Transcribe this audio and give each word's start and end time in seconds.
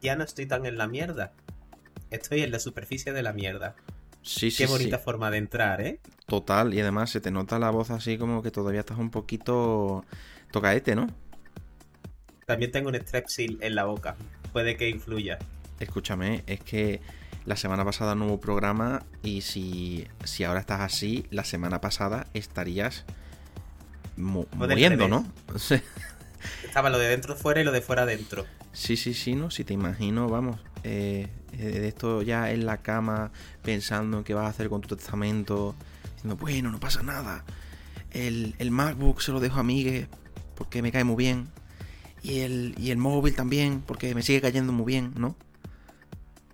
ya 0.00 0.16
no 0.16 0.24
estoy 0.24 0.46
tan 0.46 0.66
en 0.66 0.78
la 0.78 0.88
mierda. 0.88 1.32
Estoy 2.10 2.42
en 2.42 2.50
la 2.52 2.58
superficie 2.58 3.12
de 3.12 3.22
la 3.22 3.32
mierda. 3.32 3.74
Sí, 4.22 4.50
sí, 4.50 4.58
Qué 4.58 4.66
bonita 4.66 4.98
sí. 4.98 5.04
forma 5.04 5.30
de 5.30 5.38
entrar, 5.38 5.80
¿eh? 5.80 6.00
Total, 6.26 6.74
y 6.74 6.80
además 6.80 7.10
se 7.10 7.20
te 7.20 7.30
nota 7.30 7.58
la 7.58 7.70
voz 7.70 7.90
así 7.90 8.18
como 8.18 8.42
que 8.42 8.50
todavía 8.50 8.80
estás 8.80 8.98
un 8.98 9.10
poquito 9.10 10.04
tocaete, 10.52 10.94
¿no? 10.94 11.06
También 12.46 12.70
tengo 12.72 12.88
un 12.88 12.94
strepsil 12.96 13.58
en 13.60 13.74
la 13.74 13.84
boca. 13.84 14.16
Puede 14.52 14.76
que 14.76 14.88
influya. 14.88 15.38
Escúchame, 15.80 16.42
es 16.46 16.60
que 16.60 17.00
la 17.44 17.56
semana 17.56 17.84
pasada 17.84 18.14
no 18.14 18.26
hubo 18.26 18.40
programa 18.40 19.04
y 19.22 19.42
si, 19.42 20.06
si 20.24 20.44
ahora 20.44 20.60
estás 20.60 20.80
así, 20.80 21.26
la 21.30 21.44
semana 21.44 21.80
pasada 21.80 22.26
estarías 22.34 23.04
mu- 24.16 24.46
muriendo. 24.52 25.08
¿no? 25.08 25.26
Estaba 26.64 26.90
lo 26.90 26.98
de 26.98 27.08
dentro 27.08 27.36
fuera 27.36 27.60
y 27.60 27.64
lo 27.64 27.72
de 27.72 27.80
fuera 27.80 28.06
dentro. 28.06 28.46
Sí, 28.72 28.96
sí, 28.96 29.14
sí, 29.14 29.34
¿no? 29.34 29.50
Si 29.50 29.64
te 29.64 29.74
imagino, 29.74 30.28
vamos, 30.28 30.60
eh, 30.84 31.28
eh, 31.52 31.56
de 31.56 31.88
esto 31.88 32.22
ya 32.22 32.50
en 32.50 32.66
la 32.66 32.78
cama, 32.78 33.32
pensando 33.62 34.18
en 34.18 34.24
qué 34.24 34.34
vas 34.34 34.46
a 34.46 34.48
hacer 34.48 34.68
con 34.68 34.80
tu 34.80 34.96
testamento, 34.96 35.74
diciendo, 36.14 36.36
bueno, 36.36 36.70
no 36.70 36.78
pasa 36.78 37.02
nada. 37.02 37.44
El, 38.10 38.54
el 38.58 38.70
MacBook 38.70 39.20
se 39.20 39.32
lo 39.32 39.40
dejo 39.40 39.60
a 39.60 39.62
Miguel 39.62 40.08
porque 40.54 40.82
me 40.82 40.92
cae 40.92 41.04
muy 41.04 41.16
bien. 41.16 41.48
Y 42.22 42.40
el, 42.40 42.74
y 42.78 42.90
el 42.90 42.98
móvil 42.98 43.34
también, 43.34 43.82
porque 43.86 44.14
me 44.14 44.22
sigue 44.22 44.40
cayendo 44.40 44.72
muy 44.72 44.86
bien, 44.86 45.12
¿no? 45.16 45.36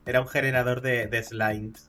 Era 0.07 0.21
un 0.21 0.29
generador 0.29 0.83
de, 0.83 1.07
de 1.07 1.23
slimes. 1.23 1.89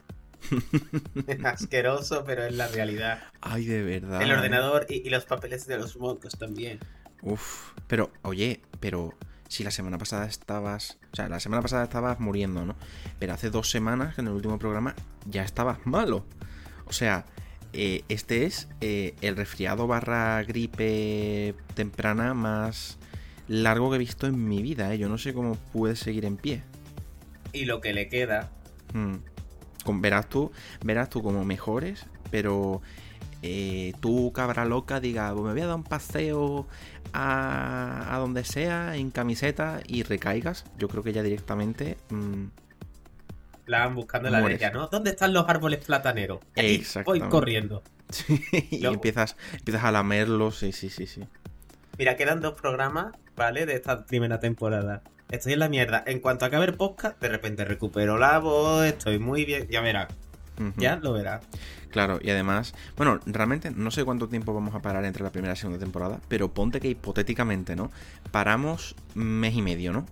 Asqueroso, 1.44 2.24
pero 2.26 2.46
es 2.46 2.54
la 2.54 2.68
realidad. 2.68 3.24
Ay, 3.42 3.66
de 3.66 3.84
verdad. 3.84 4.22
El 4.22 4.32
ordenador 4.32 4.86
y, 4.90 5.06
y 5.06 5.10
los 5.10 5.26
papeles 5.26 5.68
de 5.68 5.78
los 5.78 5.98
mocos 5.98 6.38
también. 6.38 6.80
Uf, 7.22 7.72
pero, 7.88 8.12
oye, 8.22 8.62
pero 8.80 9.14
si 9.48 9.64
la 9.64 9.72
semana 9.72 9.98
pasada 9.98 10.26
estabas. 10.26 10.98
O 11.14 11.16
sea, 11.16 11.30
la 11.30 11.40
semana 11.40 11.62
pasada 11.62 11.84
estabas 11.84 12.20
muriendo, 12.20 12.66
¿no? 12.66 12.76
Pero 13.20 13.34
hace 13.34 13.50
dos 13.50 13.70
semanas, 13.70 14.18
en 14.20 14.28
el 14.28 14.34
último 14.34 14.60
programa, 14.60 14.96
ya 15.26 15.44
estabas 15.44 15.80
malo. 15.86 16.26
O 16.88 16.94
sea, 16.94 17.26
eh, 17.74 18.04
este 18.10 18.46
es 18.46 18.68
eh, 18.82 19.16
el 19.22 19.36
resfriado 19.36 19.88
barra 19.88 20.42
gripe 20.44 21.56
temprana 21.74 22.34
más 22.34 22.98
largo 23.48 23.90
que 23.90 23.98
he 23.98 24.00
visto 24.00 24.28
en 24.28 24.48
mi 24.48 24.62
vida, 24.62 24.94
¿eh? 24.94 24.98
Yo 24.98 25.10
no 25.10 25.18
sé 25.18 25.34
cómo 25.34 25.56
puedes 25.74 26.00
seguir 26.00 26.26
en 26.26 26.38
pie. 26.38 26.64
Y 27.54 27.66
lo 27.66 27.82
que 27.82 27.94
le 27.94 28.08
queda. 28.10 28.52
Hmm. 28.94 29.16
Con- 29.84 30.02
verás 30.02 30.28
tú, 30.30 30.52
verás 30.84 31.10
tú 31.10 31.22
como 31.22 31.46
mejores, 31.46 32.06
pero 32.32 32.82
eh, 33.44 33.94
tú, 34.00 34.32
cabra 34.34 34.66
loca, 34.66 35.00
diga, 35.00 35.32
"Pues 35.34 35.46
me 35.46 35.52
voy 35.52 35.62
a 35.62 35.68
dar 35.68 35.76
un 35.76 35.84
paseo 35.84 36.68
a, 37.16 38.14
a 38.16 38.20
donde 38.20 38.44
sea, 38.44 38.96
en 38.96 39.10
camiseta, 39.12 39.80
y 39.88 40.04
recaigas, 40.04 40.66
yo 40.78 40.88
creo 40.88 41.02
que 41.04 41.14
ya 41.14 41.24
directamente... 41.24 41.98
mm, 42.10 42.46
La 43.68 43.80
van 43.86 43.96
buscando 43.96 44.30
la 44.30 44.42
derecha, 44.42 44.70
¿no? 44.72 44.88
¿Dónde 44.88 45.12
están 45.12 45.34
los 45.34 45.48
árboles 45.48 45.84
plataneros? 45.86 46.40
Aquí, 46.56 46.84
voy 47.06 47.20
corriendo. 47.22 47.82
y 48.52 48.80
Luego- 48.82 48.96
empiezas, 48.96 49.36
empiezas 49.54 49.84
a 49.84 49.92
lamerlos, 49.92 50.58
sí, 50.60 50.72
sí, 50.72 50.90
sí, 50.90 51.08
sí. 51.08 51.22
Mira, 51.98 52.16
quedan 52.18 52.42
dos 52.42 52.60
programas, 52.60 53.16
¿vale? 53.36 53.66
De 53.66 53.74
esta 53.74 54.06
primera 54.06 54.40
temporada. 54.40 55.02
Estoy 55.32 55.54
en 55.54 55.60
la 55.60 55.70
mierda. 55.70 56.04
En 56.06 56.20
cuanto 56.20 56.46
acabe 56.46 56.66
el 56.66 56.76
podcast, 56.76 57.20
de 57.22 57.30
repente 57.30 57.66
recupero 57.66 58.18
la 58.20 58.38
voz, 58.40 58.86
estoy 58.86 59.18
muy 59.18 59.46
bien. 59.46 59.68
Ya 59.72 59.82
verás, 59.82 60.08
Ya 60.78 60.96
lo 60.98 61.14
verás. 61.14 61.44
Claro, 61.92 62.20
y 62.22 62.30
además, 62.30 62.74
bueno, 62.98 63.20
realmente 63.26 63.72
no 63.72 63.92
sé 63.92 64.04
cuánto 64.04 64.28
tiempo 64.28 64.54
vamos 64.54 64.76
a 64.76 64.82
parar 64.82 65.06
entre 65.06 65.24
la 65.24 65.32
primera 65.32 65.54
y 65.54 65.58
segunda 65.58 65.80
temporada, 65.80 66.20
pero 66.28 66.54
ponte 66.54 66.80
que 66.80 66.90
hipotéticamente, 66.90 67.76
¿no? 67.76 67.92
Paramos 68.32 68.96
mes 69.14 69.56
y 69.56 69.62
medio, 69.62 69.94
¿no? 69.94 70.06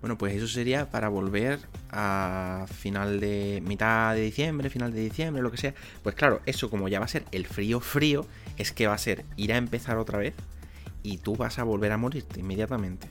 Bueno, 0.00 0.18
pues 0.18 0.34
eso 0.34 0.48
sería 0.48 0.90
para 0.90 1.08
volver 1.08 1.60
a 1.90 2.66
final 2.68 3.20
de 3.20 3.62
mitad 3.64 4.14
de 4.14 4.22
diciembre, 4.22 4.68
final 4.68 4.92
de 4.92 5.00
diciembre, 5.00 5.42
lo 5.42 5.52
que 5.52 5.58
sea. 5.58 5.74
Pues 6.02 6.16
claro, 6.16 6.40
eso 6.44 6.70
como 6.70 6.88
ya 6.88 6.98
va 6.98 7.04
a 7.04 7.08
ser 7.08 7.24
el 7.30 7.46
frío 7.46 7.78
frío, 7.78 8.26
es 8.58 8.72
que 8.72 8.88
va 8.88 8.94
a 8.94 8.98
ser 8.98 9.24
ir 9.36 9.52
a 9.52 9.56
empezar 9.58 9.98
otra 9.98 10.18
vez 10.18 10.34
y 11.04 11.18
tú 11.18 11.36
vas 11.36 11.60
a 11.60 11.62
volver 11.62 11.92
a 11.92 11.98
morirte 11.98 12.40
inmediatamente. 12.40 13.08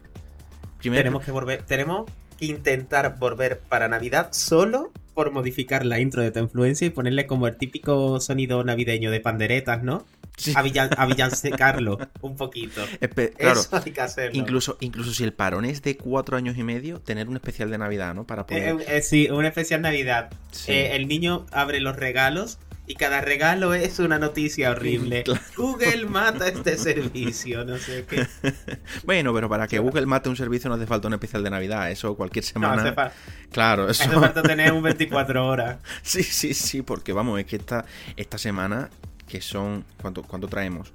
Primero, 0.80 1.00
Tenemos 1.00 1.24
que 1.24 1.32
volver, 1.32 1.64
tenemos 1.64 2.12
que 2.38 2.48
intentar 2.48 3.18
volver 3.18 3.60
para 3.60 3.88
Navidad 3.88 4.30
solo 4.32 4.92
por 5.14 5.32
modificar 5.32 5.86
la 5.86 6.00
intro 6.00 6.22
de 6.22 6.32
tu 6.32 6.40
influencia 6.40 6.88
y 6.88 6.90
ponerle 6.90 7.28
como 7.28 7.48
el 7.48 7.58
típico 7.58 8.20
sonido 8.20 8.64
navideño 8.64 9.12
de 9.12 9.20
panderetas, 9.20 9.84
¿no? 9.84 10.06
Sí. 10.38 10.54
A, 10.56 10.62
villan, 10.62 10.90
a 10.98 11.06
villansecarlo 11.06 12.00
un 12.22 12.36
poquito. 12.36 12.82
Espe- 13.02 13.34
claro, 13.36 13.60
Eso 13.60 13.76
hay 13.86 13.92
que 13.92 14.02
hacerlo. 14.02 14.40
incluso, 14.40 14.78
incluso 14.80 15.14
si 15.14 15.24
el 15.24 15.34
parón 15.34 15.66
es 15.66 15.82
de 15.82 15.98
cuatro 15.98 16.38
años 16.38 16.58
y 16.58 16.64
medio, 16.64 17.00
tener 17.00 17.28
un 17.28 17.36
especial 17.36 17.70
de 17.70 17.78
Navidad, 17.78 18.16
¿no? 18.16 18.26
Para 18.26 18.48
poder... 18.48 18.76
Eh, 18.80 18.86
eh, 18.88 19.02
sí, 19.02 19.30
un 19.30 19.46
especial 19.46 19.82
Navidad. 19.82 20.32
Sí. 20.52 20.72
Eh, 20.72 20.96
el 20.96 21.08
niño 21.08 21.46
abre 21.52 21.80
los 21.82 21.96
regalos 21.96 22.58
y 22.92 22.96
cada 22.96 23.22
regalo 23.22 23.74
es 23.74 24.00
una 24.00 24.20
noticia 24.20 24.72
horrible. 24.72 25.24
Claro. 25.24 25.42
Google 25.56 26.06
mata 26.08 26.48
este 26.50 26.78
servicio, 26.90 27.64
no 27.64 27.78
sé 27.78 28.06
qué. 28.08 28.28
Bueno, 29.06 29.34
pero 29.34 29.48
para 29.48 29.68
que 29.68 29.80
Google 29.80 30.06
mate 30.06 30.28
un 30.30 30.36
servicio 30.36 30.70
no 30.70 30.76
hace 30.76 30.86
falta 30.86 31.08
un 31.08 31.14
especial 31.14 31.44
de 31.44 31.50
Navidad. 31.50 31.90
Eso 31.90 32.16
cualquier 32.16 32.44
No, 32.46 32.50
semana. 32.52 32.82
hace, 32.84 32.94
fa- 32.94 33.12
Claro, 33.52 33.90
eso. 33.90 34.04
hace 34.04 34.14
falta 34.14 34.44
tener 34.44 34.74
un 34.74 34.84
24 34.84 35.48
horas. 35.48 35.78
Sí, 36.02 36.22
sí, 36.24 36.54
sí, 36.54 36.82
porque 36.82 37.14
vamos, 37.14 37.40
es 37.40 37.46
que 37.46 37.56
esta, 37.56 37.86
esta 38.18 38.38
semana, 38.38 38.90
que 39.28 39.40
son. 39.42 39.86
¿cuánto, 40.02 40.24
¿Cuánto 40.24 40.48
traemos? 40.48 40.92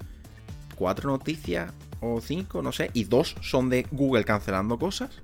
¿Cuatro 0.74 1.10
noticias 1.10 1.72
o 2.00 2.20
cinco? 2.20 2.60
No 2.62 2.72
sé. 2.72 2.90
Y 2.92 3.04
dos 3.04 3.34
son 3.40 3.70
de 3.70 3.86
Google 3.90 4.24
cancelando 4.24 4.78
cosas. 4.78 5.22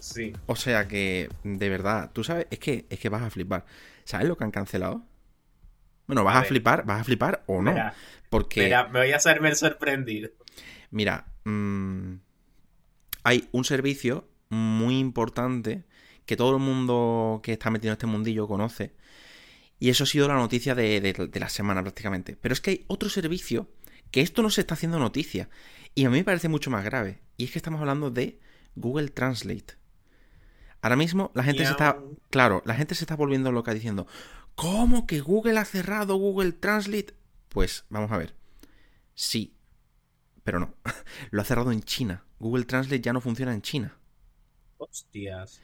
Sí. 0.00 0.32
O 0.46 0.54
sea 0.54 0.86
que, 0.86 1.28
de 1.42 1.68
verdad, 1.68 2.10
tú 2.12 2.22
sabes, 2.22 2.46
es 2.50 2.60
que, 2.60 2.86
es 2.88 3.00
que 3.00 3.08
vas 3.08 3.22
a 3.22 3.30
flipar. 3.30 3.64
¿Sabes 4.04 4.28
lo 4.28 4.36
que 4.36 4.44
han 4.44 4.52
cancelado? 4.52 5.02
Bueno, 6.08 6.24
vas 6.24 6.36
A 6.36 6.44
flipar, 6.44 6.84
vas 6.84 7.02
a 7.02 7.04
flipar 7.04 7.44
o 7.46 7.62
no. 7.62 7.70
Mira, 7.70 7.94
porque. 8.30 8.64
mira, 8.64 8.88
me 8.88 8.98
voy 9.00 9.12
a 9.12 9.16
hacerme 9.16 9.48
el 9.50 9.54
sorprendido. 9.56 10.30
Mira, 10.90 11.26
mm, 11.44 12.14
hay 13.24 13.48
un 13.52 13.64
servicio 13.64 14.28
muy 14.48 14.98
importante 14.98 15.84
que 16.26 16.36
todo 16.36 16.56
el 16.56 16.62
mundo 16.62 17.40
que 17.42 17.52
está 17.52 17.70
metido 17.70 17.92
en 17.92 17.96
este 17.98 18.06
mundillo 18.06 18.48
conoce. 18.48 18.94
Y 19.78 19.90
eso 19.90 20.04
ha 20.04 20.06
sido 20.08 20.26
la 20.28 20.34
noticia 20.34 20.74
de, 20.74 21.00
de- 21.00 21.12
de 21.28 21.40
la 21.40 21.48
semana 21.48 21.82
prácticamente. 21.82 22.36
Pero 22.40 22.52
es 22.52 22.60
que 22.60 22.70
hay 22.70 22.84
otro 22.88 23.08
servicio 23.08 23.68
que 24.10 24.22
esto 24.22 24.42
no 24.42 24.50
se 24.50 24.62
está 24.62 24.74
haciendo 24.74 24.98
noticia. 24.98 25.48
Y 25.94 26.04
a 26.04 26.10
mí 26.10 26.16
me 26.18 26.24
parece 26.24 26.48
mucho 26.48 26.70
más 26.70 26.84
grave. 26.84 27.20
Y 27.36 27.44
es 27.44 27.52
que 27.52 27.58
estamos 27.58 27.80
hablando 27.80 28.10
de 28.10 28.40
Google 28.74 29.08
Translate. 29.10 29.74
Ahora 30.80 30.96
mismo 30.96 31.30
la 31.34 31.42
gente 31.44 31.64
se 31.64 31.70
está... 31.72 31.98
Claro, 32.30 32.62
la 32.64 32.74
gente 32.74 32.94
se 32.94 33.04
está 33.04 33.14
volviendo 33.16 33.52
loca 33.52 33.74
diciendo, 33.74 34.06
¿cómo 34.58 35.06
que 35.06 35.20
Google 35.20 35.56
ha 35.60 35.64
cerrado 35.64 36.16
Google 36.16 36.50
Translate? 36.50 37.14
Pues 37.48 37.84
vamos 37.90 38.10
a 38.10 38.18
ver. 38.18 38.34
Sí, 39.14 39.54
pero 40.42 40.58
no. 40.58 40.74
Lo 41.30 41.42
ha 41.42 41.44
cerrado 41.44 41.70
en 41.70 41.80
China. 41.82 42.24
Google 42.40 42.64
Translate 42.64 43.00
ya 43.00 43.12
no 43.12 43.20
funciona 43.20 43.54
en 43.54 43.62
China. 43.62 43.96
Hostias. 44.78 45.60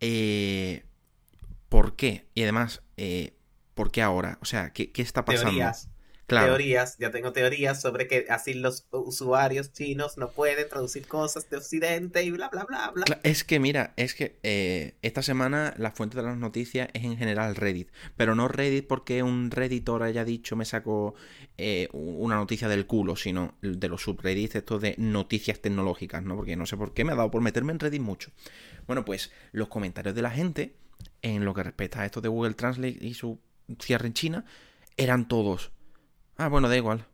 Eh, 0.00 0.86
¿Por 1.68 1.94
qué? 1.94 2.26
Y 2.34 2.42
además, 2.42 2.82
eh, 2.96 3.36
¿por 3.74 3.90
qué 3.90 4.00
ahora? 4.00 4.38
O 4.40 4.46
sea, 4.46 4.72
¿qué, 4.72 4.92
qué 4.92 5.02
está 5.02 5.26
pasando? 5.26 5.50
Teorías. 5.50 5.90
Claro. 6.32 6.46
Teorías, 6.46 6.96
ya 6.98 7.10
tengo 7.10 7.32
teorías 7.32 7.80
sobre 7.80 8.06
que 8.06 8.24
así 8.30 8.54
los 8.54 8.86
usuarios 8.90 9.72
chinos 9.72 10.16
no 10.16 10.30
pueden 10.30 10.66
traducir 10.66 11.06
cosas 11.06 11.50
de 11.50 11.58
Occidente 11.58 12.22
y 12.24 12.30
bla, 12.30 12.48
bla, 12.48 12.64
bla, 12.64 12.90
bla. 12.94 13.04
Es 13.22 13.44
que 13.44 13.60
mira, 13.60 13.92
es 13.96 14.14
que 14.14 14.38
eh, 14.42 14.94
esta 15.02 15.22
semana 15.22 15.74
la 15.76 15.90
fuente 15.90 16.16
de 16.16 16.22
las 16.22 16.38
noticias 16.38 16.88
es 16.94 17.04
en 17.04 17.18
general 17.18 17.54
Reddit, 17.54 17.90
pero 18.16 18.34
no 18.34 18.48
Reddit 18.48 18.86
porque 18.86 19.22
un 19.22 19.50
redditor 19.50 20.02
haya 20.02 20.24
dicho 20.24 20.56
me 20.56 20.64
sacó 20.64 21.14
eh, 21.58 21.88
una 21.92 22.36
noticia 22.36 22.66
del 22.66 22.86
culo, 22.86 23.14
sino 23.14 23.54
de 23.60 23.88
los 23.88 24.02
subreddits 24.02 24.54
estos 24.54 24.80
de 24.80 24.94
noticias 24.96 25.60
tecnológicas, 25.60 26.22
¿no? 26.22 26.34
Porque 26.34 26.56
no 26.56 26.64
sé 26.64 26.78
por 26.78 26.94
qué 26.94 27.04
me 27.04 27.12
ha 27.12 27.16
dado 27.16 27.30
por 27.30 27.42
meterme 27.42 27.72
en 27.72 27.78
Reddit 27.78 28.00
mucho. 28.00 28.30
Bueno, 28.86 29.04
pues 29.04 29.30
los 29.52 29.68
comentarios 29.68 30.14
de 30.14 30.22
la 30.22 30.30
gente 30.30 30.76
en 31.20 31.44
lo 31.44 31.52
que 31.52 31.62
respecta 31.62 32.00
a 32.00 32.06
esto 32.06 32.22
de 32.22 32.28
Google 32.28 32.54
Translate 32.54 32.98
y 33.00 33.12
su 33.12 33.38
cierre 33.78 34.06
en 34.06 34.14
China 34.14 34.44
eran 34.96 35.28
todos. 35.28 35.72
Ah, 36.36 36.48
bueno, 36.48 36.68
da 36.68 36.76
igual. 36.76 37.06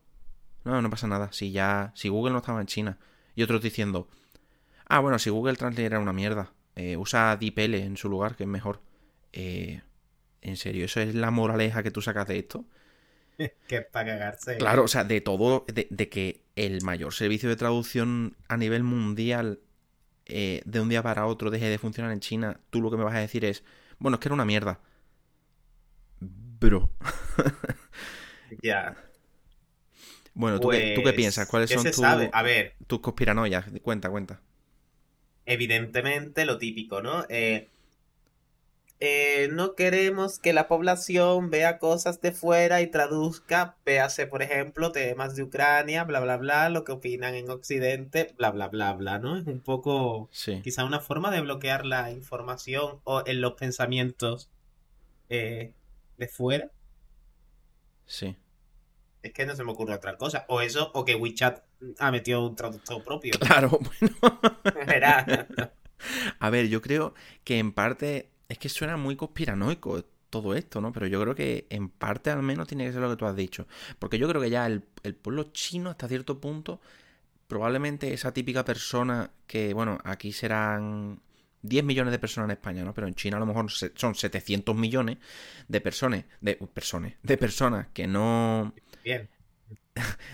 No, 0.65 0.81
no 0.81 0.89
pasa 0.91 1.07
nada. 1.07 1.31
Si 1.33 1.51
ya, 1.51 1.91
si 1.95 2.09
Google 2.09 2.33
no 2.33 2.39
estaba 2.39 2.61
en 2.61 2.67
China. 2.67 2.99
Y 3.35 3.43
otros 3.43 3.61
diciendo, 3.61 4.09
Ah, 4.87 4.99
bueno, 5.01 5.19
si 5.19 5.29
Google 5.31 5.55
Translate 5.57 5.85
era 5.85 5.99
una 5.99 6.13
mierda. 6.13 6.53
eh, 6.75 6.97
usa 6.97 7.37
DeepL 7.37 7.75
en 7.75 7.97
su 7.97 8.09
lugar, 8.09 8.35
que 8.37 8.43
es 8.43 8.49
mejor. 8.49 8.81
Eh, 9.33 9.81
en 10.41 10.57
serio, 10.57 10.85
¿eso 10.85 11.01
es 11.01 11.15
la 11.15 11.31
moraleja 11.31 11.83
que 11.83 11.91
tú 11.91 12.01
sacas 12.01 12.27
de 12.27 12.39
esto? 12.39 12.65
Que 13.67 13.77
es 13.77 13.85
para 13.85 14.11
cagarse. 14.11 14.57
Claro, 14.57 14.83
o 14.83 14.87
sea, 14.87 15.03
de 15.03 15.21
todo, 15.21 15.65
de, 15.67 15.87
de 15.89 16.09
que 16.09 16.43
el 16.55 16.81
mayor 16.83 17.13
servicio 17.13 17.49
de 17.49 17.55
traducción 17.55 18.35
a 18.47 18.57
nivel 18.57 18.83
mundial 18.83 19.61
eh, 20.27 20.61
de 20.65 20.81
un 20.81 20.89
día 20.89 21.03
para 21.03 21.25
otro 21.27 21.51
deje 21.51 21.69
de 21.69 21.77
funcionar 21.79 22.11
en 22.13 22.19
China, 22.21 22.59
tú 22.71 22.81
lo 22.81 22.91
que 22.91 22.97
me 22.97 23.03
vas 23.05 23.15
a 23.15 23.19
decir 23.19 23.45
es, 23.45 23.63
bueno, 23.99 24.15
es 24.15 24.21
que 24.21 24.29
era 24.29 24.35
una 24.35 24.45
mierda. 24.45 24.81
Bro. 26.59 26.89
Ya. 28.63 28.95
Bueno, 30.33 30.59
¿tú, 30.59 30.69
qué, 30.69 30.81
tú 30.93 31.03
qué 31.03 31.13
Pues, 31.13 31.13
piensas? 31.13 31.47
¿Cuáles 31.47 31.69
¿qué 31.69 31.73
son 31.73 31.91
tus? 31.91 32.29
A 32.31 32.43
ver, 32.43 32.75
tus 32.87 32.99
conspiranoias? 33.01 33.65
Cuenta, 33.83 34.09
cuenta. 34.09 34.41
evidentemente, 35.45 36.45
lo 36.45 36.57
típico, 36.57 37.01
¿no? 37.01 37.25
Eh, 37.29 37.67
eh, 39.01 39.47
no 39.53 39.75
queremos 39.75 40.39
que 40.39 40.51
la 40.53 40.67
población 40.67 41.49
vea 41.49 41.79
cosas 41.79 42.19
de 42.21 42.33
fuera 42.33 42.81
y 42.81 42.87
traduzca, 42.87 43.77
véase, 43.85 44.27
por 44.27 44.41
ejemplo, 44.41 44.91
temas 44.91 45.35
de 45.35 45.43
Ucrania, 45.43 46.03
bla, 46.03 46.19
bla, 46.19 46.35
bla, 46.37 46.69
lo 46.69 46.83
que 46.83 46.91
opinan 46.91 47.33
en 47.35 47.49
Occidente, 47.49 48.33
bla, 48.37 48.51
bla, 48.51 48.67
bla, 48.67 48.93
bla, 48.93 49.17
¿no? 49.19 49.37
Es 49.37 49.47
un 49.47 49.61
poco, 49.61 50.29
Sí. 50.31 50.61
quizá 50.61 50.83
una 50.83 50.99
forma 50.99 51.31
de 51.31 51.39
bloquear 51.41 51.85
la 51.85 52.11
información 52.11 52.99
o 53.05 53.23
en 53.25 53.39
los 53.41 53.53
pensamientos 53.53 54.49
eh, 55.29 55.73
de 56.17 56.27
fuera. 56.29 56.71
Sí. 58.05 58.35
Es 59.21 59.33
que 59.33 59.45
no 59.45 59.55
se 59.55 59.63
me 59.63 59.71
ocurre 59.71 59.93
otra 59.93 60.17
cosa. 60.17 60.45
O 60.47 60.61
eso, 60.61 60.91
o 60.93 61.05
que 61.05 61.15
WeChat 61.15 61.63
ha 61.99 62.11
metido 62.11 62.45
un 62.45 62.55
traductor 62.55 63.03
propio. 63.03 63.33
Claro, 63.39 63.79
bueno. 63.79 64.15
A 66.39 66.49
ver, 66.49 66.69
yo 66.69 66.81
creo 66.81 67.13
que 67.43 67.59
en 67.59 67.73
parte 67.73 68.29
es 68.47 68.57
que 68.57 68.69
suena 68.69 68.95
muy 68.95 69.17
conspiranoico 69.17 70.05
todo 70.29 70.55
esto, 70.55 70.79
¿no? 70.79 70.93
Pero 70.93 71.07
yo 71.07 71.21
creo 71.21 71.35
que 71.35 71.67
en 71.69 71.89
parte 71.89 72.29
al 72.29 72.41
menos 72.41 72.67
tiene 72.67 72.85
que 72.85 72.93
ser 72.93 73.01
lo 73.01 73.09
que 73.09 73.17
tú 73.17 73.25
has 73.25 73.35
dicho. 73.35 73.67
Porque 73.97 74.17
yo 74.17 74.27
creo 74.29 74.41
que 74.41 74.49
ya 74.49 74.65
el, 74.65 74.85
el 75.03 75.15
pueblo 75.15 75.51
chino 75.51 75.89
hasta 75.89 76.07
cierto 76.07 76.39
punto, 76.39 76.79
probablemente 77.47 78.13
esa 78.13 78.33
típica 78.33 78.63
persona 78.63 79.31
que, 79.47 79.73
bueno, 79.73 79.97
aquí 80.03 80.31
serán 80.31 81.19
10 81.61 81.83
millones 81.83 82.11
de 82.11 82.19
personas 82.19 82.47
en 82.47 82.51
España, 82.51 82.83
¿no? 82.83 82.93
Pero 82.93 83.07
en 83.07 83.15
China 83.15 83.37
a 83.37 83.39
lo 83.39 83.45
mejor 83.45 83.69
son 83.69 84.15
700 84.15 84.75
millones 84.75 85.17
de 85.67 85.81
personas, 85.81 86.25
de 86.41 86.55
personas, 86.55 87.13
de 87.21 87.37
personas 87.37 87.87
que 87.93 88.07
no 88.07 88.73
Bien. 89.03 89.29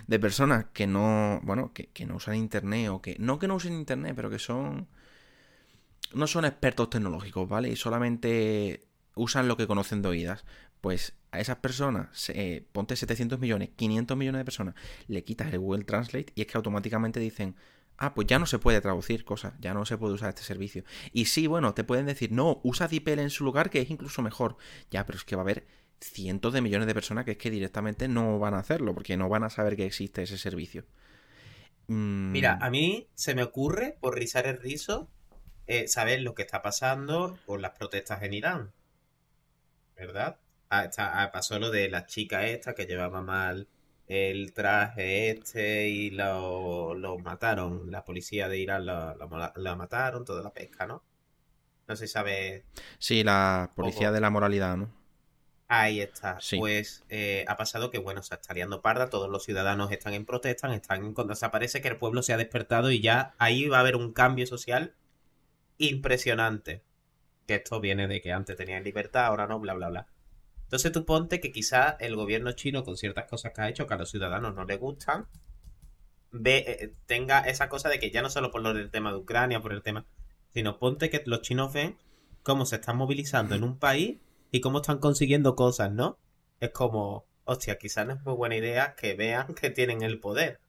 de 0.08 0.20
personas 0.20 0.66
que 0.74 0.88
no, 0.88 1.40
bueno, 1.44 1.74
que, 1.74 1.88
que 1.88 2.06
no 2.06 2.16
usan 2.16 2.36
internet 2.36 2.90
o 2.90 3.02
que, 3.02 3.16
no 3.20 3.40
que 3.40 3.48
no 3.48 3.56
usen 3.56 3.74
internet, 3.74 4.14
pero 4.16 4.30
que 4.30 4.40
son, 4.40 4.88
no 6.14 6.28
son 6.28 6.46
expertos 6.46 6.90
tecnológicos, 6.90 7.48
¿vale? 7.48 7.70
Y 7.70 7.76
solamente 7.76 8.86
usan 9.16 9.48
lo 9.48 9.58
que 9.58 9.68
conocen 9.68 10.02
de 10.02 10.10
oídas. 10.10 10.46
Pues 10.82 11.16
a 11.32 11.40
esas 11.40 11.58
personas, 11.58 12.30
eh, 12.30 12.68
ponte 12.72 12.96
700 12.96 13.40
millones, 13.40 13.70
500 13.76 14.16
millones 14.16 14.40
de 14.40 14.46
personas, 14.46 14.76
le 15.08 15.24
quitas 15.24 15.52
el 15.52 15.60
Google 15.60 15.84
Translate 15.84 16.32
y 16.36 16.42
es 16.42 16.48
que 16.48 16.58
automáticamente 16.58 17.20
dicen, 17.20 17.56
ah, 17.98 18.14
pues 18.14 18.28
ya 18.28 18.40
no 18.40 18.46
se 18.46 18.60
puede 18.60 18.82
traducir 18.82 19.26
cosas, 19.26 19.54
ya 19.60 19.74
no 19.74 19.86
se 19.86 19.98
puede 19.98 20.14
usar 20.14 20.30
este 20.30 20.44
servicio. 20.44 20.84
Y 21.12 21.26
sí, 21.26 21.48
bueno, 21.48 21.74
te 21.74 21.84
pueden 21.84 22.06
decir, 22.06 22.32
no, 22.32 22.62
usa 22.64 22.88
DeepL 22.88 23.20
en 23.20 23.30
su 23.30 23.44
lugar, 23.44 23.70
que 23.70 23.82
es 23.82 23.90
incluso 23.90 24.22
mejor. 24.22 24.58
Ya, 24.92 25.06
pero 25.06 25.18
es 25.18 25.24
que 25.24 25.36
va 25.36 25.42
a 25.42 25.46
haber 25.46 25.66
cientos 26.02 26.54
de 26.54 26.62
millones 26.62 26.88
de 26.88 26.94
personas 26.94 27.26
que 27.26 27.32
es 27.32 27.38
que 27.38 27.50
directamente 27.52 28.08
no 28.08 28.40
van 28.40 28.54
a 28.54 28.60
hacerlo, 28.60 28.94
porque 28.94 29.18
no 29.18 29.30
van 29.30 29.44
a 29.44 29.50
saber 29.50 29.76
que 29.76 29.86
existe 29.86 30.24
ese 30.24 30.38
servicio. 30.38 30.86
Mm, 31.88 31.96
Mira, 32.34 32.60
a 32.62 32.70
mí 32.70 33.08
se 33.16 33.34
me 33.34 33.42
ocurre, 33.42 33.98
por 34.00 34.14
rizar 34.14 34.46
el 34.46 34.60
rizo, 34.62 35.10
eh, 35.68 35.88
saber 35.88 36.22
lo 36.22 36.36
que 36.36 36.44
está 36.44 36.62
pasando 36.62 37.40
con 37.48 37.64
las 37.64 37.72
protestas 37.72 38.22
en 38.22 38.34
Irán. 38.34 38.74
¿Verdad? 39.96 40.40
Ah, 40.70 40.86
está- 40.86 41.22
ah, 41.24 41.32
pasó 41.32 41.60
lo 41.60 41.70
de 41.72 41.90
la 41.90 42.06
chica 42.06 42.46
esta 42.48 42.74
que 42.76 42.86
llevaba 42.86 43.22
mal 43.22 43.68
el 44.08 44.54
traje 44.54 45.32
este 45.32 45.88
y 45.90 46.12
lo, 46.12 46.94
lo 46.96 47.18
mataron. 47.20 47.90
La 47.92 48.04
policía 48.06 48.48
de 48.50 48.60
Irán 48.60 48.86
la, 48.86 49.16
la 49.16 49.26
mola- 49.28 49.54
la 49.56 49.76
mataron, 49.76 50.24
toda 50.26 50.44
la 50.44 50.54
pesca, 50.54 50.86
¿no? 50.88 51.04
No 51.88 51.96
se 51.98 52.08
sabe 52.08 52.66
Sí, 53.00 53.24
la 53.24 53.72
policía 53.76 54.12
Ojo. 54.12 54.12
de 54.12 54.20
la 54.22 54.30
moralidad, 54.30 54.76
¿no? 54.78 54.92
Ahí 55.68 56.00
está. 56.00 56.40
Sí. 56.42 56.58
Pues 56.58 57.04
eh, 57.10 57.44
ha 57.48 57.58
pasado 57.58 57.90
que, 57.90 57.98
bueno, 57.98 58.22
se 58.22 58.36
está 58.36 58.54
liando 58.54 58.82
parda, 58.82 59.10
todos 59.10 59.30
los 59.30 59.44
ciudadanos 59.44 59.92
están 59.92 60.14
en 60.14 60.26
protesta, 60.26 60.74
están 60.74 61.04
en 61.04 61.14
contra. 61.14 61.34
O 61.34 61.36
sea, 61.36 61.52
parece 61.52 61.82
que 61.82 61.88
el 61.88 61.98
pueblo 61.98 62.22
se 62.22 62.34
ha 62.34 62.38
despertado 62.38 62.92
y 62.92 63.02
ya 63.02 63.34
ahí 63.40 63.68
va 63.68 63.78
a 63.78 63.80
haber 63.80 63.96
un 63.96 64.14
cambio 64.14 64.46
social 64.46 64.94
impresionante. 65.78 66.84
Que 67.48 67.56
esto 67.56 67.80
viene 67.80 68.08
de 68.08 68.22
que 68.22 68.32
antes 68.32 68.56
tenían 68.56 68.84
libertad, 68.84 69.26
ahora 69.26 69.48
no, 69.48 69.60
bla, 69.60 69.74
bla, 69.74 69.90
bla. 69.90 70.08
Entonces 70.64 70.92
tú 70.92 71.06
ponte 71.06 71.40
que 71.40 71.52
quizá 71.52 71.98
el 72.00 72.16
gobierno 72.16 72.52
chino, 72.54 72.84
con 72.84 72.98
ciertas 72.98 73.26
cosas 73.26 73.54
que 73.54 73.62
ha 73.62 73.70
hecho, 73.70 73.88
que 73.88 73.94
a 73.94 73.98
los 73.98 74.10
ciudadanos 74.10 74.56
no 74.56 74.66
les 74.66 74.80
gustan, 74.80 75.28
ve, 76.32 76.66
eh, 76.68 76.94
tenga 77.06 77.42
esa 77.42 77.70
cosa 77.70 77.90
de 77.90 78.00
que 78.00 78.12
ya 78.12 78.22
no 78.22 78.30
solo 78.30 78.52
por 78.52 78.62
lo 78.62 78.74
del 78.74 78.92
tema 78.92 79.12
de 79.12 79.18
Ucrania, 79.18 79.62
por 79.62 79.74
el 79.74 79.84
tema, 79.84 80.06
sino 80.54 80.80
ponte 80.80 81.10
que 81.10 81.24
los 81.26 81.42
chinos 81.42 81.74
ven 81.74 81.98
cómo 82.44 82.66
se 82.66 82.76
están 82.78 82.98
movilizando 82.98 83.56
en 83.56 83.64
un 83.64 83.78
país 83.78 84.18
y 84.56 84.62
cómo 84.62 84.80
están 84.80 85.00
consiguiendo 85.00 85.56
cosas, 85.56 85.92
¿no? 85.92 86.18
Es 86.60 86.72
como, 86.72 87.26
hostia, 87.46 87.78
quizás 87.78 88.08
no 88.08 88.14
es 88.14 88.22
muy 88.26 88.36
buena 88.36 88.56
idea 88.58 88.96
que 88.96 89.14
vean 89.16 89.54
que 89.56 89.70
tienen 89.70 90.02
el 90.04 90.20
poder. 90.20 90.62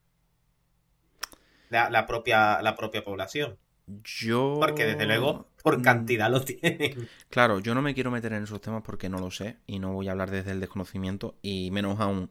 La, 1.68 1.90
la 1.90 2.06
propia, 2.08 2.60
la 2.60 2.74
propia 2.74 3.04
población. 3.04 3.56
Yo... 4.04 4.42
Porque 4.58 4.84
desde 4.84 5.06
luego, 5.06 5.48
por 5.62 5.80
Mm, 5.80 5.82
cantidad 5.82 6.30
lo 6.30 6.42
tienen. 6.44 6.98
Claro, 7.30 7.58
yo 7.60 7.74
no 7.74 7.82
me 7.82 7.94
quiero 7.94 8.10
meter 8.10 8.32
en 8.32 8.44
esos 8.44 8.60
temas 8.60 8.82
porque 8.82 9.08
no 9.08 9.18
lo 9.20 9.30
sé 9.30 9.58
y 9.66 9.78
no 9.78 9.92
voy 9.92 10.08
a 10.08 10.12
hablar 10.12 10.30
desde 10.30 10.52
el 10.52 10.60
desconocimiento 10.60 11.36
y 11.42 11.70
menos 11.70 12.00
aún 12.00 12.30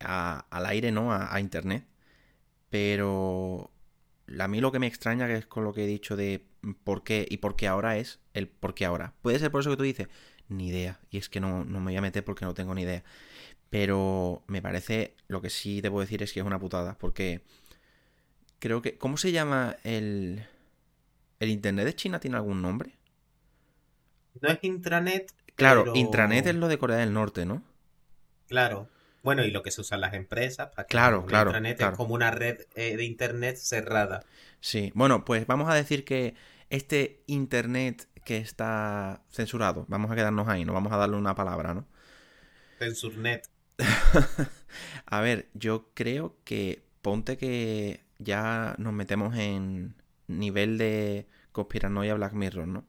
a- 0.00 0.46
al 0.50 0.66
aire, 0.66 0.92
¿no? 0.92 1.12
A, 1.12 1.34
a 1.34 1.40
internet. 1.40 1.86
Pero 2.70 3.70
a 4.40 4.48
mí 4.48 4.60
lo 4.60 4.72
que 4.72 4.78
me 4.80 4.88
extraña 4.88 5.26
que 5.26 5.36
es 5.36 5.46
con 5.46 5.64
lo 5.64 5.74
que 5.74 5.84
he 5.84 5.88
dicho 5.88 6.16
de 6.16 6.46
por 6.84 7.04
qué 7.04 7.26
y 7.30 7.38
por 7.38 7.56
qué 7.56 7.68
ahora 7.68 7.98
es 7.98 8.20
el 8.34 8.48
por 8.48 8.74
qué 8.74 8.86
ahora. 8.86 9.14
Puede 9.22 9.38
ser 9.38 9.50
por 9.52 9.60
eso 9.62 9.70
que 9.70 9.76
tú 9.76 9.82
dices, 9.84 10.08
ni 10.50 10.68
idea. 10.68 11.00
Y 11.10 11.18
es 11.18 11.28
que 11.28 11.40
no, 11.40 11.64
no 11.64 11.78
me 11.80 11.86
voy 11.86 11.96
a 11.96 12.02
meter 12.02 12.24
porque 12.24 12.44
no 12.44 12.54
tengo 12.54 12.74
ni 12.74 12.82
idea. 12.82 13.02
Pero 13.70 14.42
me 14.46 14.60
parece, 14.62 15.14
lo 15.28 15.40
que 15.40 15.50
sí 15.50 15.80
te 15.80 15.90
puedo 15.90 16.00
decir 16.02 16.22
es 16.22 16.32
que 16.32 16.40
es 16.40 16.46
una 16.46 16.58
putada. 16.58 16.96
Porque 16.98 17.42
creo 18.58 18.82
que... 18.82 18.98
¿Cómo 18.98 19.16
se 19.16 19.32
llama 19.32 19.76
el... 19.84 20.44
¿El 21.38 21.48
Internet 21.48 21.86
de 21.86 21.94
China 21.94 22.20
tiene 22.20 22.36
algún 22.36 22.60
nombre? 22.60 22.92
No 24.40 24.48
es 24.50 24.58
intranet. 24.62 25.32
Claro, 25.54 25.84
pero- 25.84 25.96
intranet 25.96 26.46
es 26.46 26.54
lo 26.54 26.68
de 26.68 26.78
Corea 26.78 26.98
del 26.98 27.12
Norte, 27.12 27.46
¿no? 27.46 27.62
Claro. 28.48 28.88
Bueno, 29.22 29.44
y 29.44 29.50
lo 29.50 29.62
que 29.62 29.70
se 29.70 29.80
usan 29.80 30.00
las 30.00 30.14
empresas. 30.14 30.68
Para 30.74 30.86
que 30.86 30.90
Claro, 30.92 31.20
la 31.22 31.26
claro, 31.26 31.50
intranet 31.50 31.76
claro. 31.78 31.92
es 31.92 31.96
como 31.96 32.14
una 32.14 32.30
red 32.30 32.60
eh, 32.74 32.96
de 32.96 33.04
internet 33.04 33.56
cerrada. 33.56 34.24
Sí. 34.60 34.92
Bueno, 34.94 35.24
pues 35.24 35.46
vamos 35.46 35.70
a 35.70 35.74
decir 35.74 36.04
que 36.04 36.34
este 36.70 37.22
internet 37.26 38.06
que 38.30 38.36
está 38.36 39.24
censurado, 39.28 39.86
vamos 39.88 40.08
a 40.08 40.14
quedarnos 40.14 40.46
ahí, 40.46 40.64
no 40.64 40.72
vamos 40.72 40.92
a 40.92 40.96
darle 40.96 41.16
una 41.16 41.34
palabra, 41.34 41.74
¿no? 41.74 41.84
Censurnet. 42.78 43.50
A 45.06 45.20
ver, 45.20 45.48
yo 45.52 45.90
creo 45.94 46.36
que 46.44 46.86
ponte 47.02 47.36
que 47.36 48.04
ya 48.20 48.76
nos 48.78 48.92
metemos 48.92 49.34
en 49.36 49.96
nivel 50.28 50.78
de 50.78 51.26
conspiranoia 51.50 52.14
Black 52.14 52.34
Mirror, 52.34 52.68
¿no? 52.68 52.84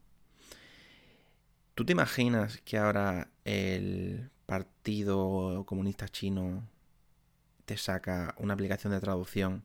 ¿Tú 1.73 1.85
te 1.85 1.93
imaginas 1.93 2.61
que 2.61 2.77
ahora 2.77 3.31
el 3.43 4.29
Partido 4.45 5.65
Comunista 5.65 6.07
Chino 6.07 6.69
te 7.65 7.77
saca 7.77 8.35
una 8.37 8.53
aplicación 8.53 8.93
de 8.93 8.99
traducción 8.99 9.63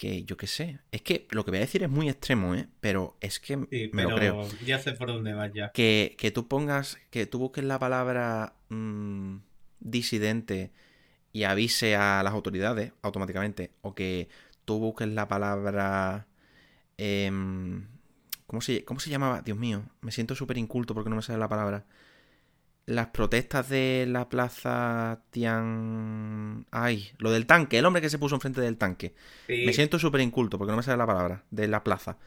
que 0.00 0.24
yo 0.24 0.38
qué 0.38 0.46
sé? 0.46 0.78
Es 0.92 1.02
que 1.02 1.26
lo 1.30 1.44
que 1.44 1.50
voy 1.50 1.58
a 1.58 1.60
decir 1.60 1.82
es 1.82 1.90
muy 1.90 2.08
extremo, 2.08 2.54
¿eh? 2.54 2.66
Pero 2.80 3.18
es 3.20 3.38
que 3.38 3.58
Sí, 3.70 3.90
me 3.92 4.04
lo 4.04 4.14
creo. 4.14 4.48
ya 4.64 4.78
sé 4.78 4.92
por 4.92 5.08
dónde 5.08 5.34
vas 5.34 5.52
ya. 5.52 5.72
Que, 5.72 6.16
que 6.18 6.30
tú 6.30 6.48
pongas, 6.48 6.96
que 7.10 7.26
tú 7.26 7.38
busques 7.38 7.64
la 7.64 7.78
palabra 7.78 8.54
mm, 8.70 9.36
disidente 9.80 10.72
y 11.34 11.44
avise 11.44 11.96
a 11.96 12.22
las 12.22 12.32
autoridades 12.32 12.92
automáticamente. 13.02 13.72
O 13.82 13.94
que 13.94 14.30
tú 14.64 14.78
busques 14.78 15.06
la 15.08 15.28
palabra... 15.28 16.26
em, 16.98 17.86
¿cómo, 18.46 18.62
se, 18.62 18.84
¿Cómo 18.84 19.00
se 19.00 19.10
llamaba? 19.10 19.42
Dios 19.42 19.58
mío, 19.58 19.82
me 20.00 20.12
siento 20.12 20.34
súper 20.34 20.56
inculto 20.58 20.94
porque 20.94 21.10
no 21.10 21.16
me 21.16 21.22
sale 21.22 21.38
la 21.38 21.48
palabra. 21.48 21.84
Las 22.90 23.06
protestas 23.06 23.68
de 23.68 24.04
la 24.08 24.28
plaza 24.28 25.20
Tian... 25.30 26.66
Ay, 26.72 27.12
lo 27.18 27.30
del 27.30 27.46
tanque, 27.46 27.78
el 27.78 27.86
hombre 27.86 28.02
que 28.02 28.10
se 28.10 28.18
puso 28.18 28.34
enfrente 28.34 28.60
del 28.60 28.78
tanque. 28.78 29.14
Sí, 29.46 29.62
Me 29.64 29.72
siento 29.72 30.00
súper 30.00 30.20
inculto 30.22 30.58
porque 30.58 30.72
no 30.72 30.76
me 30.76 30.82
sale 30.82 30.96
la 30.96 31.06
palabra 31.06 31.44
de 31.52 31.68
la 31.68 31.84
plaza. 31.84 32.18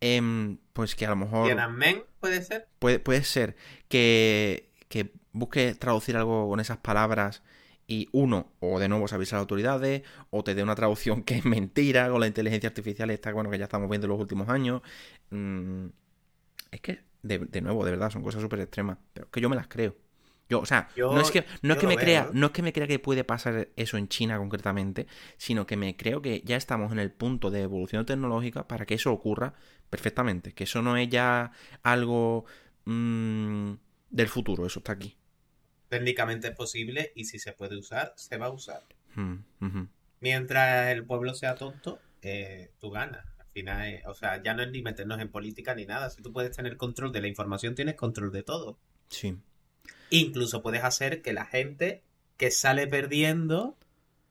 Em, 0.00 0.58
pues 0.72 0.96
que 0.96 1.06
a 1.06 1.10
lo 1.10 1.14
mejor... 1.14 1.46
Tiananmen, 1.46 2.02
puede 2.18 2.42
ser. 2.42 2.66
Puede, 2.80 2.98
puede 2.98 3.22
ser 3.22 3.54
que, 3.86 4.72
que 4.88 5.12
busque 5.30 5.76
traducir 5.76 6.16
algo 6.16 6.48
con 6.48 6.58
esas 6.58 6.78
palabras 6.78 7.44
y 7.86 8.08
uno, 8.10 8.50
o 8.58 8.80
de 8.80 8.88
nuevo 8.88 9.06
se 9.06 9.14
avisa 9.14 9.36
a 9.36 9.38
las 9.38 9.42
autoridades, 9.42 10.02
o 10.30 10.42
te 10.42 10.56
dé 10.56 10.64
una 10.64 10.74
traducción 10.74 11.22
que 11.22 11.36
es 11.36 11.44
mentira 11.44 12.10
con 12.10 12.18
la 12.18 12.26
inteligencia 12.26 12.70
artificial 12.70 13.08
esta, 13.10 13.32
bueno, 13.32 13.50
que 13.50 13.58
ya 13.58 13.66
estamos 13.66 13.88
viendo 13.88 14.06
en 14.06 14.10
los 14.10 14.20
últimos 14.20 14.48
años. 14.48 14.82
Mm, 15.30 15.86
es 16.72 16.80
que, 16.80 17.11
de, 17.22 17.38
de 17.38 17.60
nuevo, 17.60 17.84
de 17.84 17.92
verdad, 17.92 18.10
son 18.10 18.22
cosas 18.22 18.42
súper 18.42 18.60
extremas, 18.60 18.98
pero 19.12 19.30
que 19.30 19.40
yo 19.40 19.48
me 19.48 19.56
las 19.56 19.68
creo. 19.68 19.96
Yo, 20.48 20.60
o 20.60 20.66
sea, 20.66 20.88
Yo- 20.96 21.12
no 21.12 21.20
es 21.20 21.30
que, 21.30 21.44
no 21.62 21.74
es 21.74 21.80
que 21.80 21.86
me 21.86 21.96
veo, 21.96 22.04
crea, 22.04 22.30
no 22.34 22.46
es 22.46 22.52
que 22.52 22.62
me 22.62 22.72
crea 22.72 22.86
que 22.86 22.98
puede 22.98 23.24
pasar 23.24 23.68
eso 23.76 23.96
en 23.96 24.08
China 24.08 24.36
concretamente, 24.38 25.06
sino 25.38 25.66
que 25.66 25.76
me 25.76 25.96
creo 25.96 26.20
que 26.20 26.42
ya 26.44 26.56
estamos 26.56 26.92
en 26.92 26.98
el 26.98 27.10
punto 27.10 27.50
de 27.50 27.62
evolución 27.62 28.04
tecnológica 28.04 28.68
para 28.68 28.84
que 28.84 28.94
eso 28.94 29.12
ocurra 29.12 29.54
perfectamente. 29.88 30.52
Que 30.52 30.64
eso 30.64 30.82
no 30.82 30.96
es 30.96 31.08
ya 31.08 31.52
algo 31.82 32.44
mm, 32.84 33.72
del 34.10 34.28
futuro, 34.28 34.66
eso 34.66 34.80
está 34.80 34.92
aquí. 34.92 35.16
Técnicamente 35.88 36.48
es 36.48 36.54
posible 36.56 37.12
y 37.14 37.24
si 37.26 37.38
se 37.38 37.52
puede 37.52 37.76
usar, 37.78 38.12
se 38.16 38.36
va 38.36 38.46
a 38.46 38.50
usar. 38.50 38.82
Mm. 39.14 39.84
Mientras 40.20 40.90
el 40.92 41.04
pueblo 41.04 41.34
sea 41.34 41.54
tonto, 41.54 41.98
eh, 42.22 42.70
tú 42.78 42.90
ganas. 42.90 43.24
Al 43.52 43.60
final, 43.60 43.86
es- 43.86 44.06
o 44.06 44.14
sea, 44.14 44.42
ya 44.42 44.54
no 44.54 44.62
es 44.62 44.70
ni 44.70 44.80
meternos 44.80 45.20
en 45.20 45.28
política 45.28 45.74
ni 45.74 45.84
nada. 45.84 46.08
Si 46.08 46.22
tú 46.22 46.32
puedes 46.32 46.56
tener 46.56 46.78
control 46.78 47.12
de 47.12 47.20
la 47.20 47.28
información, 47.28 47.74
tienes 47.74 47.96
control 47.96 48.32
de 48.32 48.42
todo. 48.42 48.78
Sí. 49.08 49.36
Incluso 50.08 50.62
puedes 50.62 50.82
hacer 50.84 51.20
que 51.20 51.32
la 51.34 51.44
gente 51.44 52.02
que 52.38 52.50
sale 52.50 52.86
perdiendo 52.86 53.76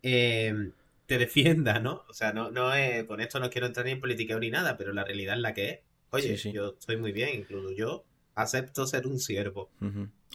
eh, 0.01 0.71
te 1.05 1.19
defienda, 1.19 1.79
¿no? 1.79 2.03
O 2.09 2.13
sea, 2.13 2.33
no, 2.33 2.49
no 2.49 2.73
es, 2.73 3.03
con 3.03 3.21
esto 3.21 3.39
no 3.39 3.51
quiero 3.51 3.67
entrar 3.67 3.85
ni 3.85 3.91
en 3.91 3.99
política 3.99 4.39
ni 4.39 4.49
nada, 4.49 4.75
pero 4.75 4.91
la 4.93 5.03
realidad 5.03 5.35
es 5.35 5.41
la 5.41 5.53
que 5.53 5.69
es. 5.69 5.79
Oye, 6.09 6.37
Sí, 6.37 6.49
sí. 6.49 6.51
yo 6.51 6.75
estoy 6.79 6.97
muy 6.97 7.11
bien, 7.11 7.29
incluso 7.41 7.71
yo 7.71 8.03
acepto 8.33 8.87
ser 8.87 9.05
un 9.05 9.19
siervo. 9.19 9.69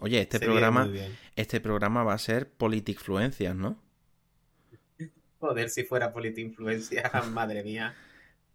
Oye, 0.00 0.20
este 0.20 0.38
programa, 0.38 0.88
este 1.34 1.60
programa 1.60 2.04
va 2.04 2.14
a 2.14 2.18
ser 2.18 2.48
Politicfluencias, 2.52 3.56
¿no? 3.56 3.82
Joder, 5.40 5.68
si 5.70 5.84
fuera 5.84 6.12
influencia, 6.36 7.10
madre 7.32 7.62
mía. 7.62 7.94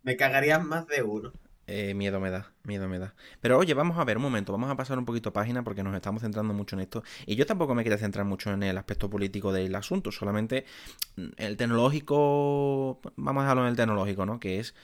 Me 0.03 0.17
cagarían 0.17 0.67
más 0.67 0.88
de 0.88 1.03
uno. 1.03 1.31
Eh, 1.67 1.93
miedo 1.93 2.20
me 2.20 2.31
da, 2.31 2.51
miedo 2.63 2.89
me 2.89 3.00
da. 3.00 3.15
Pero 3.39 3.58
oye, 3.58 3.74
vamos 3.74 3.98
a 3.98 4.03
ver 4.03 4.17
un 4.17 4.24
momento, 4.24 4.51
vamos 4.51 4.70
a 4.70 4.75
pasar 4.75 4.98
un 4.98 5.05
poquito 5.05 5.31
página 5.31 5.63
porque 5.63 5.84
nos 5.84 5.96
estamos 5.96 6.22
centrando 6.22 6.53
mucho 6.53 6.75
en 6.75 6.81
esto. 6.81 7.03
Y 7.25 7.36
yo 7.36 7.46
tampoco 7.46 7.75
me 7.75 7.84
quería 7.84 7.98
centrar 7.98 8.25
mucho 8.25 8.51
en 8.51 8.63
el 8.63 8.77
aspecto 8.77 9.10
político 9.10 9.53
del 9.53 9.74
asunto, 9.75 10.12
solamente 10.12 10.65
mm, 11.15 11.27
el 11.38 11.55
tecnológico, 11.58 13.00
vamos 13.15 13.41
a 13.41 13.43
dejarlo 13.46 13.63
en 13.63 13.70
el 13.70 13.75
tecnológico, 13.77 14.25
¿no? 14.25 14.39
Que 14.39 14.60
es, 14.60 14.75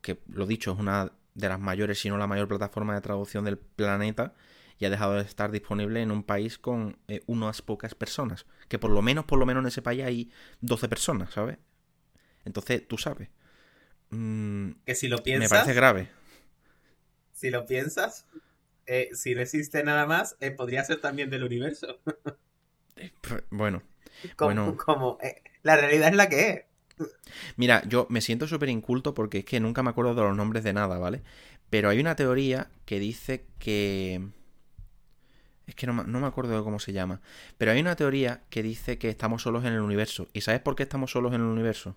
que 0.00 0.18
lo 0.28 0.46
dicho, 0.46 0.72
es 0.72 0.78
una 0.80 1.12
de 1.34 1.48
las 1.48 1.60
mayores, 1.60 2.00
si 2.00 2.08
no 2.08 2.18
la 2.18 2.26
mayor 2.26 2.48
plataforma 2.48 2.94
de 2.94 3.00
traducción 3.00 3.44
del 3.44 3.58
planeta 3.58 4.34
y 4.78 4.86
ha 4.86 4.90
dejado 4.90 5.14
de 5.14 5.22
estar 5.22 5.50
disponible 5.50 6.02
en 6.02 6.10
un 6.10 6.22
país 6.24 6.58
con 6.58 6.98
eh, 7.08 7.22
unas 7.26 7.62
pocas 7.62 7.94
personas. 7.94 8.46
Que 8.68 8.78
por 8.78 8.90
lo 8.90 9.02
menos, 9.02 9.24
por 9.24 9.38
lo 9.38 9.46
menos 9.46 9.62
en 9.62 9.68
ese 9.68 9.82
país 9.82 10.02
hay 10.02 10.32
12 10.62 10.88
personas, 10.88 11.32
¿sabes? 11.32 11.58
Entonces, 12.44 12.86
tú 12.88 12.98
sabes. 12.98 13.28
Mm, 14.10 14.70
Que 14.86 14.94
si 14.94 15.08
lo 15.08 15.18
me 15.18 15.24
piensas, 15.24 15.48
parece 15.48 15.74
grave. 15.74 16.08
si 17.32 17.50
lo 17.50 17.66
piensas, 17.66 18.26
eh, 18.86 19.10
si 19.14 19.34
no 19.34 19.42
existe 19.42 19.82
nada 19.84 20.06
más, 20.06 20.36
eh, 20.40 20.50
podría 20.52 20.84
ser 20.84 21.00
también 21.00 21.30
del 21.30 21.44
universo. 21.44 22.00
Bueno, 23.50 23.82
Como, 24.36 24.54
Bueno. 24.54 24.76
como, 24.76 25.18
eh, 25.22 25.42
la 25.62 25.76
realidad 25.76 26.08
es 26.10 26.16
la 26.16 26.28
que 26.28 26.50
es. 26.50 26.64
mira, 27.56 27.82
yo 27.86 28.06
me 28.10 28.20
siento 28.20 28.46
súper 28.46 28.68
inculto 28.68 29.14
porque 29.14 29.38
es 29.38 29.44
que 29.44 29.60
nunca 29.60 29.82
me 29.82 29.90
acuerdo 29.90 30.14
de 30.14 30.22
los 30.22 30.36
nombres 30.36 30.64
de 30.64 30.72
nada, 30.72 30.98
¿vale? 30.98 31.22
Pero 31.70 31.88
hay 31.88 32.00
una 32.00 32.16
teoría 32.16 32.70
que 32.84 32.98
dice 32.98 33.46
que... 33.58 34.20
Es 35.66 35.74
que 35.74 35.86
no, 35.86 35.92
me- 35.94 36.04
no 36.04 36.20
me 36.20 36.26
acuerdo 36.26 36.56
de 36.56 36.62
cómo 36.62 36.78
se 36.78 36.92
llama. 36.92 37.20
Pero 37.58 37.72
hay 37.72 37.80
una 37.80 37.96
teoría 37.96 38.42
que 38.50 38.62
dice 38.62 38.98
que 38.98 39.08
estamos 39.08 39.42
solos 39.42 39.64
en 39.64 39.72
el 39.72 39.80
universo. 39.80 40.28
¿Y 40.32 40.42
sabes 40.42 40.60
por 40.60 40.76
qué 40.76 40.82
estamos 40.82 41.10
solos 41.12 41.32
en 41.34 41.40
el 41.40 41.46
universo? 41.46 41.96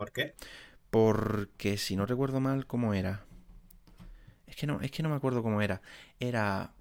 ¿Por 0.00 0.10
qué? 0.12 0.34
Porque 0.90 1.76
si 1.78 1.96
no 1.96 2.06
recuerdo 2.06 2.40
mal, 2.40 2.66
¿cómo 2.66 2.94
era? 2.94 3.24
Es 4.46 4.56
que 4.56 4.66
no, 4.66 4.80
es 4.80 4.90
que 4.90 5.02
no 5.02 5.08
me 5.08 5.16
acuerdo 5.16 5.42
cómo 5.42 5.62
era. 5.62 5.80
Era 6.18 6.72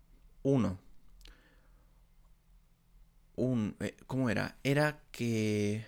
uno. 0.43 0.79
Un. 3.35 3.75
eh, 3.79 3.95
¿Cómo 4.07 4.29
era? 4.29 4.57
Era 4.63 4.99
que. 5.11 5.85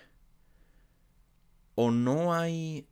O 1.74 1.90
no 1.90 2.34
hay 2.34 2.86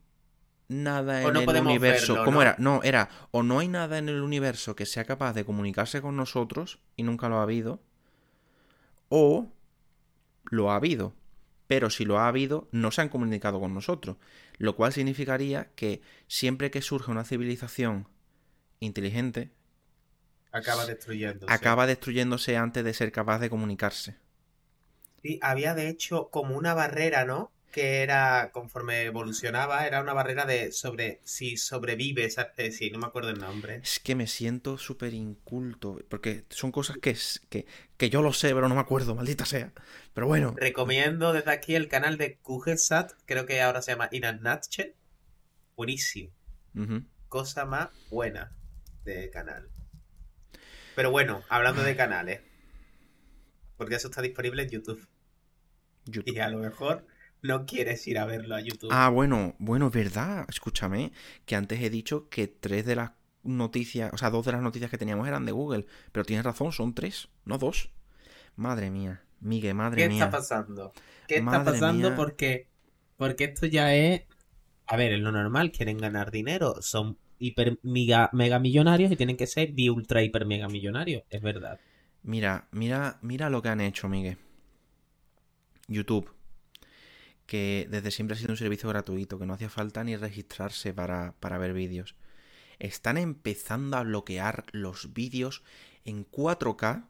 nada 0.69 1.25
O 1.25 1.27
en 1.29 1.33
no 1.33 1.41
el 1.41 1.49
universo. 1.67 2.13
verlo, 2.13 2.25
¿Cómo 2.25 2.37
¿no? 2.37 2.41
era? 2.43 2.55
No, 2.59 2.83
era. 2.83 3.09
O 3.31 3.43
no 3.43 3.59
hay 3.59 3.67
nada 3.67 3.97
en 3.97 4.09
el 4.09 4.21
universo 4.21 4.75
que 4.75 4.85
sea 4.85 5.05
capaz 5.05 5.33
de 5.33 5.45
comunicarse 5.45 6.01
con 6.01 6.15
nosotros. 6.17 6.79
Y 6.97 7.03
nunca 7.03 7.29
lo 7.29 7.37
ha 7.39 7.43
habido. 7.43 7.81
O 9.09 9.47
lo 10.45 10.71
ha 10.71 10.75
habido. 10.75 11.13
Pero 11.71 11.89
si 11.89 12.03
lo 12.03 12.19
ha 12.19 12.27
habido, 12.27 12.67
no 12.73 12.91
se 12.91 12.99
han 12.99 13.07
comunicado 13.07 13.61
con 13.61 13.73
nosotros. 13.73 14.17
Lo 14.57 14.75
cual 14.75 14.91
significaría 14.91 15.71
que 15.73 16.01
siempre 16.27 16.69
que 16.69 16.81
surge 16.81 17.11
una 17.11 17.23
civilización 17.23 18.09
inteligente, 18.81 19.51
Acaba 20.51 20.85
destruyéndose. 20.85 21.53
acaba 21.55 21.87
destruyéndose 21.87 22.57
antes 22.57 22.83
de 22.83 22.93
ser 22.93 23.11
capaz 23.13 23.39
de 23.39 23.49
comunicarse. 23.49 24.17
Sí, 25.23 25.39
había 25.41 25.73
de 25.73 25.89
hecho 25.89 26.29
como 26.29 26.55
una 26.57 26.73
barrera, 26.73 27.25
¿no? 27.25 27.51
Que 27.71 28.01
era, 28.03 28.51
conforme 28.51 29.03
evolucionaba, 29.03 29.87
era 29.87 30.01
una 30.01 30.13
barrera 30.13 30.45
de 30.45 30.71
sobre 30.73 31.21
si 31.23 31.55
sobrevive 31.55 32.25
esa 32.25 32.41
especie, 32.41 32.91
no 32.91 32.99
me 32.99 33.05
acuerdo 33.07 33.29
el 33.29 33.39
nombre. 33.39 33.77
Es 33.77 33.99
que 33.99 34.13
me 34.13 34.27
siento 34.27 34.77
súper 34.77 35.13
inculto, 35.13 35.97
porque 36.09 36.43
son 36.49 36.71
cosas 36.71 36.97
que, 36.97 37.11
es- 37.11 37.41
que, 37.49 37.65
que 37.97 38.09
yo 38.09 38.21
lo 38.21 38.33
sé, 38.33 38.49
pero 38.53 38.67
no 38.67 38.75
me 38.75 38.81
acuerdo, 38.81 39.15
maldita 39.15 39.45
sea. 39.45 39.71
Pero 40.13 40.27
bueno, 40.27 40.53
Recomiendo 40.57 41.31
desde 41.31 41.51
aquí 41.51 41.75
el 41.75 41.87
canal 41.87 42.17
de 42.17 42.37
QGSat, 42.39 43.13
creo 43.25 43.45
que 43.45 43.61
ahora 43.61 43.81
se 43.81 43.91
llama 43.93 44.09
In 44.11 44.25
a 44.25 44.33
Nutshell. 44.33 44.93
Buenísimo. 45.77 46.31
Cosa 47.29 47.65
más 47.65 47.89
buena 48.09 48.51
de 49.05 49.29
canal. 49.29 49.69
Pero 50.95 51.09
bueno, 51.09 51.43
hablando 51.47 51.83
de 51.83 51.95
canales. 51.95 52.41
Porque 53.77 53.95
eso 53.95 54.09
está 54.09 54.21
disponible 54.21 54.63
en 54.63 54.69
YouTube. 54.69 55.07
YouTube. 56.05 56.35
Y 56.35 56.39
a 56.39 56.49
lo 56.49 56.59
mejor 56.59 57.05
no 57.41 57.65
quieres 57.65 58.07
ir 58.07 58.19
a 58.19 58.25
verlo 58.25 58.55
a 58.55 58.61
YouTube. 58.61 58.89
Ah, 58.91 59.09
bueno, 59.09 59.55
bueno, 59.59 59.87
es 59.87 59.93
verdad. 59.93 60.45
Escúchame, 60.49 61.11
que 61.45 61.55
antes 61.55 61.81
he 61.81 61.89
dicho 61.89 62.29
que 62.29 62.47
tres 62.47 62.85
de 62.85 62.95
las 62.95 63.11
noticias, 63.43 64.11
o 64.13 64.17
sea, 64.17 64.29
dos 64.29 64.45
de 64.45 64.51
las 64.51 64.61
noticias 64.61 64.91
que 64.91 64.97
teníamos 64.97 65.27
eran 65.27 65.45
de 65.45 65.51
Google. 65.51 65.85
Pero 66.11 66.25
tienes 66.25 66.45
razón, 66.45 66.71
son 66.71 66.93
tres, 66.93 67.29
no 67.45 67.57
dos. 67.57 67.89
Madre 68.55 68.91
mía, 68.91 69.23
Miguel, 69.39 69.73
madre 69.75 70.03
¿Qué 70.03 70.09
mía. 70.09 70.25
está 70.25 70.37
pasando? 70.37 70.93
¿Qué 71.27 71.37
está 71.37 71.63
pasando? 71.63 72.09
mía. 72.09 72.15
Porque, 72.15 72.67
porque 73.17 73.45
esto 73.45 73.65
ya 73.65 73.95
es. 73.95 74.23
A 74.87 74.97
ver, 74.97 75.13
es 75.13 75.21
lo 75.21 75.31
normal, 75.31 75.71
quieren 75.71 75.97
ganar 75.97 76.31
dinero. 76.31 76.81
Son 76.81 77.17
hiper 77.39 77.79
mega, 77.81 78.29
mega 78.33 78.59
millonarios 78.59 79.11
y 79.11 79.15
tienen 79.15 79.37
que 79.37 79.47
ser 79.47 79.71
bi 79.71 79.89
ultra 79.89 80.21
hiper 80.21 80.45
mega 80.45 80.67
millonarios. 80.67 81.23
Es 81.29 81.41
verdad. 81.41 81.79
Mira, 82.23 82.67
mira, 82.71 83.17
mira 83.21 83.49
lo 83.49 83.61
que 83.61 83.69
han 83.69 83.81
hecho, 83.81 84.07
Miguel. 84.07 84.37
YouTube, 85.87 86.29
que 87.51 87.85
desde 87.89 88.11
siempre 88.11 88.35
ha 88.37 88.39
sido 88.39 88.53
un 88.53 88.57
servicio 88.57 88.87
gratuito, 88.87 89.37
que 89.37 89.45
no 89.45 89.53
hacía 89.53 89.67
falta 89.67 90.05
ni 90.05 90.15
registrarse 90.15 90.93
para, 90.93 91.35
para 91.41 91.57
ver 91.57 91.73
vídeos. 91.73 92.15
Están 92.79 93.17
empezando 93.17 93.97
a 93.97 94.03
bloquear 94.03 94.63
los 94.71 95.11
vídeos 95.11 95.61
en 96.05 96.25
4K 96.25 97.09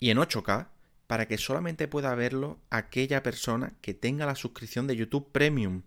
y 0.00 0.10
en 0.10 0.18
8K 0.18 0.70
para 1.06 1.28
que 1.28 1.38
solamente 1.38 1.86
pueda 1.86 2.16
verlo 2.16 2.58
aquella 2.68 3.22
persona 3.22 3.76
que 3.80 3.94
tenga 3.94 4.26
la 4.26 4.34
suscripción 4.34 4.88
de 4.88 4.96
YouTube 4.96 5.30
Premium. 5.30 5.84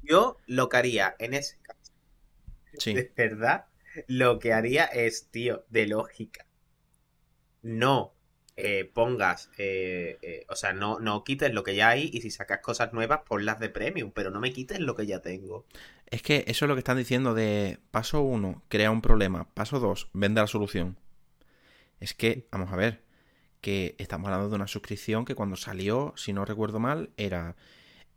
Yo 0.00 0.36
lo 0.46 0.68
que 0.68 0.76
haría 0.76 1.16
en 1.18 1.34
ese 1.34 1.58
caso, 1.60 1.92
Sí, 2.78 2.94
de 2.94 3.12
verdad, 3.16 3.66
lo 4.06 4.38
que 4.38 4.52
haría 4.52 4.84
es, 4.84 5.26
tío, 5.32 5.64
de 5.70 5.88
lógica. 5.88 6.46
No 7.62 8.15
eh, 8.56 8.90
pongas, 8.92 9.50
eh, 9.58 10.18
eh, 10.22 10.46
o 10.48 10.56
sea, 10.56 10.72
no, 10.72 10.98
no 10.98 11.24
quites 11.24 11.52
lo 11.52 11.62
que 11.62 11.76
ya 11.76 11.90
hay 11.90 12.10
y 12.12 12.22
si 12.22 12.30
sacas 12.30 12.60
cosas 12.60 12.92
nuevas, 12.92 13.20
ponlas 13.26 13.60
de 13.60 13.68
premium, 13.68 14.12
pero 14.14 14.30
no 14.30 14.40
me 14.40 14.52
quites 14.52 14.80
lo 14.80 14.94
que 14.94 15.06
ya 15.06 15.20
tengo. 15.20 15.66
es 16.10 16.22
que 16.22 16.44
eso 16.46 16.64
es 16.64 16.68
lo 16.68 16.74
que 16.74 16.80
están 16.80 16.96
diciendo 16.96 17.34
de 17.34 17.78
paso 17.90 18.22
1, 18.22 18.62
crea 18.68 18.90
un 18.90 19.02
problema, 19.02 19.48
paso 19.54 19.80
2, 19.80 20.10
vende 20.12 20.40
la 20.40 20.46
solución. 20.46 20.98
Es 22.00 22.14
que, 22.14 22.46
vamos 22.50 22.72
a 22.72 22.76
ver, 22.76 23.02
que 23.60 23.94
estamos 23.98 24.28
hablando 24.28 24.48
de 24.50 24.56
una 24.56 24.68
suscripción 24.68 25.24
que 25.24 25.34
cuando 25.34 25.56
salió, 25.56 26.12
si 26.16 26.32
no 26.32 26.44
recuerdo 26.44 26.78
mal, 26.78 27.10
era 27.16 27.56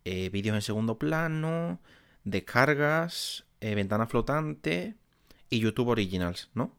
eh, 0.06 0.30
vídeos 0.30 0.56
en 0.56 0.62
segundo 0.62 1.00
plano, 1.00 1.82
descargas, 2.24 3.46
eh, 3.62 3.76
ventana 3.76 4.08
flotante 4.08 4.96
y 5.50 5.60
YouTube 5.60 5.90
Originals, 5.90 6.50
¿no? 6.54 6.76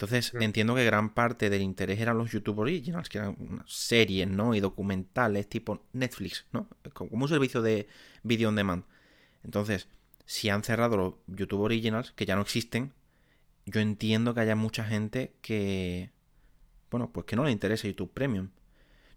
Entonces 0.00 0.32
Mm. 0.32 0.42
entiendo 0.42 0.74
que 0.74 0.84
gran 0.86 1.10
parte 1.12 1.50
del 1.50 1.60
interés 1.60 2.00
eran 2.00 2.16
los 2.16 2.30
YouTube 2.32 2.60
Originals, 2.60 3.10
que 3.10 3.18
eran 3.18 3.36
series, 3.66 4.26
¿no? 4.26 4.54
Y 4.54 4.60
documentales 4.60 5.46
tipo 5.46 5.84
Netflix, 5.92 6.46
¿no? 6.52 6.68
Como 6.94 7.24
un 7.24 7.28
servicio 7.28 7.60
de 7.60 7.86
video 8.22 8.48
on 8.48 8.56
demand. 8.56 8.84
Entonces, 9.44 9.88
si 10.24 10.48
han 10.48 10.64
cerrado 10.64 10.96
los 10.96 11.14
YouTube 11.26 11.60
Originals, 11.60 12.12
que 12.12 12.24
ya 12.24 12.34
no 12.34 12.40
existen, 12.40 12.94
yo 13.66 13.82
entiendo 13.82 14.32
que 14.32 14.40
haya 14.40 14.56
mucha 14.56 14.84
gente 14.84 15.34
que, 15.42 16.10
bueno, 16.90 17.10
pues 17.12 17.26
que 17.26 17.36
no 17.36 17.44
le 17.44 17.50
interesa 17.50 17.86
YouTube 17.86 18.10
Premium. 18.14 18.48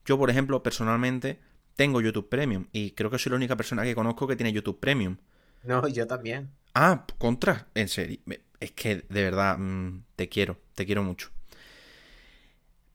Yo, 0.05 0.17
por 0.17 0.29
ejemplo, 0.29 0.63
personalmente 0.63 1.39
tengo 1.77 2.01
YouTube 2.01 2.27
Premium 2.27 2.65
y 2.73 2.91
creo 2.91 3.09
que 3.09 3.17
soy 3.19 3.29
la 3.29 3.37
única 3.37 3.55
persona 3.55 3.83
que 3.83 3.95
conozco 3.95 4.27
que 4.27 4.35
tiene 4.35 4.51
YouTube 4.51 4.81
Premium. 4.81 5.15
No, 5.63 5.87
yo 5.87 6.05
también. 6.07 6.49
Ah, 6.75 7.05
contra, 7.17 7.67
en 7.73 7.87
serio. 7.87 8.19
Es 8.63 8.71
que 8.71 8.95
de 9.09 9.23
verdad 9.23 9.57
mm, 9.59 10.03
te 10.15 10.29
quiero, 10.29 10.57
te 10.73 10.85
quiero 10.85 11.03
mucho. 11.03 11.29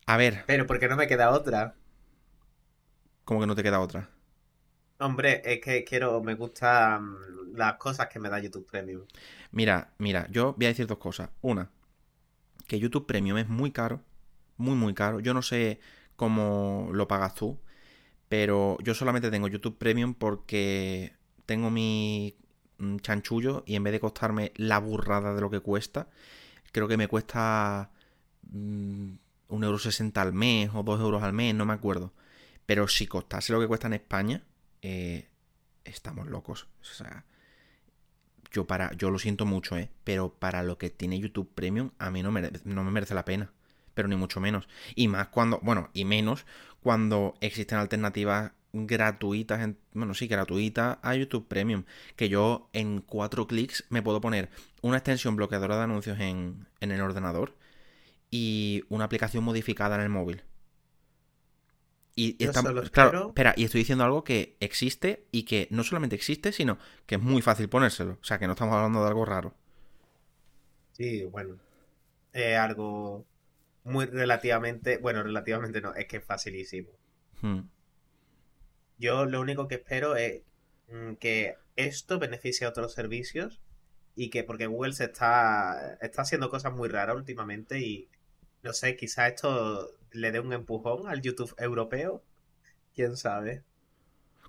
A 0.07 0.17
ver, 0.17 0.45
Pero 0.47 0.67
porque 0.67 0.89
no 0.89 0.97
me 0.97 1.07
queda 1.07 1.31
otra. 1.31 1.77
como 3.25 3.41
que 3.41 3.47
no 3.47 3.55
te 3.55 3.63
queda 3.63 3.81
otra. 3.81 4.11
Hombre, 5.01 5.43
es 5.45 5.61
que 5.61 5.83
quiero, 5.85 6.23
me 6.23 6.35
gustan 6.37 7.17
las 7.57 7.75
cosas 7.79 8.09
que 8.09 8.21
me 8.21 8.29
da 8.31 8.39
YouTube 8.39 8.67
Premium. 8.71 9.07
Mira, 9.53 9.93
mira, 9.99 10.27
yo 10.31 10.55
voy 10.57 10.67
a 10.67 10.69
decir 10.69 10.87
dos 10.87 10.99
cosas. 10.99 11.31
Una, 11.41 11.71
que 12.69 12.79
YouTube 12.81 13.07
Premium 13.07 13.39
es 13.39 13.49
muy 13.49 13.73
caro, 13.73 14.03
muy, 14.57 14.77
muy 14.77 14.95
caro. 14.95 15.21
Yo 15.21 15.35
no 15.35 15.43
sé 15.43 15.81
cómo 16.17 16.91
lo 16.93 17.09
pagas 17.09 17.35
tú, 17.35 17.61
pero 18.29 18.79
yo 18.83 18.95
solamente 18.95 19.31
tengo 19.31 19.49
YouTube 19.49 19.79
Premium 19.79 20.15
porque 20.15 21.15
tengo 21.47 21.71
mi 21.71 22.37
mm, 22.41 22.48
chanchullo 23.01 23.65
y 23.67 23.77
en 23.77 23.85
vez 23.85 23.93
de 23.93 24.01
costarme 24.01 24.53
la 24.57 24.79
burrada 24.79 25.35
de 25.35 25.41
lo 25.41 25.51
que 25.51 25.61
cuesta, 25.61 26.09
creo 26.73 26.89
que 26.89 26.97
me 26.97 27.09
cuesta 27.09 27.91
mm, 28.51 29.13
un 29.49 29.65
euro 29.65 29.79
sesenta 29.79 30.23
al 30.23 30.33
mes 30.33 30.71
o 30.75 30.83
dos 30.83 31.01
euros 31.01 31.23
al 31.23 31.33
mes, 31.33 31.55
no 31.55 31.67
me 31.67 31.75
acuerdo. 31.75 32.13
Pero 32.67 32.87
si 32.89 33.07
costase 33.07 33.53
lo 33.53 33.61
que 33.61 33.67
cuesta 33.67 33.87
en 33.87 33.95
España, 33.95 34.45
eh, 34.83 35.29
estamos 35.85 36.27
locos. 36.27 36.69
O 36.83 36.85
sea, 36.85 37.25
yo 38.53 38.67
para, 38.67 38.93
yo 38.93 39.11
lo 39.11 39.19
siento 39.19 39.47
mucho, 39.47 39.77
¿eh? 39.77 39.91
Pero 40.05 40.35
para 40.35 40.63
lo 40.63 40.79
que 40.79 40.91
tiene 40.91 41.19
YouTube 41.19 41.51
Premium, 41.55 41.91
a 41.99 42.11
mí 42.11 42.23
no, 42.23 42.31
no 42.31 42.85
me 42.85 42.91
merece 42.91 43.15
la 43.15 43.25
pena. 43.25 43.53
Pero 43.95 44.09
ni 44.09 44.17
mucho 44.17 44.41
menos. 44.41 44.69
Y 44.95 45.09
más 45.09 45.29
cuando, 45.29 45.59
bueno, 45.61 45.91
y 45.93 46.05
menos 46.05 46.47
cuando 46.81 47.35
existen 47.41 47.79
alternativas 47.79 48.53
gratuitas, 48.73 49.61
en, 49.61 49.79
bueno, 49.93 50.15
sí, 50.15 50.27
gratuitas 50.27 50.99
a 51.03 51.15
YouTube 51.15 51.49
Premium. 51.49 51.85
Que 52.17 52.29
yo 52.29 52.69
en 52.73 53.01
cuatro 53.01 53.47
clics 53.47 53.85
me 53.89 54.03
puedo 54.03 54.21
poner 54.21 54.49
una 54.83 54.99
extensión 54.99 55.37
bloqueadora 55.37 55.77
de 55.77 55.83
anuncios 55.83 56.19
en, 56.21 56.67
en 56.81 56.91
el 56.91 57.01
ordenador 57.01 57.55
y 58.31 58.85
una 58.89 59.05
aplicación 59.05 59.45
modificada 59.45 59.97
en 59.97 60.03
el 60.03 60.09
móvil. 60.09 60.43
Y, 62.21 62.35
claro, 62.93 63.29
espera, 63.29 63.55
y 63.57 63.63
estoy 63.63 63.83
diciendo 63.83 64.03
algo 64.03 64.25
que 64.25 64.57
existe 64.59 65.29
y 65.31 65.45
que 65.45 65.69
no 65.71 65.85
solamente 65.85 66.17
existe, 66.17 66.51
sino 66.51 66.77
que 67.07 67.15
es 67.15 67.21
muy 67.21 67.43
fácil 67.43 67.69
ponérselo. 67.69 68.19
O 68.21 68.25
sea, 68.25 68.41
que 68.41 68.49
no 68.49 68.55
estamos 68.55 68.75
hablando 68.75 69.03
de 69.03 69.07
algo 69.09 69.25
raro. 69.25 69.55
Sí, 70.95 71.23
bueno. 71.27 71.61
Es 72.33 72.59
algo 72.59 73.25
muy 73.85 74.07
relativamente. 74.07 74.99
Bueno, 74.99 75.23
relativamente 75.23 75.81
no, 75.81 75.95
es 75.95 76.07
que 76.07 76.17
es 76.17 76.25
facilísimo. 76.25 76.91
Hmm. 77.41 77.61
Yo 78.99 79.27
lo 79.27 79.41
único 79.41 79.69
que 79.69 79.77
espero 79.77 80.17
es 80.17 80.43
mm, 80.89 81.15
que 81.15 81.57
esto 81.77 82.19
beneficie 82.19 82.67
a 82.67 82.71
otros 82.71 82.93
servicios 82.93 83.61
y 84.15 84.31
que, 84.31 84.43
porque 84.43 84.67
Google 84.67 84.93
se 84.93 85.05
está, 85.05 85.97
está 86.01 86.23
haciendo 86.23 86.51
cosas 86.51 86.73
muy 86.73 86.89
raras 86.89 87.17
últimamente 87.17 87.81
y 87.81 88.09
no 88.63 88.73
sé, 88.73 88.97
quizá 88.97 89.29
esto 89.29 89.91
le 90.11 90.33
dé 90.33 90.41
un 90.41 90.53
empujón 90.53 91.09
al 91.09 91.23
YouTube 91.23 91.55
europeo. 91.59 92.25
¿Quién 92.95 93.17
sabe? 93.17 93.63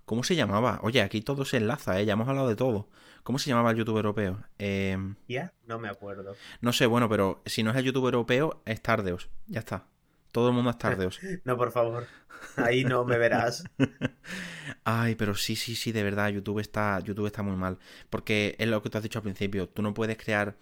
¿Cómo 0.06 0.24
se 0.24 0.36
llamaba? 0.36 0.80
Oye, 0.82 1.04
aquí 1.04 1.22
todo 1.22 1.46
se 1.46 1.58
enlaza, 1.58 2.00
¿eh? 2.00 2.06
ya 2.06 2.14
hemos 2.14 2.28
hablado 2.28 2.50
de 2.50 2.56
todo. 2.56 2.90
¿Cómo 3.22 3.38
se 3.38 3.50
llamaba 3.52 3.70
el 3.70 3.78
YouTube 3.78 3.98
europeo? 3.98 4.44
Eh... 4.58 4.98
¿Ya? 5.28 5.54
No 5.68 5.78
me 5.78 5.88
acuerdo. 5.88 6.34
No 6.62 6.74
sé, 6.74 6.88
bueno, 6.88 7.08
pero 7.10 7.44
si 7.46 7.62
no 7.62 7.70
es 7.70 7.78
el 7.78 7.86
YouTube 7.86 8.06
europeo, 8.06 8.64
es 8.66 8.82
Tardeos. 8.82 9.30
Ya 9.46 9.60
está. 9.60 9.86
Todo 10.32 10.50
el 10.50 10.56
mundo 10.56 10.70
es 10.72 10.78
Tardeos. 10.80 11.20
no, 11.44 11.58
por 11.58 11.72
favor. 11.72 12.08
Ahí 12.56 12.84
no 12.84 13.04
me 13.04 13.18
verás. 13.18 13.64
Ay, 14.84 15.16
pero 15.16 15.36
sí, 15.36 15.56
sí, 15.56 15.76
sí, 15.76 15.92
de 15.92 16.04
verdad, 16.04 16.30
YouTube 16.30 16.60
está, 16.60 17.00
YouTube 17.00 17.28
está 17.28 17.44
muy 17.44 17.56
mal. 17.56 17.78
Porque 18.10 18.56
es 18.60 18.68
lo 18.68 18.82
que 18.82 18.90
tú 18.90 18.98
has 18.98 19.04
dicho 19.04 19.20
al 19.20 19.24
principio. 19.24 19.68
Tú 19.68 19.82
no 19.82 19.94
puedes 19.94 20.18
crear 20.18 20.56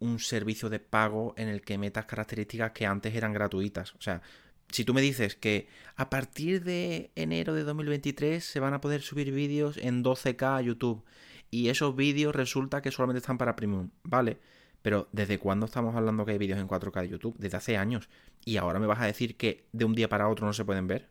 un 0.00 0.18
servicio 0.18 0.70
de 0.70 0.78
pago 0.78 1.34
en 1.36 1.48
el 1.48 1.60
que 1.60 1.76
metas 1.78 2.06
características 2.06 2.72
que 2.72 2.86
antes 2.86 3.14
eran 3.14 3.32
gratuitas. 3.32 3.94
O 3.94 4.00
sea, 4.00 4.22
si 4.70 4.84
tú 4.84 4.94
me 4.94 5.00
dices 5.00 5.34
que 5.34 5.68
a 5.96 6.08
partir 6.10 6.62
de 6.62 7.10
enero 7.16 7.54
de 7.54 7.64
2023 7.64 8.44
se 8.44 8.60
van 8.60 8.74
a 8.74 8.80
poder 8.80 9.02
subir 9.02 9.32
vídeos 9.32 9.76
en 9.78 10.04
12K 10.04 10.58
a 10.58 10.62
YouTube 10.62 11.04
y 11.50 11.68
esos 11.68 11.96
vídeos 11.96 12.34
resulta 12.34 12.82
que 12.82 12.90
solamente 12.92 13.18
están 13.18 13.38
para 13.38 13.56
premium, 13.56 13.90
vale. 14.02 14.38
Pero 14.82 15.08
¿desde 15.12 15.38
cuándo 15.38 15.66
estamos 15.66 15.94
hablando 15.96 16.24
que 16.24 16.32
hay 16.32 16.38
vídeos 16.38 16.58
en 16.58 16.68
4K 16.68 17.02
de 17.02 17.08
YouTube? 17.08 17.36
Desde 17.38 17.56
hace 17.56 17.76
años. 17.76 18.08
¿Y 18.44 18.56
ahora 18.56 18.78
me 18.78 18.86
vas 18.86 19.00
a 19.00 19.06
decir 19.06 19.36
que 19.36 19.66
de 19.72 19.84
un 19.84 19.94
día 19.94 20.08
para 20.08 20.28
otro 20.28 20.46
no 20.46 20.52
se 20.52 20.64
pueden 20.64 20.86
ver? 20.86 21.08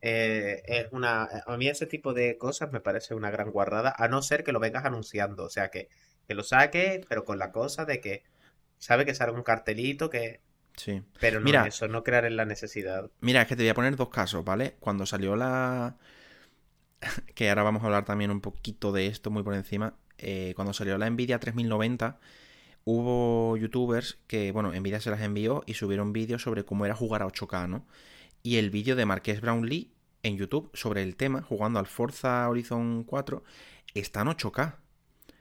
Eh, 0.00 0.62
es 0.66 0.86
una. 0.92 1.28
A 1.46 1.56
mí 1.56 1.68
ese 1.68 1.86
tipo 1.86 2.12
de 2.12 2.36
cosas 2.38 2.72
me 2.72 2.80
parece 2.80 3.14
una 3.14 3.30
gran 3.30 3.50
guardada, 3.50 3.94
a 3.96 4.08
no 4.08 4.22
ser 4.22 4.44
que 4.44 4.52
lo 4.52 4.60
vengas 4.60 4.84
anunciando. 4.84 5.44
O 5.44 5.48
sea, 5.48 5.70
que 5.70 5.88
que 6.26 6.34
lo 6.34 6.42
saque, 6.42 7.02
pero 7.08 7.24
con 7.24 7.38
la 7.38 7.52
cosa 7.52 7.84
de 7.84 8.00
que 8.00 8.24
sabe 8.78 9.04
que 9.04 9.14
sale 9.14 9.32
un 9.32 9.42
cartelito 9.42 10.10
que... 10.10 10.40
Sí. 10.76 11.02
Pero 11.20 11.40
no 11.40 11.44
mira, 11.44 11.66
eso, 11.66 11.88
no 11.88 12.02
crear 12.02 12.26
en 12.26 12.36
la 12.36 12.44
necesidad. 12.44 13.10
Mira, 13.20 13.42
es 13.42 13.48
que 13.48 13.56
te 13.56 13.62
voy 13.62 13.70
a 13.70 13.74
poner 13.74 13.96
dos 13.96 14.10
casos, 14.10 14.44
¿vale? 14.44 14.76
Cuando 14.78 15.06
salió 15.06 15.36
la... 15.36 15.96
que 17.34 17.48
ahora 17.48 17.62
vamos 17.62 17.82
a 17.82 17.86
hablar 17.86 18.04
también 18.04 18.30
un 18.30 18.40
poquito 18.40 18.92
de 18.92 19.06
esto 19.06 19.30
muy 19.30 19.42
por 19.42 19.54
encima. 19.54 19.94
Eh, 20.18 20.52
cuando 20.56 20.72
salió 20.72 20.96
la 20.98 21.08
Nvidia 21.10 21.38
3090, 21.38 22.18
hubo 22.84 23.56
youtubers 23.56 24.18
que, 24.26 24.52
bueno, 24.52 24.72
Nvidia 24.72 25.00
se 25.00 25.10
las 25.10 25.20
envió 25.20 25.62
y 25.66 25.74
subieron 25.74 26.12
vídeos 26.12 26.42
sobre 26.42 26.64
cómo 26.64 26.86
era 26.86 26.94
jugar 26.94 27.22
a 27.22 27.26
8K, 27.26 27.68
¿no? 27.68 27.86
Y 28.42 28.56
el 28.56 28.70
vídeo 28.70 28.96
de 28.96 29.06
Marqués 29.06 29.40
Brownlee 29.40 29.90
en 30.22 30.36
YouTube 30.36 30.70
sobre 30.74 31.02
el 31.02 31.16
tema, 31.16 31.42
jugando 31.42 31.78
al 31.78 31.86
Forza 31.86 32.48
Horizon 32.48 33.04
4, 33.04 33.42
está 33.94 34.22
en 34.22 34.28
8K. 34.28 34.76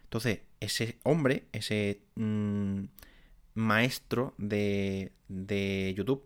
Entonces, 0.03 0.39
ese 0.59 0.97
hombre, 1.03 1.45
ese 1.51 2.01
mm, 2.15 2.85
maestro 3.53 4.33
de, 4.37 5.11
de 5.27 5.93
YouTube, 5.95 6.25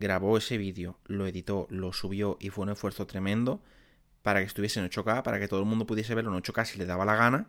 grabó 0.00 0.38
ese 0.38 0.58
vídeo, 0.58 0.98
lo 1.06 1.26
editó, 1.26 1.66
lo 1.70 1.92
subió 1.92 2.36
y 2.40 2.50
fue 2.50 2.64
un 2.64 2.70
esfuerzo 2.70 3.06
tremendo 3.06 3.60
para 4.22 4.40
que 4.40 4.46
estuviese 4.46 4.80
en 4.80 4.88
8K, 4.88 5.22
para 5.22 5.38
que 5.38 5.48
todo 5.48 5.60
el 5.60 5.66
mundo 5.66 5.86
pudiese 5.86 6.14
verlo 6.14 6.36
en 6.36 6.42
8K 6.42 6.64
si 6.64 6.78
le 6.78 6.86
daba 6.86 7.04
la 7.04 7.16
gana, 7.16 7.48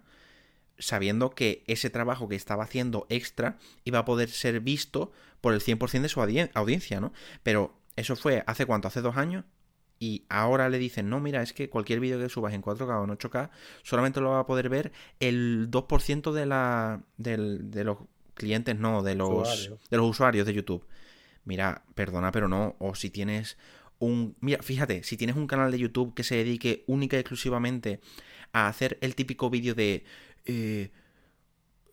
sabiendo 0.78 1.32
que 1.32 1.64
ese 1.68 1.90
trabajo 1.90 2.30
que 2.30 2.36
estaba 2.36 2.64
haciendo 2.64 3.06
extra 3.10 3.58
iba 3.84 4.00
a 4.00 4.06
poder 4.06 4.30
ser 4.30 4.62
visto 4.62 5.12
por 5.42 5.54
el 5.54 5.62
100% 5.62 6.02
de 6.02 6.10
su 6.10 6.22
audiencia, 6.22 7.00
¿no? 7.00 7.14
Pero 7.44 7.74
eso 7.96 8.16
fue 8.16 8.44
hace 8.48 8.66
cuánto, 8.66 8.88
hace 8.88 9.02
dos 9.02 9.18
años, 9.18 9.46
y 10.00 10.24
ahora 10.30 10.70
le 10.70 10.80
dicen, 10.80 11.10
no, 11.10 11.20
mira, 11.20 11.42
es 11.42 11.52
que 11.52 11.70
cualquier 11.70 12.00
vídeo 12.00 12.20
que 12.20 12.30
subas 12.30 12.54
en 12.54 12.62
4K 12.62 13.02
o 13.02 13.04
en 13.04 13.10
8K 13.10 13.50
solamente 13.84 14.22
lo 14.22 14.30
va 14.30 14.40
a 14.40 14.46
poder 14.46 14.70
ver 14.70 14.94
el 15.20 15.70
2% 15.70 16.32
de, 16.32 16.46
la, 16.46 17.04
de 17.18 17.84
los 17.84 17.98
clientes, 18.34 18.78
no, 18.78 19.04
de 19.04 19.16
los, 19.16 19.72
de 19.90 19.98
los 19.98 20.10
usuarios 20.10 20.48
de 20.48 20.54
YouTube. 20.54 20.88
Mira, 21.44 21.84
perdona, 21.96 22.32
pero 22.32 22.48
no. 22.48 22.78
O 22.80 22.96
si 22.96 23.10
tienes 23.10 23.58
un... 24.00 24.36
Mira, 24.42 24.62
fíjate, 24.64 25.04
si 25.04 25.18
tienes 25.18 25.36
un 25.36 25.48
canal 25.48 25.72
de 25.72 25.80
YouTube 25.80 26.14
que 26.14 26.24
se 26.24 26.36
dedique 26.36 26.84
única 26.88 27.18
y 27.18 27.20
exclusivamente 27.20 28.00
a 28.54 28.68
hacer 28.68 28.98
el 29.02 29.16
típico 29.16 29.50
vídeo 29.50 29.76
de... 29.76 30.04
Eh, 30.46 30.92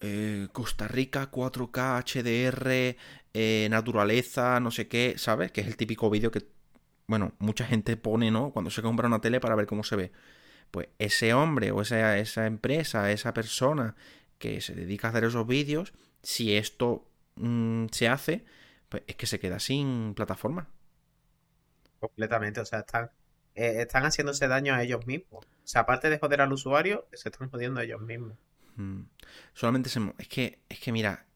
eh, 0.02 0.48
Costa 0.52 0.88
Rica 0.88 1.30
4K 1.30 2.02
HDR, 2.04 2.96
eh, 3.32 3.66
naturaleza, 3.70 4.60
no 4.60 4.70
sé 4.70 4.88
qué, 4.88 5.14
¿sabes? 5.16 5.52
Que 5.52 5.62
es 5.62 5.66
el 5.66 5.76
típico 5.76 6.10
vídeo 6.10 6.30
que 6.30 6.46
bueno, 7.06 7.34
mucha 7.38 7.64
gente 7.66 7.96
pone, 7.96 8.30
¿no? 8.30 8.50
Cuando 8.50 8.70
se 8.70 8.82
compra 8.82 9.06
una 9.06 9.20
tele 9.20 9.40
para 9.40 9.54
ver 9.54 9.66
cómo 9.66 9.84
se 9.84 9.96
ve. 9.96 10.12
Pues 10.70 10.88
ese 10.98 11.34
hombre 11.34 11.70
o 11.70 11.82
esa, 11.82 12.18
esa 12.18 12.46
empresa, 12.46 13.12
esa 13.12 13.32
persona 13.34 13.96
que 14.38 14.60
se 14.60 14.74
dedica 14.74 15.08
a 15.08 15.10
hacer 15.10 15.24
esos 15.24 15.46
vídeos, 15.46 15.92
si 16.22 16.56
esto 16.56 17.08
mm, 17.36 17.86
se 17.92 18.08
hace, 18.08 18.44
pues 18.88 19.02
es 19.06 19.16
que 19.16 19.26
se 19.26 19.38
queda 19.38 19.60
sin 19.60 20.14
plataforma. 20.14 20.68
Completamente, 22.00 22.60
o 22.60 22.64
sea, 22.64 22.80
están, 22.80 23.10
eh, 23.54 23.76
están 23.78 24.04
haciéndose 24.04 24.48
daño 24.48 24.74
a 24.74 24.82
ellos 24.82 25.06
mismos. 25.06 25.44
O 25.44 25.66
sea, 25.66 25.82
aparte 25.82 26.10
de 26.10 26.18
joder 26.18 26.40
al 26.40 26.52
usuario, 26.52 27.06
se 27.12 27.28
están 27.28 27.50
jodiendo 27.50 27.80
a 27.80 27.84
ellos 27.84 28.00
mismos. 28.00 28.36
Mm. 28.76 29.02
Solamente 29.54 29.88
se... 29.88 30.00
Es 30.18 30.28
que, 30.28 30.60
es 30.68 30.80
que 30.80 30.92
mira, 30.92 31.26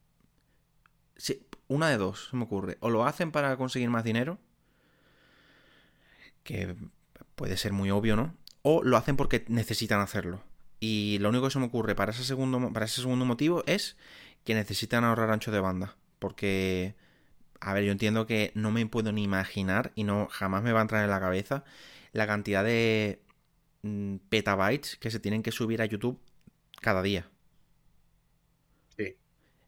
una 1.67 1.89
de 1.89 1.97
dos 1.97 2.29
se 2.29 2.35
me 2.35 2.43
ocurre. 2.43 2.77
O 2.81 2.89
lo 2.89 3.05
hacen 3.05 3.31
para 3.31 3.55
conseguir 3.57 3.89
más 3.89 4.03
dinero, 4.03 4.39
que 6.43 6.75
puede 7.35 7.57
ser 7.57 7.73
muy 7.73 7.91
obvio, 7.91 8.15
¿no? 8.15 8.35
O 8.61 8.83
lo 8.83 8.97
hacen 8.97 9.17
porque 9.17 9.45
necesitan 9.47 10.01
hacerlo. 10.01 10.43
Y 10.79 11.17
lo 11.19 11.29
único 11.29 11.45
que 11.45 11.51
se 11.51 11.59
me 11.59 11.65
ocurre 11.65 11.95
para 11.95 12.11
ese 12.11 12.23
segundo, 12.23 12.73
para 12.73 12.85
ese 12.85 13.01
segundo 13.01 13.23
motivo 13.25 13.63
es 13.67 13.95
que 14.43 14.55
necesitan 14.55 15.03
ahorrar 15.03 15.31
ancho 15.31 15.51
de 15.51 15.59
banda. 15.59 15.95
Porque, 16.19 16.95
a 17.61 17.73
ver, 17.73 17.83
yo 17.83 17.91
entiendo 17.91 18.25
que 18.25 18.51
no 18.55 18.71
me 18.71 18.85
puedo 18.87 19.11
ni 19.11 19.23
imaginar 19.23 19.91
y 19.95 20.03
no 20.03 20.27
jamás 20.31 20.63
me 20.63 20.73
va 20.73 20.79
a 20.79 20.81
entrar 20.81 21.03
en 21.03 21.11
la 21.11 21.19
cabeza 21.19 21.63
la 22.11 22.25
cantidad 22.25 22.63
de 22.63 23.21
mm, 23.83 24.15
petabytes 24.29 24.97
que 24.97 25.11
se 25.11 25.19
tienen 25.19 25.43
que 25.43 25.51
subir 25.51 25.81
a 25.81 25.85
YouTube 25.85 26.19
cada 26.81 27.03
día. 27.03 27.29
Sí. 28.97 29.15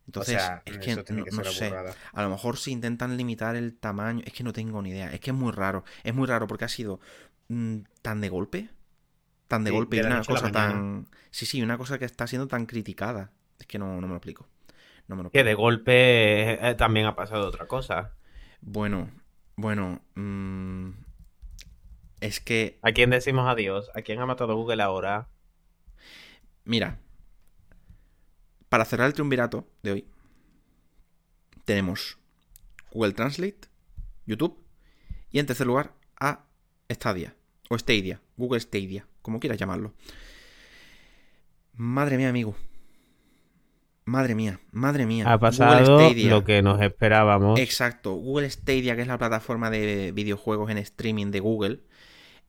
Entonces, 0.08 0.42
es 0.66 0.78
que, 0.80 0.96
no, 1.32 1.44
sé. 1.46 1.72
A 2.12 2.24
lo 2.24 2.30
mejor 2.30 2.58
si 2.58 2.72
intentan 2.72 3.16
limitar 3.16 3.56
el 3.56 3.76
tamaño, 3.76 4.24
es 4.26 4.34
que 4.34 4.44
no 4.44 4.54
tengo 4.54 4.82
ni 4.82 4.90
idea. 4.90 5.14
Es 5.14 5.20
que 5.20 5.30
es 5.30 5.38
muy 5.38 5.52
raro. 5.52 5.86
Es 6.04 6.16
muy 6.16 6.28
raro 6.28 6.48
porque 6.48 6.66
ha 6.66 6.70
sido 6.70 7.00
mm, 7.50 7.78
tan 8.02 8.22
de 8.22 8.30
golpe. 8.30 8.70
Tan 9.48 9.64
de 9.64 9.72
golpe 9.72 9.98
y 9.98 10.00
una 10.00 10.24
cosa 10.24 10.52
tan. 10.52 11.08
Sí, 11.30 11.46
sí, 11.46 11.62
una 11.62 11.78
cosa 11.78 12.00
que 12.00 12.06
está 12.06 12.26
siendo 12.26 12.48
tan 12.48 12.66
criticada. 12.66 13.32
Es 13.60 13.68
que 13.68 13.78
no, 13.78 14.02
me 14.02 14.08
lo 14.08 14.16
explico. 14.16 14.48
No 15.08 15.16
me 15.16 15.24
lo 15.24 15.32
Que 15.32 15.44
de 15.44 15.54
golpe 15.54 16.70
eh, 16.70 16.76
también 16.76 17.06
ha 17.06 17.16
pasado 17.16 17.48
otra 17.48 17.68
cosa. 17.68 18.14
Bueno, 18.62 19.10
bueno. 19.56 20.02
Mm, 20.16 20.92
es 22.22 22.40
que. 22.40 22.80
¿A 22.82 22.92
quién 22.92 23.10
decimos 23.10 23.48
adiós? 23.48 23.92
¿A 23.94 24.02
quién 24.02 24.20
ha 24.20 24.26
matado 24.26 24.56
Google 24.56 24.82
ahora? 24.82 25.28
Mira, 26.66 27.00
para 28.70 28.86
cerrar 28.86 29.08
el 29.08 29.14
triunvirato 29.14 29.68
de 29.84 29.92
hoy, 29.92 30.08
tenemos 31.66 32.18
Google 32.92 33.14
Translate, 33.14 33.68
YouTube 34.26 34.58
y 35.30 35.40
en 35.40 35.46
tercer 35.46 35.68
lugar 35.68 35.94
a 36.20 36.46
Stadia 36.90 37.36
o 37.70 37.78
Stadia, 37.78 38.22
Google 38.38 38.60
Stadia, 38.62 39.06
como 39.22 39.40
quieras 39.40 39.60
llamarlo. 39.60 39.94
Madre 41.74 42.18
mía, 42.18 42.30
amigo. 42.30 42.56
Madre 44.06 44.36
mía, 44.36 44.60
madre 44.72 45.06
mía. 45.06 45.32
Ha 45.32 45.40
pasado 45.40 46.12
lo 46.12 46.44
que 46.44 46.62
nos 46.62 46.82
esperábamos. 46.82 47.60
Exacto. 47.60 48.14
Google 48.14 48.50
Stadia, 48.50 48.96
que 48.96 49.02
es 49.02 49.08
la 49.08 49.18
plataforma 49.18 49.70
de 49.70 50.12
videojuegos 50.14 50.70
en 50.72 50.78
streaming 50.80 51.28
de 51.32 51.40
Google, 51.40 51.80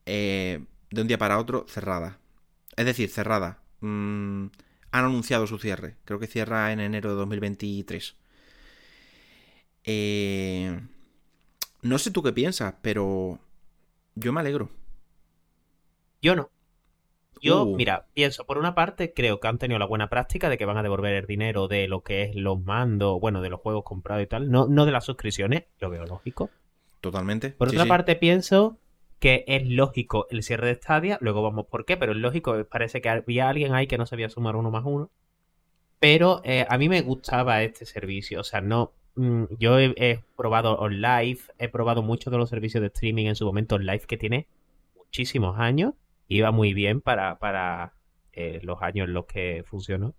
eh, 0.07 0.65
de 0.91 1.01
un 1.01 1.07
día 1.07 1.19
para 1.19 1.39
otro, 1.39 1.65
cerrada. 1.69 2.19
Es 2.77 2.87
decir, 2.87 3.09
cerrada. 3.09 3.61
Mm, 3.81 4.47
han 4.91 5.05
anunciado 5.05 5.47
su 5.47 5.59
cierre. 5.59 5.97
Creo 6.05 6.19
que 6.19 6.27
cierra 6.27 6.73
en 6.73 6.81
enero 6.81 7.11
de 7.11 7.17
2023. 7.17 8.17
Eh, 9.85 10.81
no 11.83 11.99
sé 11.99 12.11
tú 12.11 12.23
qué 12.23 12.33
piensas, 12.33 12.75
pero 12.83 13.39
yo 14.17 14.33
me 14.33 14.41
alegro. 14.41 14.71
Yo 16.21 16.35
no. 16.35 16.51
Yo, 17.45 17.65
uh. 17.65 17.77
mira, 17.77 18.07
pienso, 18.15 18.47
por 18.47 18.57
una 18.57 18.75
parte, 18.75 19.13
creo 19.13 19.39
que 19.39 19.49
han 19.49 19.59
tenido 19.59 19.79
la 19.79 19.87
buena 19.87 20.09
práctica 20.09 20.49
de 20.49 20.57
que 20.57 20.65
van 20.65 20.79
a 20.79 20.83
devolver 20.83 21.15
el 21.15 21.27
dinero 21.27 21.69
de 21.69 21.89
lo 21.89 22.03
que 22.03 22.23
es 22.23 22.35
los 22.35 22.59
mandos, 22.59 23.21
bueno, 23.21 23.43
de 23.43 23.51
los 23.51 23.61
juegos 23.61 23.85
comprados 23.85 24.25
y 24.25 24.27
tal, 24.27 24.51
no, 24.51 24.67
no 24.67 24.87
de 24.87 24.93
las 24.93 25.05
suscripciones, 25.05 25.65
lo 25.79 25.91
veo 25.91 26.07
lógico. 26.07 26.49
Totalmente. 27.03 27.51
Por 27.51 27.69
otra 27.69 27.85
parte, 27.85 28.17
pienso 28.17 28.79
que 29.19 29.45
es 29.47 29.67
lógico 29.69 30.27
el 30.31 30.43
cierre 30.43 30.69
de 30.69 30.75
Stadia, 30.77 31.19
luego 31.21 31.43
vamos 31.43 31.67
por 31.67 31.85
qué, 31.85 31.97
pero 31.97 32.13
es 32.13 32.19
lógico, 32.19 32.65
parece 32.65 33.03
que 33.03 33.11
había 33.11 33.49
alguien 33.49 33.75
ahí 33.75 33.87
que 33.87 33.99
no 33.99 34.07
sabía 34.07 34.31
sumar 34.31 34.57
uno 34.57 34.71
más 34.71 34.85
uno. 34.87 35.11
Pero 36.01 36.41
eh, 36.45 36.67
a 36.69 36.79
mí 36.79 36.89
me 36.89 37.03
gustaba 37.03 37.63
este 37.63 37.87
servicio, 37.87 38.41
o 38.41 38.45
sea, 38.45 38.61
no, 38.61 38.93
mm, 39.17 39.45
yo 39.59 39.79
he, 39.79 40.23
probado 40.37 40.77
OnLive, 40.79 41.41
he 41.59 41.69
probado 41.69 42.03
muchos 42.03 42.31
de 42.31 42.39
los 42.39 42.51
servicios 42.51 42.81
de 42.81 42.89
streaming 42.89 43.27
en 43.27 43.37
su 43.37 43.45
momento 43.45 43.77
OnLive 43.77 44.01
que 44.01 44.17
tiene 44.17 44.47
muchísimos 44.97 45.59
años, 45.59 45.95
iba 46.29 46.51
muy 46.51 46.75
bien 46.75 47.01
para, 47.01 47.39
para 47.39 47.95
eh, 48.33 48.61
los 48.63 48.83
años 48.83 49.09
en 49.09 49.15
los 49.15 49.27
que 49.27 49.65
funcionó. 49.67 50.15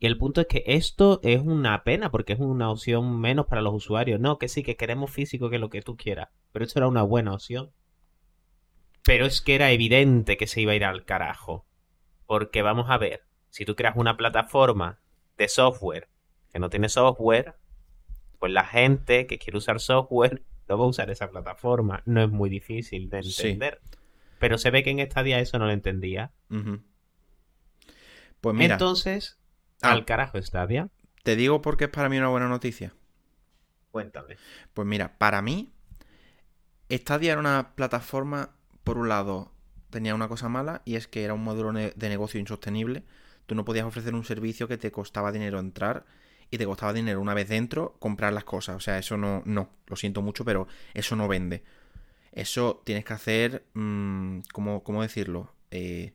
Y 0.00 0.06
el 0.06 0.16
punto 0.16 0.40
es 0.40 0.46
que 0.46 0.62
esto 0.66 1.18
es 1.24 1.40
una 1.40 1.82
pena 1.82 2.10
porque 2.10 2.34
es 2.34 2.38
una 2.38 2.70
opción 2.70 3.20
menos 3.20 3.46
para 3.46 3.62
los 3.62 3.74
usuarios. 3.74 4.20
No, 4.20 4.38
que 4.38 4.48
sí, 4.48 4.62
que 4.62 4.76
queremos 4.76 5.10
físico, 5.10 5.50
que 5.50 5.58
lo 5.58 5.70
que 5.70 5.82
tú 5.82 5.96
quieras. 5.96 6.28
Pero 6.52 6.64
esto 6.64 6.78
era 6.78 6.88
una 6.88 7.02
buena 7.02 7.34
opción. 7.34 7.72
Pero 9.04 9.26
es 9.26 9.40
que 9.40 9.56
era 9.56 9.72
evidente 9.72 10.36
que 10.36 10.46
se 10.46 10.60
iba 10.60 10.72
a 10.72 10.76
ir 10.76 10.84
al 10.84 11.04
carajo. 11.04 11.66
Porque 12.26 12.62
vamos 12.62 12.90
a 12.90 12.98
ver, 12.98 13.24
si 13.50 13.64
tú 13.64 13.74
creas 13.74 13.96
una 13.96 14.16
plataforma 14.16 15.00
de 15.36 15.48
software 15.48 16.08
que 16.52 16.60
no 16.60 16.70
tiene 16.70 16.88
software, 16.88 17.56
pues 18.38 18.52
la 18.52 18.64
gente 18.64 19.26
que 19.26 19.38
quiere 19.38 19.58
usar 19.58 19.80
software 19.80 20.42
no 20.68 20.78
va 20.78 20.84
a 20.84 20.88
usar 20.88 21.10
esa 21.10 21.28
plataforma. 21.28 22.02
No 22.06 22.22
es 22.22 22.30
muy 22.30 22.50
difícil 22.50 23.10
de 23.10 23.18
entender. 23.18 23.80
Pero 24.38 24.58
se 24.58 24.70
ve 24.70 24.82
que 24.82 24.90
en 24.90 25.00
esta 25.00 25.22
día 25.22 25.40
eso 25.40 25.58
no 25.58 25.66
lo 25.66 25.72
entendía. 25.72 26.32
Pues 28.40 28.54
mira. 28.54 28.74
Entonces, 28.74 29.38
Ah. 29.82 29.92
Al 29.92 30.04
carajo 30.04 30.40
Stadia. 30.42 30.88
Te 31.22 31.36
digo 31.36 31.62
porque 31.62 31.84
es 31.84 31.90
para 31.90 32.08
mí 32.08 32.18
una 32.18 32.28
buena 32.28 32.48
noticia. 32.48 32.94
Cuéntame. 33.90 34.36
Pues 34.74 34.86
mira, 34.86 35.18
para 35.18 35.42
mí, 35.42 35.72
Stadia 36.90 37.32
era 37.32 37.40
una 37.40 37.74
plataforma, 37.74 38.56
por 38.84 38.98
un 38.98 39.08
lado, 39.08 39.52
tenía 39.90 40.14
una 40.14 40.28
cosa 40.28 40.48
mala 40.48 40.82
y 40.84 40.96
es 40.96 41.06
que 41.06 41.24
era 41.24 41.34
un 41.34 41.42
modelo 41.44 41.72
de 41.72 42.08
negocio 42.08 42.40
insostenible. 42.40 43.04
Tú 43.46 43.54
no 43.54 43.64
podías 43.64 43.86
ofrecer 43.86 44.14
un 44.14 44.24
servicio 44.24 44.68
que 44.68 44.78
te 44.78 44.90
costaba 44.90 45.32
dinero 45.32 45.58
entrar 45.58 46.06
y 46.50 46.58
te 46.58 46.66
costaba 46.66 46.92
dinero 46.92 47.20
una 47.20 47.34
vez 47.34 47.48
dentro 47.48 47.96
comprar 47.98 48.32
las 48.32 48.44
cosas. 48.44 48.76
O 48.76 48.80
sea, 48.80 48.98
eso 48.98 49.16
no, 49.16 49.42
no, 49.46 49.70
lo 49.86 49.96
siento 49.96 50.22
mucho, 50.22 50.44
pero 50.44 50.66
eso 50.94 51.16
no 51.16 51.28
vende. 51.28 51.62
Eso 52.38 52.82
tienes 52.84 53.04
que 53.04 53.12
hacer, 53.12 53.64
mm, 53.74 54.42
¿cómo, 54.52 54.84
¿cómo, 54.84 55.02
decirlo? 55.02 55.52
Eh, 55.72 56.14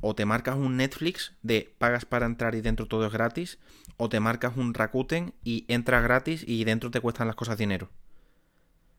o 0.00 0.16
te 0.16 0.24
marcas 0.24 0.56
un 0.56 0.76
Netflix 0.76 1.34
de 1.42 1.72
pagas 1.78 2.04
para 2.04 2.26
entrar 2.26 2.56
y 2.56 2.62
dentro 2.62 2.86
todo 2.86 3.06
es 3.06 3.12
gratis, 3.12 3.60
o 3.96 4.08
te 4.08 4.18
marcas 4.18 4.56
un 4.56 4.74
Rakuten 4.74 5.32
y 5.44 5.66
entras 5.68 6.02
gratis 6.02 6.42
y 6.44 6.64
dentro 6.64 6.90
te 6.90 7.00
cuestan 7.00 7.28
las 7.28 7.36
cosas 7.36 7.58
dinero. 7.58 7.90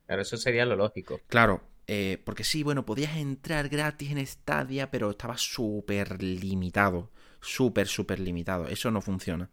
Claro, 0.06 0.22
eso 0.22 0.38
sería 0.38 0.64
lo 0.64 0.74
lógico. 0.74 1.20
Claro, 1.26 1.64
eh, 1.86 2.22
porque 2.24 2.44
sí, 2.44 2.62
bueno, 2.62 2.86
podías 2.86 3.14
entrar 3.18 3.68
gratis 3.68 4.10
en 4.10 4.26
Stadia, 4.26 4.90
pero 4.90 5.10
estaba 5.10 5.36
súper 5.36 6.22
limitado. 6.22 7.10
Súper, 7.42 7.88
súper 7.88 8.20
limitado. 8.20 8.68
Eso 8.68 8.90
no 8.90 9.02
funciona. 9.02 9.50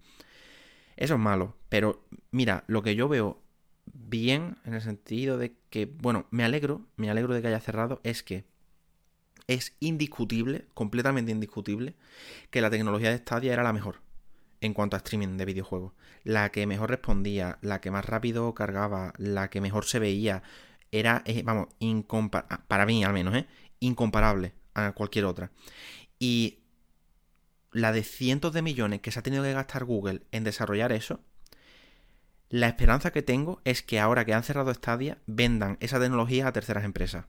Eso 0.96 1.16
es 1.16 1.20
malo. 1.20 1.58
Pero 1.68 2.06
mira, 2.32 2.64
lo 2.68 2.84
que 2.84 2.96
yo 2.96 3.10
veo 3.10 3.42
bien 3.94 4.58
en 4.66 4.74
el 4.74 4.82
sentido 4.82 5.38
de 5.38 5.56
que, 5.70 5.86
bueno, 5.86 6.28
me 6.32 6.44
alegro, 6.44 6.88
me 6.96 7.10
alegro 7.10 7.34
de 7.34 7.42
que 7.42 7.48
haya 7.48 7.60
cerrado, 7.60 8.02
es 8.04 8.24
que 8.24 8.46
es 9.48 9.76
indiscutible, 9.80 10.68
completamente 10.74 11.32
indiscutible, 11.32 11.96
que 12.52 12.62
la 12.62 12.70
tecnología 12.70 13.10
de 13.10 13.18
Stadia 13.18 13.54
era 13.54 13.64
la 13.64 13.74
mejor 13.74 14.02
en 14.62 14.74
cuanto 14.74 14.96
a 14.96 14.98
streaming 14.98 15.38
de 15.38 15.46
videojuegos. 15.46 15.94
La 16.24 16.52
que 16.52 16.68
mejor 16.68 16.90
respondía, 16.90 17.58
la 17.62 17.82
que 17.82 17.92
más 17.92 18.06
rápido 18.06 18.54
cargaba, 18.54 19.14
la 19.18 19.50
que 19.50 19.62
mejor 19.62 19.86
se 19.86 20.00
veía, 20.00 20.44
era, 20.92 21.24
eh, 21.26 21.44
vamos, 21.44 21.68
para 22.68 22.86
mí 22.86 23.04
al 23.04 23.14
menos, 23.14 23.36
¿eh? 23.36 23.48
incomparable 23.80 24.54
a 24.74 24.92
cualquier 24.92 25.26
otra. 25.26 25.52
Y 26.20 26.60
la 27.72 27.92
de 27.92 28.04
cientos 28.04 28.54
de 28.54 28.62
millones 28.62 29.02
que 29.02 29.12
se 29.12 29.20
ha 29.20 29.24
tenido 29.24 29.44
que 29.44 29.54
gastar 29.54 29.86
Google 29.86 30.24
en 30.32 30.44
desarrollar 30.44 30.92
eso, 30.92 31.22
la 32.50 32.68
esperanza 32.68 33.12
que 33.12 33.22
tengo 33.22 33.62
es 33.64 33.84
que 33.84 34.00
ahora 34.00 34.26
que 34.26 34.34
han 34.34 34.44
cerrado 34.44 34.74
Stadia, 34.74 35.20
vendan 35.28 35.78
esa 35.82 36.00
tecnología 36.00 36.48
a 36.48 36.52
terceras 36.52 36.84
empresas. 36.84 37.26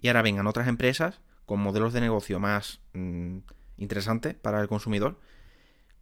Y 0.00 0.08
ahora 0.08 0.22
vengan 0.22 0.46
otras 0.46 0.68
empresas 0.68 1.20
con 1.44 1.60
modelos 1.60 1.92
de 1.92 2.00
negocio 2.00 2.38
más 2.38 2.80
mm, 2.92 3.38
interesantes 3.78 4.34
para 4.34 4.60
el 4.60 4.68
consumidor, 4.68 5.18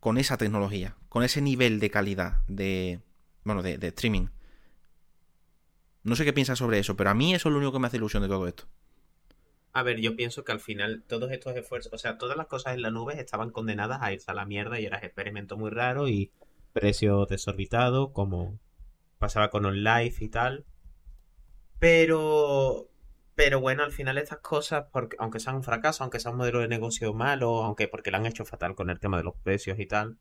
con 0.00 0.18
esa 0.18 0.36
tecnología, 0.36 0.96
con 1.08 1.22
ese 1.22 1.40
nivel 1.40 1.80
de 1.80 1.90
calidad 1.90 2.42
de, 2.46 3.00
bueno, 3.44 3.62
de, 3.62 3.78
streaming. 3.88 4.28
No 6.02 6.16
sé 6.16 6.26
qué 6.26 6.34
piensas 6.34 6.58
sobre 6.58 6.78
eso, 6.78 6.94
pero 6.96 7.08
a 7.08 7.14
mí 7.14 7.34
eso 7.34 7.48
es 7.48 7.52
lo 7.52 7.58
único 7.58 7.72
que 7.72 7.78
me 7.78 7.86
hace 7.86 7.96
ilusión 7.96 8.22
de 8.22 8.28
todo 8.28 8.46
esto. 8.46 8.64
A 9.72 9.82
ver, 9.82 10.00
yo 10.00 10.14
pienso 10.14 10.44
que 10.44 10.52
al 10.52 10.60
final 10.60 11.02
todos 11.06 11.32
estos 11.32 11.56
esfuerzos, 11.56 11.92
o 11.94 11.98
sea, 11.98 12.18
todas 12.18 12.36
las 12.36 12.46
cosas 12.46 12.74
en 12.74 12.82
la 12.82 12.90
nube 12.90 13.18
estaban 13.18 13.50
condenadas 13.50 14.02
a 14.02 14.12
irse 14.12 14.30
a 14.30 14.34
la 14.34 14.44
mierda 14.44 14.78
y 14.78 14.84
era 14.84 14.98
experimento 14.98 15.56
muy 15.56 15.70
raro 15.70 16.06
y 16.06 16.30
precio 16.74 17.24
desorbitado, 17.24 18.12
como 18.12 18.58
pasaba 19.18 19.48
con 19.48 19.64
OnLive 19.64 20.16
y 20.20 20.28
tal. 20.28 20.66
Pero 21.78 22.90
pero 23.34 23.60
bueno, 23.60 23.82
al 23.82 23.92
final 23.92 24.18
estas 24.18 24.38
cosas, 24.38 24.86
porque, 24.92 25.16
aunque 25.18 25.40
sean 25.40 25.56
un 25.56 25.64
fracaso, 25.64 26.04
aunque 26.04 26.20
sea 26.20 26.30
un 26.30 26.38
modelo 26.38 26.60
de 26.60 26.68
negocio 26.68 27.12
malo, 27.14 27.64
aunque 27.64 27.88
porque 27.88 28.10
lo 28.10 28.18
han 28.18 28.26
hecho 28.26 28.44
fatal 28.44 28.74
con 28.74 28.90
el 28.90 29.00
tema 29.00 29.16
de 29.16 29.24
los 29.24 29.34
precios 29.42 29.78
y 29.80 29.86
tal, 29.86 30.18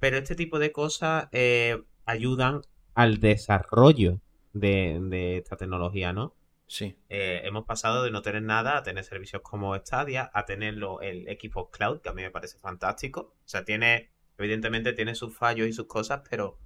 pero 0.00 0.16
este 0.16 0.34
tipo 0.34 0.58
de 0.58 0.72
cosas 0.72 1.28
eh, 1.32 1.82
ayudan 2.06 2.62
al 2.94 3.20
desarrollo 3.20 4.20
de, 4.54 5.36
esta 5.36 5.56
tecnología, 5.56 6.12
¿no? 6.12 6.34
Sí. 6.66 6.96
Eh, 7.10 7.42
hemos 7.44 7.66
pasado 7.66 8.02
de 8.02 8.10
no 8.10 8.22
tener 8.22 8.42
nada 8.42 8.78
a 8.78 8.82
tener 8.82 9.04
servicios 9.04 9.42
como 9.42 9.76
Stadia, 9.76 10.30
a 10.32 10.46
tenerlo 10.46 11.02
el 11.02 11.26
Xbox 11.38 11.76
Cloud, 11.76 12.00
que 12.00 12.08
a 12.08 12.14
mí 12.14 12.22
me 12.22 12.30
parece 12.30 12.58
fantástico. 12.58 13.34
O 13.44 13.48
sea, 13.48 13.64
tiene, 13.66 14.10
evidentemente 14.38 14.92
tiene 14.92 15.14
sus 15.14 15.36
fallos 15.36 15.68
y 15.68 15.72
sus 15.72 15.86
cosas, 15.86 16.22
pero 16.28 16.58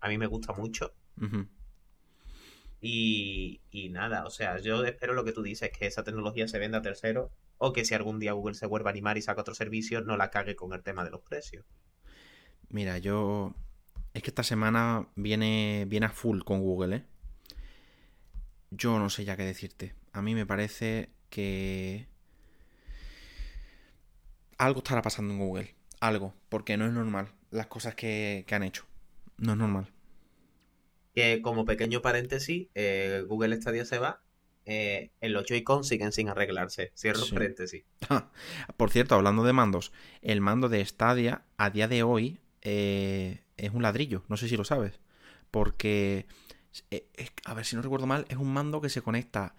a 0.00 0.08
mí 0.08 0.18
me 0.18 0.26
gusta 0.26 0.52
mucho. 0.52 0.94
Y, 2.80 3.60
nada, 3.90 4.26
o 4.26 4.30
sea, 4.30 4.58
yo 4.58 4.84
espero 4.84 5.14
lo 5.14 5.24
que 5.24 5.32
tú 5.32 5.42
dices, 5.42 5.70
que 5.70 5.86
esa 5.86 6.04
tecnología 6.04 6.46
se 6.48 6.58
venda 6.58 6.78
a 6.78 6.82
tercero 6.82 7.30
o 7.56 7.72
que 7.72 7.84
si 7.84 7.94
algún 7.94 8.18
día 8.18 8.32
Google 8.32 8.54
se 8.54 8.66
vuelva 8.66 8.90
a 8.90 8.92
animar 8.92 9.16
y 9.16 9.22
saca 9.22 9.40
otro 9.40 9.54
servicio, 9.54 10.02
no 10.02 10.16
la 10.16 10.30
cague 10.30 10.54
con 10.54 10.74
el 10.74 10.82
tema 10.82 11.02
de 11.04 11.10
los 11.10 11.22
precios. 11.22 11.64
Mira, 12.68 12.98
yo... 12.98 13.54
Es 14.12 14.22
que 14.22 14.30
esta 14.30 14.42
semana 14.42 15.08
viene, 15.16 15.86
viene 15.88 16.06
a 16.06 16.10
full 16.10 16.42
con 16.42 16.60
Google, 16.60 16.96
¿eh? 16.96 17.04
Yo 18.70 18.98
no 18.98 19.08
sé 19.08 19.24
ya 19.24 19.36
qué 19.36 19.44
decirte. 19.44 19.94
A 20.12 20.20
mí 20.20 20.34
me 20.34 20.46
parece 20.46 21.10
que... 21.30 22.06
Algo 24.58 24.80
estará 24.80 25.00
pasando 25.02 25.32
en 25.32 25.40
Google. 25.40 25.74
Algo. 26.00 26.34
Porque 26.48 26.76
no 26.76 26.86
es 26.86 26.92
normal 26.92 27.28
las 27.50 27.66
cosas 27.66 27.94
que, 27.94 28.44
que 28.46 28.54
han 28.54 28.62
hecho. 28.62 28.84
No 29.38 29.52
es 29.52 29.58
normal 29.58 29.94
que 31.14 31.40
como 31.42 31.64
pequeño 31.64 32.02
paréntesis, 32.02 32.68
eh, 32.74 33.24
Google 33.26 33.56
Stadia 33.56 33.84
se 33.84 33.98
va, 33.98 34.20
eh, 34.66 35.10
en 35.20 35.32
los 35.32 35.44
Joy-Con 35.46 35.84
siguen 35.84 36.12
sin 36.12 36.28
arreglarse. 36.28 36.92
Cierro 36.96 37.22
paréntesis. 37.32 37.84
Por 38.76 38.90
cierto, 38.90 39.14
hablando 39.14 39.44
de 39.44 39.52
mandos, 39.52 39.92
el 40.22 40.40
mando 40.40 40.68
de 40.68 40.84
Stadia 40.84 41.42
a 41.56 41.70
día 41.70 41.86
de 41.86 42.02
hoy 42.02 42.40
eh, 42.62 43.42
es 43.56 43.70
un 43.72 43.82
ladrillo, 43.82 44.24
no 44.28 44.36
sé 44.36 44.48
si 44.48 44.56
lo 44.56 44.64
sabes, 44.64 45.00
porque, 45.50 46.26
a 47.44 47.54
ver 47.54 47.64
si 47.64 47.76
no 47.76 47.82
recuerdo 47.82 48.06
mal, 48.06 48.26
es 48.28 48.36
un 48.36 48.52
mando 48.52 48.80
que 48.80 48.88
se 48.88 49.02
conecta 49.02 49.54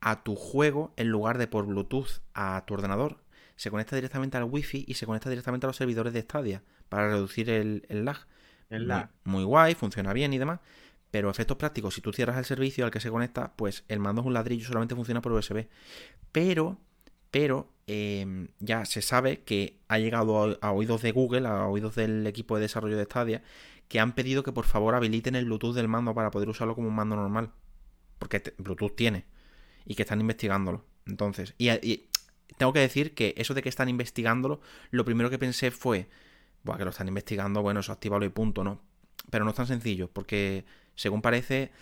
a 0.00 0.22
tu 0.22 0.34
juego 0.34 0.92
en 0.96 1.08
lugar 1.08 1.38
de 1.38 1.46
por 1.46 1.64
Bluetooth 1.64 2.20
a 2.34 2.62
tu 2.66 2.74
ordenador. 2.74 3.23
Se 3.56 3.70
conecta 3.70 3.96
directamente 3.96 4.36
al 4.36 4.44
Wi-Fi 4.44 4.84
y 4.88 4.94
se 4.94 5.06
conecta 5.06 5.30
directamente 5.30 5.66
a 5.66 5.68
los 5.68 5.76
servidores 5.76 6.12
de 6.12 6.22
Stadia 6.22 6.62
para 6.88 7.08
reducir 7.08 7.50
el 7.50 7.82
lag. 7.88 8.26
Muy, 9.24 9.44
guay, 9.44 9.74
funciona 9.74 10.12
bien 10.12 10.32
y 10.32 10.38
demás. 10.38 10.60
Pero 11.10 11.30
efectos 11.30 11.56
prácticos, 11.56 11.94
si 11.94 12.00
tú 12.00 12.12
cierras 12.12 12.36
el 12.38 12.44
servicio 12.44 12.84
al 12.84 12.90
que 12.90 13.00
se 13.00 13.10
conecta, 13.10 13.52
pues 13.56 13.84
el 13.88 14.00
mando 14.00 14.22
es 14.22 14.26
un 14.26 14.34
ladrillo, 14.34 14.66
solamente 14.66 14.96
funciona 14.96 15.20
por 15.20 15.32
USB. 15.32 15.68
Pero, 16.32 16.78
pero, 17.30 17.70
em, 17.86 18.48
ya 18.58 18.84
se 18.84 19.00
sabe 19.00 19.42
que 19.42 19.78
ha 19.86 19.98
llegado 19.98 20.58
a, 20.60 20.72
oídos 20.72 21.02
de 21.02 21.12
Google, 21.12 21.46
a 21.46 21.66
oídos 21.66 21.94
del 21.94 22.26
equipo 22.26 22.56
de 22.56 22.62
desarrollo 22.62 22.96
de 22.96 23.04
Stadia, 23.04 23.42
que 23.86 24.00
han 24.00 24.14
pedido 24.14 24.42
que 24.42 24.52
por 24.52 24.64
favor 24.64 24.94
habiliten 24.96 25.36
el 25.36 25.44
Bluetooth 25.44 25.74
del 25.74 25.88
mando 25.88 26.14
para 26.14 26.32
poder 26.32 26.48
usarlo 26.48 26.74
como 26.74 26.88
un 26.88 26.94
mando 26.94 27.14
normal. 27.14 27.52
Porque 28.18 28.42
Bluetooth 28.58 28.96
tiene. 28.96 29.24
Y 29.84 29.94
que 29.94 30.02
están 30.02 30.20
investigándolo. 30.20 30.84
Entonces, 31.06 31.54
y, 31.58 31.70
y 31.70 32.08
tengo 32.56 32.72
que 32.72 32.80
decir 32.80 33.14
que 33.14 33.34
eso 33.36 33.54
de 33.54 33.62
que 33.62 33.68
están 33.68 33.88
investigándolo, 33.88 34.60
lo 34.90 35.04
primero 35.04 35.30
que 35.30 35.38
pensé 35.38 35.70
fue, 35.70 36.08
bueno, 36.62 36.78
que 36.78 36.84
lo 36.84 36.90
están 36.90 37.08
investigando, 37.08 37.62
bueno, 37.62 37.80
eso 37.80 37.92
activalo 37.92 38.24
y 38.24 38.28
punto, 38.28 38.64
¿no? 38.64 38.80
Pero 39.30 39.44
no 39.44 39.50
es 39.50 39.56
tan 39.56 39.66
sencillo, 39.66 40.08
porque 40.12 40.64
según 40.94 41.22
parece, 41.22 41.72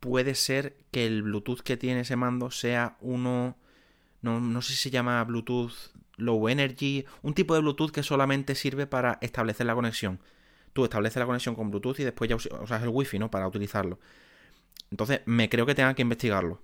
puede 0.00 0.34
ser 0.34 0.76
que 0.90 1.06
el 1.06 1.22
Bluetooth 1.22 1.60
que 1.60 1.76
tiene 1.76 2.00
ese 2.00 2.16
mando 2.16 2.50
sea 2.50 2.96
uno, 3.00 3.56
no, 4.22 4.40
no 4.40 4.62
sé 4.62 4.72
si 4.72 4.78
se 4.78 4.90
llama 4.90 5.22
Bluetooth 5.24 5.72
Low 6.16 6.48
Energy, 6.48 7.04
un 7.22 7.34
tipo 7.34 7.54
de 7.54 7.60
Bluetooth 7.60 7.90
que 7.90 8.02
solamente 8.02 8.54
sirve 8.54 8.86
para 8.86 9.18
establecer 9.20 9.66
la 9.66 9.74
conexión. 9.74 10.20
Tú 10.72 10.84
estableces 10.84 11.18
la 11.18 11.26
conexión 11.26 11.54
con 11.54 11.70
Bluetooth 11.70 11.98
y 12.00 12.04
después 12.04 12.28
ya 12.28 12.36
usas 12.36 12.82
el 12.82 12.88
Wi-Fi, 12.88 13.18
¿no? 13.18 13.30
Para 13.30 13.48
utilizarlo. 13.48 13.98
Entonces, 14.90 15.20
me 15.26 15.48
creo 15.48 15.66
que 15.66 15.74
tengan 15.74 15.94
que 15.94 16.02
investigarlo. 16.02 16.60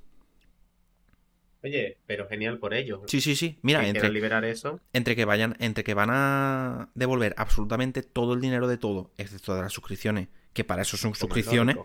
Oye, 1.65 1.97
pero 2.07 2.29
genial 2.29 2.59
por 2.59 2.75
ellos. 2.75 3.01
Sí, 3.07 3.23
sí, 3.23 3.35
sí. 3.35 3.59
Mira, 3.63 3.89
entre 3.89 4.11
liberar 4.11 4.45
eso. 4.45 4.81
Entre 4.93 5.17
que 5.17 5.25
vayan, 5.25 5.57
entre 5.59 5.83
que 5.83 5.95
van 5.95 6.11
a 6.13 6.91
devolver 6.95 7.35
absolutamente 7.39 8.03
todo 8.03 8.35
el 8.35 8.43
dinero 8.43 8.69
de 8.69 8.77
todo, 8.77 9.13
excepto 9.17 9.55
de 9.55 9.63
las 9.63 9.73
suscripciones, 9.73 10.29
que 10.53 10.63
para 10.63 10.83
eso 10.83 10.99
son 10.99 11.15
suscripciones. 11.15 11.79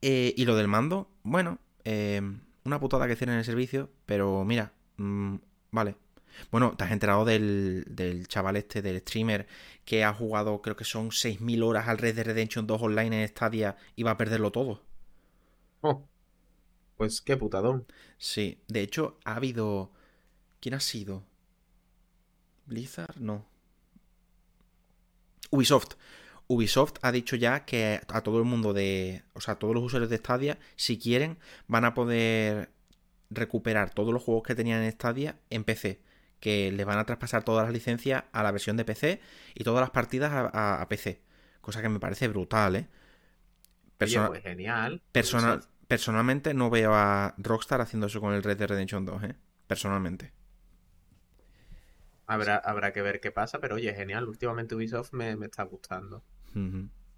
Eh, 0.00 0.32
y 0.36 0.44
lo 0.44 0.54
del 0.54 0.68
mando, 0.68 1.10
bueno, 1.24 1.58
eh, 1.84 2.22
una 2.64 2.78
putada 2.78 3.08
que 3.08 3.16
tienen 3.16 3.34
en 3.34 3.40
el 3.40 3.44
servicio, 3.44 3.90
pero 4.06 4.44
mira, 4.44 4.72
mm, 4.96 5.36
vale. 5.72 5.96
Bueno, 6.52 6.76
te 6.76 6.84
has 6.84 6.92
enterado 6.92 7.24
del, 7.24 7.84
del, 7.88 8.28
chaval 8.28 8.56
este, 8.56 8.80
del 8.80 9.00
streamer, 9.00 9.48
que 9.84 10.04
ha 10.04 10.14
jugado, 10.14 10.62
creo 10.62 10.76
que 10.76 10.84
son 10.84 11.10
6.000 11.10 11.64
horas 11.64 11.88
al 11.88 11.98
Red 11.98 12.14
Dead 12.14 12.26
Redemption 12.26 12.68
2 12.68 12.80
online 12.80 13.22
en 13.22 13.28
Stadia 13.28 13.76
y 13.96 14.04
va 14.04 14.12
a 14.12 14.16
perderlo 14.16 14.52
todo. 14.52 14.84
Oh. 15.80 16.06
Pues 17.02 17.20
qué 17.20 17.36
putadón. 17.36 17.84
Sí, 18.16 18.62
de 18.68 18.80
hecho 18.80 19.18
ha 19.24 19.34
habido... 19.34 19.90
¿Quién 20.60 20.76
ha 20.76 20.78
sido? 20.78 21.24
Blizzard, 22.66 23.16
no. 23.18 23.44
Ubisoft. 25.50 25.94
Ubisoft 26.46 26.98
ha 27.02 27.10
dicho 27.10 27.34
ya 27.34 27.64
que 27.64 28.00
a 28.06 28.20
todo 28.20 28.38
el 28.38 28.44
mundo 28.44 28.72
de... 28.72 29.24
O 29.32 29.40
sea, 29.40 29.54
a 29.54 29.58
todos 29.58 29.74
los 29.74 29.82
usuarios 29.82 30.10
de 30.10 30.18
Stadia, 30.18 30.60
si 30.76 30.96
quieren, 30.96 31.38
van 31.66 31.84
a 31.84 31.92
poder 31.92 32.70
recuperar 33.30 33.92
todos 33.92 34.14
los 34.14 34.22
juegos 34.22 34.44
que 34.44 34.54
tenían 34.54 34.84
en 34.84 34.92
Stadia 34.92 35.40
en 35.50 35.64
PC. 35.64 36.00
Que 36.38 36.70
les 36.70 36.86
van 36.86 37.00
a 37.00 37.04
traspasar 37.04 37.42
todas 37.42 37.64
las 37.64 37.72
licencias 37.72 38.22
a 38.30 38.44
la 38.44 38.52
versión 38.52 38.76
de 38.76 38.84
PC 38.84 39.20
y 39.56 39.64
todas 39.64 39.80
las 39.80 39.90
partidas 39.90 40.30
a, 40.32 40.86
PC. 40.88 41.20
Cosa 41.60 41.82
que 41.82 41.88
me 41.88 41.98
parece 41.98 42.28
brutal, 42.28 42.76
¿eh? 42.76 42.88
Persona... 43.98 44.28
pues 44.28 44.42
genial. 44.44 45.02
Personal, 45.10 45.64
personalmente 45.88 46.54
no 46.54 46.70
veo 46.70 46.94
a 46.94 47.34
Rockstar 47.38 47.80
haciendo 47.80 48.06
eso 48.06 48.20
con 48.20 48.34
el 48.34 48.42
Red 48.42 48.58
Dead 48.58 48.68
Redemption 48.68 49.04
2, 49.04 49.24
¿eh? 49.24 49.34
Personalmente. 49.66 50.32
Habrá, 52.26 52.56
habrá 52.56 52.92
que 52.92 53.02
ver 53.02 53.20
qué 53.20 53.30
pasa, 53.30 53.58
pero 53.60 53.76
oye, 53.76 53.94
genial. 53.94 54.28
Últimamente 54.28 54.74
Ubisoft 54.74 55.12
me, 55.12 55.32
está 55.44 55.64
gustando. 55.64 56.22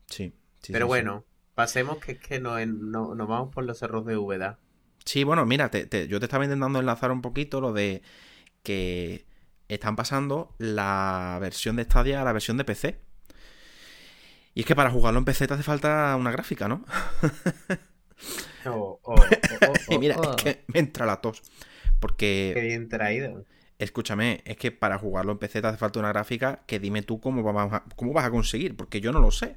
Sí. 0.06 0.34
pero 0.70 0.86
bueno, 0.86 1.24
pasemos 1.54 1.98
que 1.98 2.12
es 2.12 2.20
que 2.20 2.40
nos 2.40 3.28
vamos 3.28 3.52
por 3.52 3.64
los 3.64 3.78
cerros 3.78 4.06
de 4.06 4.16
Úbeda. 4.16 4.58
Sí, 5.04 5.24
bueno, 5.24 5.44
mira, 5.44 5.70
yo 5.70 6.18
te 6.18 6.24
estaba 6.24 6.44
intentando 6.44 6.80
enlazar 6.80 7.12
un 7.12 7.20
poquito 7.20 7.60
lo 7.60 7.72
de 7.72 8.02
que 8.62 9.26
están 9.68 9.96
pasando 9.96 10.54
la 10.58 11.38
versión 11.40 11.76
de 11.76 11.84
Stadia 11.84 12.22
a 12.22 12.24
la 12.24 12.32
versión 12.32 12.56
de 12.56 12.64
PC. 12.64 13.00
Y 14.54 14.60
es 14.60 14.66
que 14.66 14.76
para 14.76 14.90
jugarlo 14.90 15.18
en 15.18 15.24
PC 15.24 15.46
te 15.46 15.54
hace 15.54 15.62
falta 15.62 16.14
una 16.16 16.30
gráfica, 16.30 16.68
¿no? 16.68 16.84
Oh, 18.66 19.00
oh, 19.02 19.14
y 19.90 19.98
mira, 19.98 20.16
es 20.36 20.42
que 20.42 20.64
me 20.68 20.80
entra 20.80 21.06
la 21.06 21.20
tos. 21.20 21.42
Porque. 22.00 22.52
Qué 22.54 22.60
bien 22.62 22.88
traído. 22.88 23.44
Escúchame, 23.78 24.42
es 24.44 24.56
que 24.56 24.70
para 24.70 24.98
jugarlo 24.98 25.32
en 25.32 25.38
PC 25.38 25.60
te 25.60 25.66
hace 25.66 25.78
falta 25.78 25.98
una 25.98 26.08
gráfica 26.08 26.62
que 26.66 26.78
dime 26.78 27.02
tú 27.02 27.20
cómo 27.20 27.42
vas 27.42 27.72
a, 27.72 27.84
cómo 27.96 28.12
vas 28.12 28.24
a 28.24 28.30
conseguir, 28.30 28.76
porque 28.76 29.00
yo 29.00 29.12
no 29.12 29.20
lo 29.20 29.30
sé. 29.30 29.56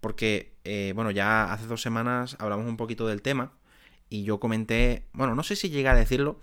Porque, 0.00 0.54
eh, 0.64 0.92
bueno, 0.94 1.10
ya 1.10 1.52
hace 1.52 1.66
dos 1.66 1.82
semanas 1.82 2.36
hablamos 2.38 2.66
un 2.66 2.78
poquito 2.78 3.06
del 3.06 3.20
tema 3.20 3.52
y 4.08 4.24
yo 4.24 4.40
comenté, 4.40 5.04
bueno, 5.12 5.34
no 5.34 5.42
sé 5.42 5.56
si 5.56 5.68
llegué 5.68 5.88
a 5.88 5.94
decirlo, 5.94 6.40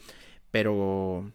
pero 0.52 1.32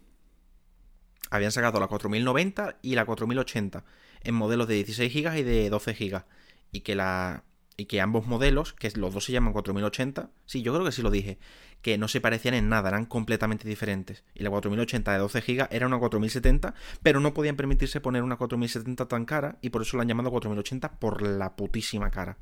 habían 1.31 1.51
sacado 1.51 1.81
la 1.81 1.89
4090 1.89 2.79
y 2.81 2.95
la 2.95 3.05
4080 3.05 3.85
en 4.23 4.35
modelos 4.35 4.69
de 4.69 4.75
16 4.75 5.13
GB 5.13 5.39
y 5.39 5.43
de 5.43 5.71
12 5.71 5.95
GB. 5.95 6.25
Y 6.71 6.81
que 6.81 6.95
la, 6.95 7.45
y 7.77 7.87
que 7.87 8.01
ambos 8.01 8.27
modelos, 8.27 8.73
que 8.73 8.91
los 8.97 9.15
dos 9.15 9.25
se 9.25 9.33
llaman 9.33 9.53
4080, 9.53 10.31
sí, 10.47 10.63
yo 10.63 10.73
creo 10.73 10.85
que 10.85 10.93
sí 10.93 11.03
lo 11.03 11.11
dije, 11.11 11.39
que 11.81 11.99
no 11.99 12.09
se 12.09 12.21
parecían 12.21 12.55
en 12.55 12.69
nada, 12.69 12.91
eran 12.91 13.07
completamente 13.07 13.69
diferentes. 13.69 14.25
Y 14.35 14.43
la 14.43 14.51
4080 14.51 15.13
de 15.13 15.19
12 15.19 15.41
GB 15.41 15.69
era 15.71 15.87
una 15.87 15.99
4070, 15.99 16.75
pero 17.03 17.21
no 17.21 17.35
podían 17.35 17.57
permitirse 17.57 18.01
poner 18.01 18.23
una 18.23 18.37
4070 18.37 19.09
tan 19.09 19.25
cara 19.25 19.59
y 19.63 19.71
por 19.71 19.83
eso 19.83 19.97
la 19.97 20.03
han 20.03 20.09
llamado 20.09 20.31
4080 20.31 20.99
por 20.99 21.23
la 21.23 21.57
putísima 21.57 22.11
cara. 22.11 22.39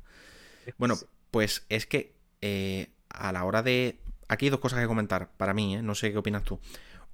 Bueno, 0.77 0.95
pues 1.31 1.65
es 1.69 1.85
que 1.85 2.15
eh, 2.41 2.91
a 3.09 3.31
la 3.31 3.45
hora 3.45 3.63
de... 3.63 3.99
Aquí 4.27 4.45
hay 4.45 4.49
dos 4.51 4.59
cosas 4.59 4.79
que 4.79 4.87
comentar, 4.87 5.31
para 5.37 5.53
mí, 5.53 5.75
¿eh? 5.75 5.81
no 5.81 5.95
sé 5.95 6.11
qué 6.11 6.17
opinas 6.17 6.43
tú. 6.43 6.59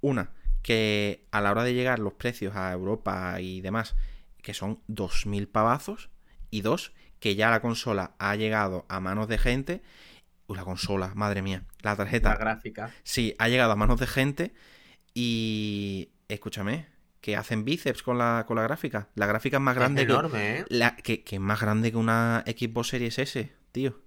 Una, 0.02 0.32
que 0.62 1.26
a 1.32 1.42
la 1.42 1.52
hora 1.52 1.64
de 1.64 1.74
llegar 1.74 2.00
los 2.00 2.14
precios 2.14 2.56
a 2.56 2.72
Europa 2.72 3.40
y 3.42 3.62
demás, 3.62 3.96
que 4.44 4.54
son 4.54 4.82
2.000 4.88 5.48
pavazos, 5.48 6.10
y 6.50 6.62
dos, 6.62 6.94
que 7.20 7.36
ya 7.36 7.50
la 7.50 7.62
consola 7.62 8.12
ha 8.20 8.36
llegado 8.36 8.86
a 8.90 9.00
manos 9.00 9.28
de 9.28 9.38
gente. 9.38 9.82
Uy, 10.48 10.58
la 10.58 10.64
consola, 10.64 11.12
madre 11.16 11.42
mía. 11.42 11.64
La 11.82 11.96
tarjeta. 11.96 12.30
La 12.30 12.38
gráfica. 12.38 12.92
Sí, 13.04 13.36
ha 13.38 13.50
llegado 13.50 13.72
a 13.72 13.76
manos 13.76 14.00
de 14.00 14.08
gente. 14.08 14.54
Y. 15.14 16.10
Escúchame. 16.28 16.88
Que 17.22 17.36
hacen 17.36 17.66
bíceps 17.66 18.04
con 18.04 18.18
la, 18.18 18.46
con 18.48 18.56
la 18.56 18.64
gráfica. 18.64 19.10
La 19.16 19.26
gráfica 19.26 19.58
es 19.58 19.62
más 19.62 19.76
grande 19.76 20.04
es 20.04 20.10
enorme, 20.10 20.60
¿eh? 20.60 20.66
La, 20.70 20.96
que, 20.96 21.24
que 21.24 21.36
es 21.36 21.42
más 21.42 21.60
grande 21.60 21.92
que 21.92 21.98
una 21.98 22.44
Xbox 22.46 22.90
Series 22.90 23.20
S, 23.20 23.52
tío. 23.72 24.00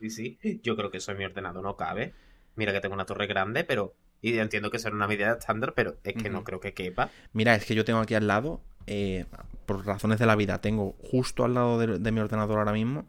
Sí, 0.00 0.10
sí. 0.10 0.60
Yo 0.62 0.76
creo 0.76 0.90
que 0.90 0.98
eso 0.98 1.12
en 1.12 1.18
mi 1.18 1.24
ordenador 1.24 1.62
no 1.62 1.76
cabe. 1.76 2.12
Mira 2.56 2.72
que 2.72 2.80
tengo 2.80 2.94
una 2.94 3.06
torre 3.06 3.26
grande, 3.26 3.64
pero. 3.64 3.94
Y 4.20 4.38
entiendo 4.38 4.70
que 4.70 4.78
será 4.78 4.94
una 4.94 5.06
medida 5.06 5.32
estándar, 5.32 5.74
pero 5.74 5.98
es 6.02 6.14
que 6.14 6.30
no 6.30 6.44
creo 6.44 6.58
que 6.58 6.72
quepa. 6.72 7.10
Mira, 7.34 7.54
es 7.54 7.66
que 7.66 7.74
yo 7.74 7.84
tengo 7.84 8.00
aquí 8.00 8.14
al 8.14 8.26
lado 8.26 8.62
eh, 8.86 9.26
por 9.66 9.86
razones 9.86 10.18
de 10.18 10.26
la 10.26 10.36
vida, 10.36 10.60
tengo 10.60 10.96
justo 11.10 11.44
al 11.44 11.54
lado 11.54 11.78
de, 11.78 12.12
mi 12.12 12.20
ordenador 12.20 12.58
ahora 12.58 12.72
mismo 12.72 13.06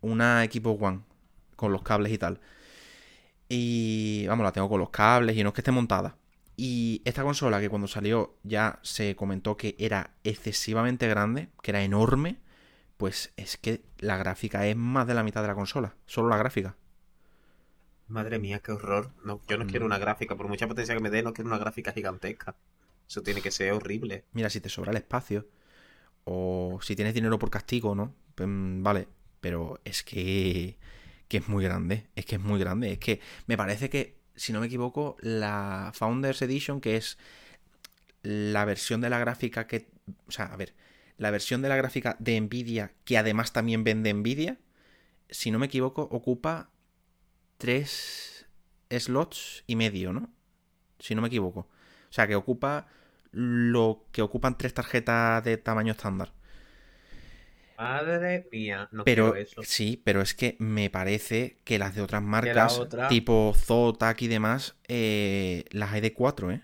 una 0.00 0.42
equipo 0.44 0.70
One 0.70 1.00
con 1.56 1.72
los 1.72 1.82
cables 1.82 2.12
y 2.12 2.18
tal. 2.18 2.40
Y 3.48 4.26
vamos, 4.26 4.44
la 4.44 4.52
tengo 4.52 4.68
con 4.68 4.80
los 4.80 4.90
cables 4.90 5.36
y 5.36 5.42
no 5.42 5.50
es 5.50 5.54
que 5.54 5.60
esté 5.60 5.70
montada. 5.70 6.16
Y 6.56 7.02
esta 7.04 7.22
consola 7.22 7.60
que 7.60 7.68
cuando 7.68 7.88
salió 7.88 8.36
ya 8.42 8.78
se 8.82 9.16
comentó 9.16 9.56
que 9.56 9.76
era 9.78 10.10
excesivamente 10.24 11.08
grande, 11.08 11.48
que 11.62 11.70
era 11.70 11.82
enorme, 11.82 12.38
pues 12.96 13.32
es 13.36 13.56
que 13.56 13.82
la 13.98 14.16
gráfica 14.16 14.66
es 14.66 14.76
más 14.76 15.06
de 15.06 15.14
la 15.14 15.22
mitad 15.22 15.42
de 15.42 15.48
la 15.48 15.54
consola, 15.54 15.94
solo 16.06 16.28
la 16.28 16.36
gráfica. 16.36 16.76
Madre 18.08 18.38
mía, 18.38 18.60
qué 18.60 18.72
horror. 18.72 19.10
No, 19.24 19.40
yo 19.48 19.56
no 19.56 19.66
quiero 19.66 19.84
mm. 19.84 19.86
una 19.86 19.98
gráfica, 19.98 20.36
por 20.36 20.48
mucha 20.48 20.68
potencia 20.68 20.94
que 20.94 21.00
me 21.00 21.10
dé, 21.10 21.22
no 21.22 21.32
quiero 21.32 21.48
una 21.48 21.58
gráfica 21.58 21.92
gigantesca. 21.92 22.54
Eso 23.12 23.22
tiene 23.22 23.42
que 23.42 23.50
ser 23.50 23.72
horrible. 23.72 24.24
Mira, 24.32 24.48
si 24.48 24.62
te 24.62 24.70
sobra 24.70 24.90
el 24.90 24.96
espacio, 24.96 25.46
o 26.24 26.78
si 26.80 26.96
tienes 26.96 27.12
dinero 27.12 27.38
por 27.38 27.50
castigo, 27.50 27.94
¿no? 27.94 28.14
Mm, 28.38 28.82
vale, 28.82 29.06
pero 29.38 29.78
es 29.84 30.02
que, 30.02 30.78
que 31.28 31.36
es 31.36 31.46
muy 31.46 31.62
grande, 31.62 32.06
es 32.16 32.24
que 32.24 32.36
es 32.36 32.40
muy 32.40 32.58
grande. 32.58 32.92
Es 32.92 32.98
que 32.98 33.20
me 33.46 33.58
parece 33.58 33.90
que, 33.90 34.16
si 34.34 34.54
no 34.54 34.60
me 34.60 34.66
equivoco, 34.68 35.18
la 35.20 35.92
Founders 35.94 36.40
Edition, 36.40 36.80
que 36.80 36.96
es 36.96 37.18
la 38.22 38.64
versión 38.64 39.02
de 39.02 39.10
la 39.10 39.18
gráfica 39.18 39.66
que... 39.66 39.90
O 40.26 40.32
sea, 40.32 40.46
a 40.46 40.56
ver, 40.56 40.74
la 41.18 41.30
versión 41.30 41.60
de 41.60 41.68
la 41.68 41.76
gráfica 41.76 42.16
de 42.18 42.40
Nvidia, 42.40 42.94
que 43.04 43.18
además 43.18 43.52
también 43.52 43.84
vende 43.84 44.14
Nvidia, 44.14 44.58
si 45.28 45.50
no 45.50 45.58
me 45.58 45.66
equivoco, 45.66 46.00
ocupa 46.00 46.70
tres 47.58 48.46
slots 48.88 49.64
y 49.66 49.76
medio, 49.76 50.14
¿no? 50.14 50.32
Si 50.98 51.14
no 51.14 51.20
me 51.20 51.28
equivoco. 51.28 51.60
O 51.60 52.14
sea, 52.14 52.26
que 52.26 52.36
ocupa 52.36 52.88
lo 53.32 54.06
que 54.12 54.22
ocupan 54.22 54.58
tres 54.58 54.74
tarjetas 54.74 55.44
de 55.44 55.56
tamaño 55.58 55.92
estándar. 55.92 56.32
Madre 57.76 58.48
mía, 58.50 58.88
no 58.92 59.04
pero 59.04 59.34
eso. 59.34 59.60
sí, 59.60 60.00
pero 60.04 60.20
es 60.22 60.34
que 60.34 60.56
me 60.60 60.90
parece 60.90 61.58
que 61.64 61.78
las 61.78 61.94
de 61.94 62.02
otras 62.02 62.22
marcas, 62.22 62.84
tipo 63.06 63.52
Zotac 63.56 64.22
y 64.22 64.28
demás, 64.28 64.76
eh, 64.88 65.64
las 65.70 65.92
hay 65.92 66.00
de 66.00 66.14
cuatro, 66.14 66.50
¿eh? 66.52 66.62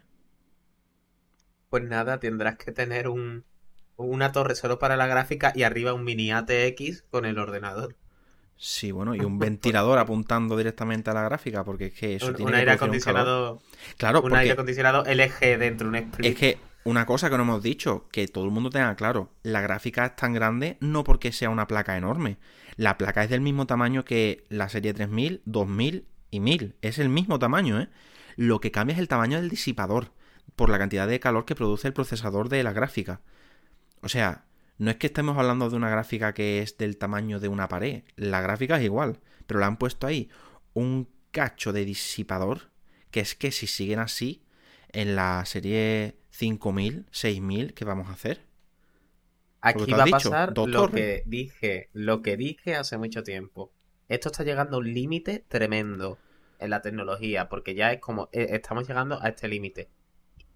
Pues 1.71 1.83
nada, 1.85 2.21
tendrás 2.21 2.57
que 2.59 2.73
tener 2.73 3.09
un, 3.09 3.47
una 3.97 4.33
torre 4.33 4.55
solo 4.57 4.79
para 4.79 4.97
la 4.99 5.07
gráfica 5.07 5.53
y 5.55 5.65
arriba 5.65 5.95
un 5.95 6.05
mini 6.05 6.33
ATX 6.33 7.03
con 7.11 7.27
el 7.27 7.39
ordenador. 7.39 7.98
Sí, 8.61 8.91
bueno, 8.91 9.15
y 9.15 9.21
un 9.21 9.39
ventilador 9.39 9.99
apuntando 9.99 10.57
directamente 10.57 11.11
a 11.11 11.15
la 11.15 11.23
gráfica, 11.23 11.63
porque 11.63 11.87
es 11.87 11.93
que 11.95 12.17
eso 12.17 12.27
Un, 12.27 12.35
tiene 12.35 12.51
un 12.51 12.55
que 12.55 12.59
aire 12.59 12.77
producir 12.77 13.13
un 13.13 13.19
acondicionado. 13.21 13.63
Claro, 13.97 14.23
un 14.23 14.35
aire 14.35 14.53
acondicionado 14.53 15.05
LG 15.05 15.59
dentro 15.59 15.89
de 15.89 15.99
un 15.99 16.05
split. 16.05 16.27
es 16.27 16.35
que 16.35 16.59
una 16.83 17.07
cosa 17.07 17.31
que 17.31 17.37
no 17.37 17.45
hemos 17.45 17.63
dicho, 17.63 18.09
que 18.11 18.27
todo 18.27 18.45
el 18.45 18.51
mundo 18.51 18.71
tenga 18.71 18.97
claro, 18.97 19.31
la 19.45 19.61
gráfica 19.61 20.07
es 20.07 20.17
tan 20.17 20.33
grande 20.33 20.77
no 20.81 21.05
porque 21.05 21.31
sea 21.31 21.51
una 21.51 21.69
placa 21.69 21.97
enorme. 21.97 22.39
La 22.77 22.99
placa 22.99 23.23
es 23.23 23.31
del 23.31 23.43
mismo 23.43 23.67
tamaño 23.67 24.05
que 24.05 24.45
la 24.49 24.69
serie 24.69 24.93
3000, 24.93 25.43
2000 25.45 26.07
y 26.31 26.41
1000. 26.41 26.75
Es 26.83 26.99
el 26.99 27.11
mismo 27.11 27.39
tamaño, 27.39 27.81
¿eh? 27.81 27.89
Lo 28.35 28.61
que 28.61 28.73
cambia 28.73 28.95
es 28.95 29.01
el 29.01 29.09
tamaño 29.09 29.39
del 29.39 29.51
disipador, 29.51 30.11
por 30.57 30.69
la 30.69 30.79
cantidad 30.79 31.07
de 31.07 31.21
calor 31.21 31.45
que 31.45 31.55
produce 31.55 31.87
el 31.87 31.95
procesador 31.95 32.49
de 32.49 32.63
la 32.65 32.73
gráfica. 32.73 33.21
O 34.01 34.09
sea, 34.09 34.47
no 34.79 34.91
es 34.91 34.97
que 34.97 35.09
estemos 35.09 35.37
hablando 35.37 35.69
de 35.69 35.77
una 35.77 35.91
gráfica 35.91 36.33
que 36.33 36.63
es 36.63 36.79
del 36.79 36.97
tamaño 36.97 37.41
de 37.41 37.49
una 37.49 37.69
pared. 37.69 38.05
La 38.17 38.41
gráfica 38.41 38.79
es 38.79 38.85
igual, 38.85 39.21
pero 39.47 39.61
le 39.61 39.67
han 39.67 39.77
puesto 39.77 40.07
ahí 40.07 40.31
un 40.73 41.09
cacho 41.33 41.73
de 41.73 41.85
disipador 41.85 42.71
que 43.11 43.21
es 43.21 43.35
que 43.35 43.51
si 43.51 43.67
siguen 43.67 43.99
así 43.99 44.45
en 44.93 45.17
la 45.17 45.45
serie 45.45 46.17
5000, 46.31 47.07
6000, 47.11 47.75
¿qué 47.75 47.85
vamos 47.85 48.09
a 48.09 48.13
hacer? 48.13 48.47
Aquí 49.61 49.91
va 49.91 50.03
a 50.03 50.05
dicho, 50.05 50.31
pasar 50.31 50.57
lo 50.57 50.91
que 50.91 51.25
dije, 51.27 51.89
lo 51.93 52.23
que 52.23 52.37
dije 52.37 52.77
hace 52.77 52.97
mucho 52.97 53.23
tiempo. 53.23 53.73
Esto 54.09 54.31
está 54.31 54.45
llegando 54.45 54.77
a 54.77 54.81
un 54.81 54.93
límite 54.93 55.45
tremendo 55.49 56.19
en 56.61 56.71
la 56.71 56.81
tecnología, 56.81 57.49
porque 57.49 57.75
ya 57.75 57.93
es 57.93 58.01
como, 58.01 58.29
eh, 58.33 58.49
estamos 58.51 58.87
llegando 58.87 59.21
a 59.21 59.29
este 59.29 59.49
límite. 59.49 59.89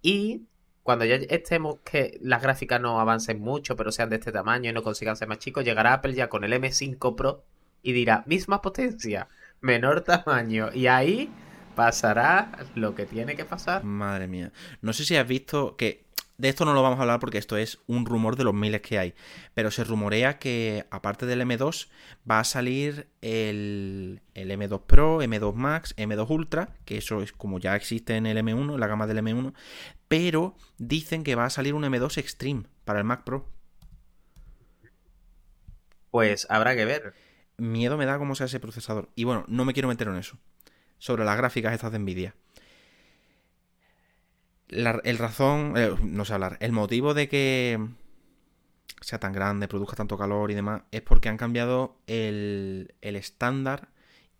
Y 0.01 0.43
cuando 0.83 1.05
ya 1.05 1.15
estemos 1.15 1.77
que 1.83 2.19
las 2.21 2.41
gráficas 2.41 2.79
no 2.79 2.99
avancen 2.99 3.39
mucho, 3.39 3.75
pero 3.75 3.91
sean 3.91 4.09
de 4.09 4.17
este 4.17 4.31
tamaño 4.31 4.69
y 4.69 4.73
no 4.73 4.83
consigan 4.83 5.15
ser 5.15 5.29
más 5.29 5.39
chicos, 5.39 5.63
llegará 5.63 5.93
Apple 5.93 6.13
ya 6.13 6.29
con 6.29 6.43
el 6.43 6.53
M5 6.53 7.15
Pro 7.15 7.45
y 7.81 7.93
dirá, 7.93 8.23
misma 8.27 8.61
potencia, 8.61 9.29
menor 9.61 10.01
tamaño. 10.01 10.69
Y 10.73 10.87
ahí 10.87 11.29
pasará 11.75 12.51
lo 12.75 12.95
que 12.95 13.05
tiene 13.05 13.35
que 13.35 13.45
pasar. 13.45 13.83
Madre 13.83 14.27
mía. 14.27 14.51
No 14.81 14.93
sé 14.93 15.05
si 15.05 15.15
has 15.15 15.27
visto 15.27 15.75
que. 15.75 16.03
De 16.37 16.49
esto 16.49 16.65
no 16.65 16.73
lo 16.73 16.81
vamos 16.81 16.97
a 16.97 17.03
hablar 17.03 17.19
porque 17.19 17.37
esto 17.37 17.57
es 17.57 17.79
un 17.85 18.05
rumor 18.05 18.35
de 18.35 18.43
los 18.43 18.55
miles 18.55 18.81
que 18.81 18.97
hay. 18.97 19.13
Pero 19.53 19.69
se 19.69 19.83
rumorea 19.83 20.39
que, 20.39 20.85
aparte 20.89 21.25
del 21.27 21.41
M2, 21.41 21.89
va 22.29 22.39
a 22.39 22.43
salir 22.43 23.07
el, 23.21 24.21
el 24.33 24.49
M2 24.49 24.81
Pro, 24.81 25.21
M2 25.21 25.53
Max, 25.53 25.95
M2 25.95 26.29
Ultra, 26.29 26.75
que 26.85 26.97
eso 26.97 27.21
es 27.21 27.33
como 27.33 27.59
ya 27.59 27.75
existe 27.75 28.15
en 28.15 28.25
el 28.25 28.37
M1, 28.37 28.73
en 28.73 28.79
la 28.79 28.87
gama 28.87 29.05
del 29.05 29.19
M1. 29.19 29.53
Pero 30.07 30.55
dicen 30.79 31.23
que 31.23 31.35
va 31.35 31.45
a 31.45 31.51
salir 31.51 31.75
un 31.75 31.83
M2 31.83 32.17
Extreme 32.17 32.63
para 32.83 32.99
el 32.99 33.05
Mac 33.05 33.23
Pro. 33.23 33.47
Pues 36.09 36.47
habrá 36.49 36.75
que 36.75 36.85
ver. 36.85 37.13
Miedo 37.57 37.97
me 37.97 38.05
da 38.05 38.17
cómo 38.17 38.35
sea 38.35 38.47
ese 38.47 38.59
procesador. 38.59 39.09
Y 39.15 39.23
bueno, 39.23 39.45
no 39.47 39.65
me 39.65 39.73
quiero 39.73 39.87
meter 39.87 40.07
en 40.07 40.15
eso. 40.15 40.37
Sobre 40.97 41.25
las 41.25 41.37
gráficas 41.37 41.73
estas 41.73 41.91
de 41.91 41.99
Nvidia. 41.99 42.35
La- 44.73 45.01
el 45.03 45.17
razón, 45.17 45.73
eh, 45.77 45.91
no 46.03 46.25
sé 46.25 46.33
hablar, 46.33 46.57
el 46.59 46.71
motivo 46.71 47.13
de 47.13 47.29
que 47.29 47.79
sea 49.01 49.19
tan 49.19 49.33
grande, 49.33 49.67
produzca 49.67 49.95
tanto 49.95 50.17
calor 50.17 50.51
y 50.51 50.53
demás, 50.53 50.83
es 50.91 51.01
porque 51.01 51.29
han 51.29 51.37
cambiado 51.37 51.97
el, 52.07 52.93
el 53.01 53.15
estándar 53.15 53.89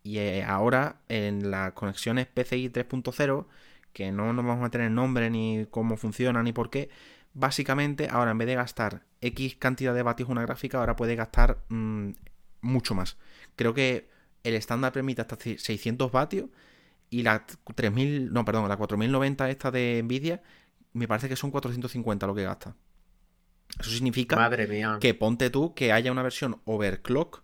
y 0.02 0.18
eh, 0.18 0.44
ahora 0.44 0.96
en 1.08 1.50
las 1.50 1.72
conexiones 1.72 2.26
PCI 2.26 2.70
3.0, 2.70 3.46
que 3.92 4.10
no 4.12 4.32
nos 4.32 4.44
vamos 4.44 4.70
a 4.74 4.78
el 4.84 4.94
nombre 4.94 5.30
ni 5.30 5.66
cómo 5.70 5.96
funciona 5.96 6.42
ni 6.42 6.52
por 6.52 6.70
qué, 6.70 6.88
básicamente 7.34 8.08
ahora 8.10 8.30
en 8.32 8.38
vez 8.38 8.46
de 8.48 8.54
gastar 8.54 9.02
X 9.20 9.56
cantidad 9.56 9.94
de 9.94 10.02
vatios 10.02 10.28
una 10.28 10.42
gráfica, 10.42 10.78
ahora 10.78 10.96
puede 10.96 11.14
gastar 11.16 11.58
mm, 11.68 12.10
mucho 12.62 12.94
más. 12.94 13.16
Creo 13.56 13.74
que 13.74 14.08
el 14.44 14.54
estándar 14.54 14.92
permite 14.92 15.22
hasta 15.22 15.36
600 15.36 16.10
vatios 16.12 16.46
y 17.10 17.22
la 17.22 17.44
3000, 17.46 18.32
no, 18.32 18.44
perdón, 18.44 18.68
la 18.68 18.76
4090 18.76 19.50
esta 19.50 19.70
de 19.70 20.00
Nvidia, 20.04 20.42
me 20.92 21.06
parece 21.08 21.28
que 21.28 21.36
son 21.36 21.50
450 21.50 22.26
lo 22.26 22.34
que 22.34 22.44
gasta. 22.44 22.74
Eso 23.80 23.90
significa 23.90 24.36
Madre 24.36 24.66
mía. 24.66 24.98
que 25.00 25.14
ponte 25.14 25.50
tú 25.50 25.74
que 25.74 25.92
haya 25.92 26.12
una 26.12 26.22
versión 26.22 26.60
overclock 26.64 27.42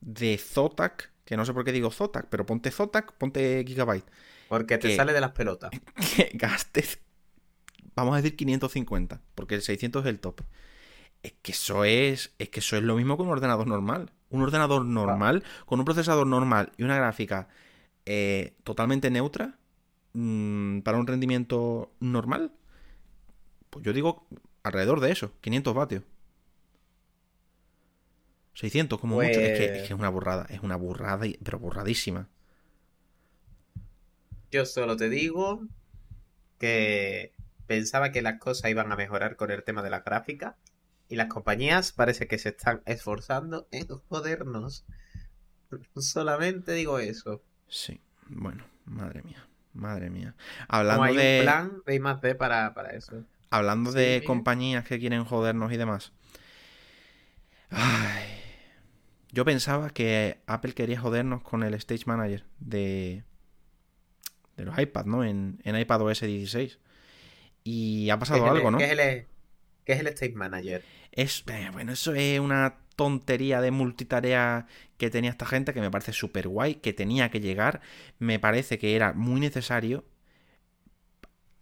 de 0.00 0.38
Zotac, 0.38 1.10
que 1.24 1.36
no 1.36 1.44
sé 1.44 1.52
por 1.52 1.64
qué 1.64 1.72
digo 1.72 1.90
Zotac, 1.90 2.26
pero 2.28 2.46
ponte 2.46 2.70
Zotac, 2.70 3.12
ponte 3.14 3.62
Gigabyte, 3.66 4.06
Porque 4.48 4.78
te 4.78 4.88
que- 4.88 4.96
sale 4.96 5.12
de 5.12 5.20
las 5.20 5.32
pelotas. 5.32 5.70
que 6.16 6.30
gastes, 6.34 6.98
vamos 7.94 8.14
a 8.14 8.16
decir 8.16 8.36
550, 8.36 9.20
porque 9.34 9.54
el 9.56 9.62
600 9.62 10.04
es 10.04 10.08
el 10.08 10.20
top. 10.20 10.40
Es 11.22 11.34
que 11.42 11.52
eso 11.52 11.84
es, 11.84 12.32
es 12.38 12.48
que 12.48 12.60
eso 12.60 12.76
es 12.76 12.82
lo 12.82 12.96
mismo 12.96 13.16
que 13.16 13.24
un 13.24 13.28
ordenador 13.30 13.66
normal. 13.66 14.12
Un 14.30 14.42
ordenador 14.42 14.84
normal, 14.84 15.42
con 15.66 15.78
un 15.80 15.84
procesador 15.84 16.26
normal 16.26 16.72
y 16.76 16.82
una 16.84 16.96
gráfica 16.96 17.48
eh, 18.10 18.54
totalmente 18.64 19.10
neutra, 19.10 19.58
mm, 20.14 20.80
para 20.80 20.96
un 20.96 21.06
rendimiento 21.06 21.92
normal, 22.00 22.52
pues 23.68 23.84
yo 23.84 23.92
digo 23.92 24.26
alrededor 24.62 25.00
de 25.00 25.12
eso, 25.12 25.34
500 25.42 25.74
vatios. 25.74 26.04
600 28.54 28.98
como 28.98 29.16
mucho. 29.16 29.28
Es 29.28 29.58
que, 29.58 29.84
es 29.84 29.90
una 29.90 30.08
burrada, 30.08 30.46
es 30.48 30.60
una 30.60 30.76
burrada, 30.76 31.26
pero 31.44 31.58
burradísima. 31.58 32.30
Yo 34.50 34.64
solo 34.64 34.96
te 34.96 35.10
digo 35.10 35.66
que 36.58 37.34
pensaba 37.66 38.10
que 38.10 38.22
las 38.22 38.38
cosas 38.38 38.70
iban 38.70 38.90
a 38.90 38.96
mejorar 38.96 39.36
con 39.36 39.50
el 39.50 39.64
tema 39.64 39.82
de 39.82 39.90
la 39.90 40.00
gráfica 40.00 40.56
y 41.10 41.16
las 41.16 41.28
compañías 41.28 41.92
parece 41.92 42.26
que 42.26 42.38
se 42.38 42.48
están 42.48 42.80
esforzando 42.86 43.68
en 43.70 43.86
jodernos. 44.08 44.86
Solamente 45.94 46.72
digo 46.72 47.00
eso. 47.00 47.42
Sí, 47.68 48.00
bueno, 48.28 48.64
madre 48.86 49.22
mía, 49.22 49.46
madre 49.74 50.10
mía. 50.10 50.34
Hablando 50.68 51.12
hay 51.12 51.14
de, 51.14 51.20
un 51.20 51.34
plan 51.34 51.82
de 51.86 51.94
I 51.94 52.00
más 52.00 52.20
D 52.20 52.34
para, 52.34 52.74
para 52.74 52.90
eso. 52.90 53.24
hablando 53.50 53.92
Sí, 53.92 53.92
de 53.92 54.22
compañías 54.24 54.84
que 54.86 54.98
quieren 54.98 55.24
jodernos 55.24 55.70
y 55.72 55.76
demás. 55.76 56.12
Ay, 57.70 58.26
yo 59.32 59.44
pensaba 59.44 59.90
que 59.90 60.40
Apple 60.46 60.74
quería 60.74 61.00
jodernos 61.00 61.42
con 61.42 61.62
el 61.62 61.74
Stage 61.74 62.04
Manager 62.06 62.44
de, 62.60 63.24
de 64.56 64.64
los 64.64 64.78
iPads, 64.78 65.06
¿no? 65.06 65.24
En, 65.24 65.60
en 65.64 65.78
iPad 65.78 66.02
OS 66.02 66.26
16. 66.26 66.78
Y 67.64 68.10
ha 68.10 68.18
¿Qué 68.30 68.38
pasado 68.38 68.48
el- 68.48 68.50
algo, 68.50 68.70
¿no? 68.70 68.78
¿Qué 68.78 68.84
es 68.84 68.90
el, 68.98 69.28
qué 69.84 69.92
es 69.94 70.00
el 70.00 70.06
State 70.08 70.34
Manager? 70.34 70.88
Es, 71.12 71.44
eh, 71.48 71.68
bueno, 71.72 71.92
eso 71.92 72.14
es 72.14 72.38
una 72.40 72.76
tontería 72.98 73.60
de 73.60 73.70
multitarea 73.70 74.66
que 74.96 75.08
tenía 75.08 75.30
esta 75.30 75.46
gente 75.46 75.72
que 75.72 75.80
me 75.80 75.88
parece 75.88 76.12
súper 76.12 76.48
guay, 76.48 76.74
que 76.74 76.92
tenía 76.92 77.30
que 77.30 77.38
llegar, 77.38 77.80
me 78.18 78.40
parece 78.40 78.80
que 78.80 78.96
era 78.96 79.12
muy 79.12 79.40
necesario. 79.40 80.04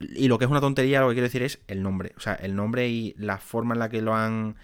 Y 0.01 0.29
lo 0.29 0.39
que 0.39 0.47
es 0.47 0.51
una 0.51 0.63
tontería, 0.63 1.03
lo 1.03 1.09
que 1.09 1.15
quiero 1.15 1.27
decir 1.27 1.43
es 1.43 1.61
el 1.69 1.83
nombre. 1.83 2.15
O 2.17 2.21
sea, 2.21 2.33
el 2.35 2.57
nombre 2.57 2.89
y 2.89 3.15
la 3.19 3.37
forma 3.37 3.75
en 3.75 3.81
la 3.81 3.91
que 3.91 4.01
lo 4.01 4.15
han 4.15 4.57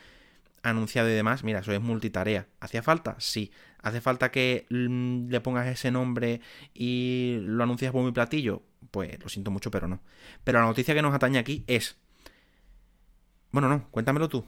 anunciado 0.63 1.11
y 1.11 1.13
demás. 1.13 1.45
Mira, 1.45 1.61
eso 1.61 1.73
es 1.73 1.81
multitarea. 1.83 2.49
¿Hacía 2.59 2.83
falta? 2.83 3.17
Sí. 3.19 3.53
¿Hace 3.83 4.01
falta 4.01 4.31
que 4.31 4.67
mm, 4.71 5.29
le 5.29 5.41
pongas 5.43 5.67
ese 5.67 5.91
nombre 5.91 6.41
y 6.73 7.37
lo 7.43 7.65
anuncias 7.65 7.93
por 7.93 8.03
mi 8.03 8.13
platillo? 8.13 8.63
Pues 8.91 9.23
lo 9.23 9.29
siento 9.29 9.51
mucho, 9.51 9.71
pero 9.71 9.89
no. 9.89 10.01
Pero 10.43 10.61
la 10.61 10.67
noticia 10.67 10.95
que 10.95 11.03
nos 11.03 11.15
atañe 11.15 11.39
aquí 11.39 11.65
es... 11.67 11.99
Bueno, 13.51 13.69
no, 13.69 13.91
cuéntamelo 13.91 14.31
tú. 14.31 14.47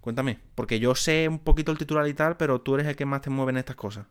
Cuéntame. 0.00 0.40
Porque 0.54 0.78
yo 0.80 0.94
sé 0.94 1.26
un 1.28 1.38
poquito 1.38 1.72
el 1.72 1.78
titular 1.78 2.06
y 2.08 2.14
tal, 2.14 2.36
pero 2.36 2.60
tú 2.60 2.74
eres 2.74 2.86
el 2.86 2.96
que 2.96 3.06
más 3.06 3.22
te 3.22 3.30
mueve 3.30 3.50
en 3.52 3.58
estas 3.58 3.76
cosas. 3.76 4.06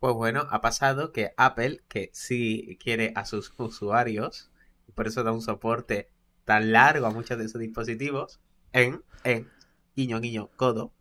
Pues 0.00 0.14
bueno, 0.14 0.46
ha 0.50 0.60
pasado 0.60 1.12
que 1.12 1.32
Apple, 1.36 1.82
que 1.88 2.10
sí 2.12 2.76
quiere 2.82 3.12
a 3.14 3.24
sus 3.24 3.54
usuarios, 3.58 4.50
y 4.88 4.92
por 4.92 5.06
eso 5.06 5.22
da 5.22 5.32
un 5.32 5.42
soporte 5.42 6.10
tan 6.44 6.72
largo 6.72 7.06
a 7.06 7.10
muchos 7.12 7.38
de 7.38 7.48
sus 7.48 7.60
dispositivos, 7.60 8.40
en, 8.72 9.02
en, 9.24 9.50
guiño, 9.96 10.20
guiño, 10.20 10.50
codo, 10.56 10.92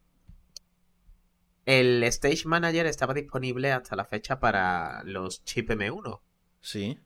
el 1.65 2.03
Stage 2.03 2.45
Manager 2.45 2.85
estaba 2.85 3.13
disponible 3.13 3.71
hasta 3.71 3.95
la 3.95 4.03
fecha 4.03 4.41
para 4.41 5.03
los 5.05 5.45
chip 5.45 5.69
M1. 5.71 6.21
Sí. 6.61 6.99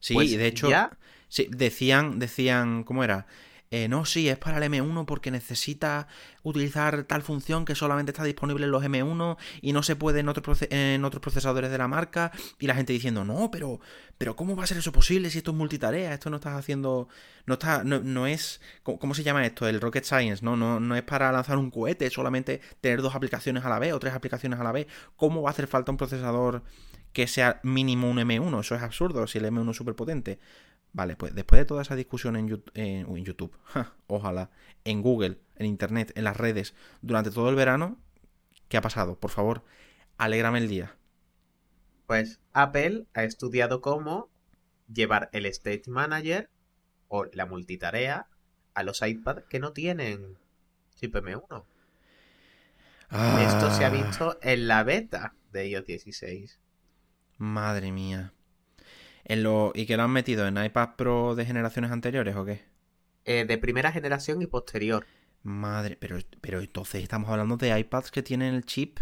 Sí, 0.00 0.14
Pues 0.14 0.32
y 0.34 0.36
de 0.36 0.46
hecho, 0.48 0.78
ya- 0.78 0.98
sí, 1.28 1.48
decían, 1.50 2.18
decían, 2.20 2.84
¿cómo 2.84 3.04
era? 3.04 3.26
Eh, 3.70 3.88
no, 3.88 4.04
sí, 4.04 4.28
es 4.28 4.38
para 4.38 4.58
el 4.58 4.72
M1 4.72 5.06
porque 5.06 5.30
necesita 5.30 6.06
utilizar 6.42 7.04
tal 7.04 7.22
función 7.22 7.64
que 7.64 7.74
solamente 7.74 8.12
está 8.12 8.22
disponible 8.22 8.64
en 8.64 8.70
los 8.70 8.84
M1 8.84 9.36
y 9.60 9.72
no 9.72 9.82
se 9.82 9.96
puede 9.96 10.20
en 10.20 10.28
en 10.70 11.04
otros 11.04 11.20
procesadores 11.20 11.70
de 11.70 11.78
la 11.78 11.88
marca. 11.88 12.30
Y 12.58 12.66
la 12.66 12.74
gente 12.74 12.92
diciendo, 12.92 13.24
no, 13.24 13.50
pero, 13.50 13.80
pero 14.18 14.36
¿cómo 14.36 14.54
va 14.54 14.64
a 14.64 14.66
ser 14.66 14.78
eso 14.78 14.92
posible 14.92 15.30
si 15.30 15.38
esto 15.38 15.50
es 15.50 15.56
multitarea? 15.56 16.14
Esto 16.14 16.30
no 16.30 16.36
estás 16.36 16.54
haciendo, 16.54 17.08
no 17.46 17.54
está, 17.54 17.82
no, 17.84 18.26
es, 18.26 18.60
¿cómo, 18.82 18.98
cómo 18.98 19.14
se 19.14 19.24
llama 19.24 19.44
esto? 19.44 19.66
El 19.66 19.80
rocket 19.80 20.04
science, 20.04 20.44
¿no? 20.44 20.56
¿no? 20.56 20.78
No 20.78 20.94
es 20.96 21.02
para 21.02 21.32
lanzar 21.32 21.58
un 21.58 21.70
cohete, 21.70 22.08
solamente 22.10 22.60
tener 22.80 23.02
dos 23.02 23.14
aplicaciones 23.14 23.64
a 23.64 23.68
la 23.68 23.78
vez 23.78 23.92
o 23.92 23.98
tres 23.98 24.14
aplicaciones 24.14 24.60
a 24.60 24.64
la 24.64 24.72
vez. 24.72 24.86
¿Cómo 25.16 25.42
va 25.42 25.50
a 25.50 25.52
hacer 25.52 25.66
falta 25.66 25.90
un 25.90 25.96
procesador 25.96 26.62
que 27.12 27.26
sea 27.26 27.60
mínimo 27.64 28.08
un 28.10 28.18
M1? 28.18 28.60
Eso 28.60 28.74
es 28.76 28.82
absurdo 28.82 29.26
si 29.26 29.38
el 29.38 29.46
M1 29.46 29.70
es 29.70 29.76
súper 29.76 29.96
potente. 29.96 30.38
Vale, 30.96 31.14
pues 31.14 31.34
después 31.34 31.58
de 31.58 31.66
toda 31.66 31.82
esa 31.82 31.94
discusión 31.94 32.36
en, 32.36 32.48
YouTube, 32.48 33.54
ja, 33.64 33.92
ojalá, 34.06 34.48
en 34.84 35.02
Google, 35.02 35.38
en 35.56 35.66
Internet, 35.66 36.10
en 36.14 36.24
las 36.24 36.38
redes, 36.38 36.74
durante 37.02 37.30
todo 37.30 37.50
el 37.50 37.54
verano, 37.54 37.98
¿qué 38.70 38.78
ha 38.78 38.80
pasado? 38.80 39.18
Por 39.20 39.30
favor, 39.30 39.62
Alégrame 40.16 40.58
el 40.58 40.68
día. 40.68 40.96
Pues 42.06 42.40
Apple 42.54 43.06
ha 43.12 43.24
estudiado 43.24 43.82
cómo 43.82 44.30
llevar 44.90 45.28
el 45.32 45.44
State 45.44 45.82
Manager 45.86 46.48
o 47.08 47.26
la 47.26 47.44
multitarea 47.44 48.26
a 48.72 48.82
los 48.82 49.02
iPad 49.02 49.40
que 49.50 49.58
no 49.60 49.74
tienen 49.74 50.38
chip 50.94 51.14
M1. 51.14 51.64
Esto 53.10 53.70
se 53.70 53.84
ha 53.84 53.88
Ah, 53.88 53.90
visto 53.90 54.38
en 54.40 54.66
la 54.66 54.82
beta 54.82 55.34
de 55.52 55.68
iOS 55.68 55.84
16. 55.84 56.58
Madre 57.36 57.92
mía. 57.92 58.32
En 59.26 59.42
lo... 59.42 59.72
¿Y 59.74 59.84
que 59.86 59.96
lo 59.98 60.04
han 60.04 60.10
metido 60.10 60.46
en 60.46 60.56
iPad 60.62 60.96
Pro 60.96 61.34
de 61.34 61.44
generaciones 61.44 61.90
anteriores 61.90 62.34
o 62.36 62.46
qué? 62.46 62.64
Eh, 63.26 63.44
de 63.44 63.58
primera 63.58 63.92
generación 63.92 64.40
y 64.40 64.46
posterior. 64.46 65.06
Madre, 65.42 65.96
pero, 65.96 66.18
pero 66.42 66.60
entonces 66.60 67.02
estamos 67.02 67.30
hablando 67.30 67.56
de 67.56 67.78
iPads 67.78 68.10
que 68.10 68.22
tienen 68.22 68.54
el 68.54 68.64
chip. 68.66 68.98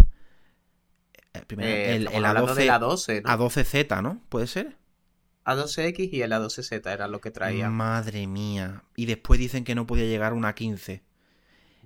eh, 1.32 1.42
primero, 1.46 1.68
Eh, 1.68 1.96
el, 1.96 2.06
estamos 2.06 2.18
el 2.18 2.24
hablando 2.24 2.54
A12, 2.54 2.54
de 2.54 2.64
la 2.66 2.78
12, 2.78 3.22
¿no? 3.22 3.30
A12Z, 3.32 4.02
¿no? 4.02 4.22
¿Puede 4.28 4.46
ser? 4.46 4.76
A12X 5.44 6.12
y 6.12 6.22
el 6.22 6.32
A12Z 6.32 6.92
era 6.92 7.08
lo 7.08 7.20
que 7.20 7.30
traía. 7.32 7.70
Madre 7.70 8.26
mía. 8.26 8.84
Y 8.96 9.06
después 9.06 9.38
dicen 9.40 9.64
que 9.64 9.74
no 9.74 9.86
podía 9.86 10.04
llegar 10.06 10.32
una 10.34 10.54
15. 10.54 11.02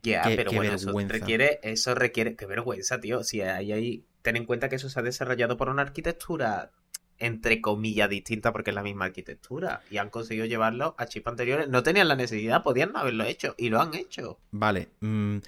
Ya, 0.03 0.35
pero 0.35 0.53
qué 0.53 0.55
bueno, 0.55 0.75
eso 0.75 0.93
vergüenza. 0.93 1.09
requiere, 1.09 1.61
eso 1.63 1.95
requiere, 1.95 2.37
qué 2.37 2.47
vergüenza, 2.47 3.01
tío. 3.01 3.25
Si 3.25 3.41
hay 3.43 3.73
ahí, 3.73 4.07
ten 4.23 4.37
en 4.37 4.47
cuenta 4.47 4.69
que 4.69 4.77
eso 4.77 4.89
se 4.89 4.99
ha 5.01 5.03
desarrollado 5.03 5.57
por 5.57 5.69
una 5.69 5.83
arquitectura 5.83 6.73
entre 7.19 7.61
comillas 7.61 8.09
distinta 8.09 8.53
porque 8.53 8.71
es 8.71 8.75
la 8.75 8.83
misma 8.83 9.07
arquitectura 9.07 9.83
y 9.91 9.99
han 9.99 10.11
conseguido 10.11 10.47
llevarlo 10.47 10.95
a 10.99 11.07
chips 11.07 11.27
anteriores. 11.27 11.69
No 11.69 11.83
tenían 11.83 12.09
la 12.09 12.17
necesidad, 12.17 12.63
podían 12.63 12.97
haberlo 12.97 13.25
hecho 13.25 13.55
y 13.59 13.69
lo 13.69 13.81
han 13.81 13.95
hecho. 13.95 14.39
Vale. 14.51 14.89
mm, 15.01 15.39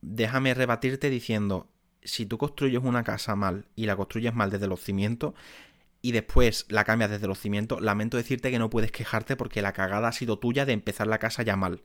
déjame 0.00 0.54
rebatirte 0.54 1.10
diciendo, 1.10 1.68
si 2.02 2.26
tú 2.26 2.38
construyes 2.38 2.82
una 2.82 3.04
casa 3.04 3.36
mal 3.36 3.66
y 3.76 3.86
la 3.86 3.96
construyes 3.96 4.34
mal 4.34 4.50
desde 4.50 4.66
los 4.66 4.80
cimientos 4.80 5.34
y 6.02 6.12
después 6.12 6.66
la 6.68 6.84
cambias 6.84 7.10
desde 7.10 7.28
los 7.28 7.38
cimientos, 7.38 7.80
lamento 7.80 8.16
decirte 8.16 8.50
que 8.50 8.58
no 8.58 8.70
puedes 8.70 8.90
quejarte 8.90 9.36
porque 9.36 9.62
la 9.62 9.72
cagada 9.72 10.08
ha 10.08 10.12
sido 10.12 10.38
tuya 10.38 10.66
de 10.66 10.72
empezar 10.72 11.06
la 11.06 11.18
casa 11.18 11.42
ya 11.42 11.56
mal. 11.56 11.82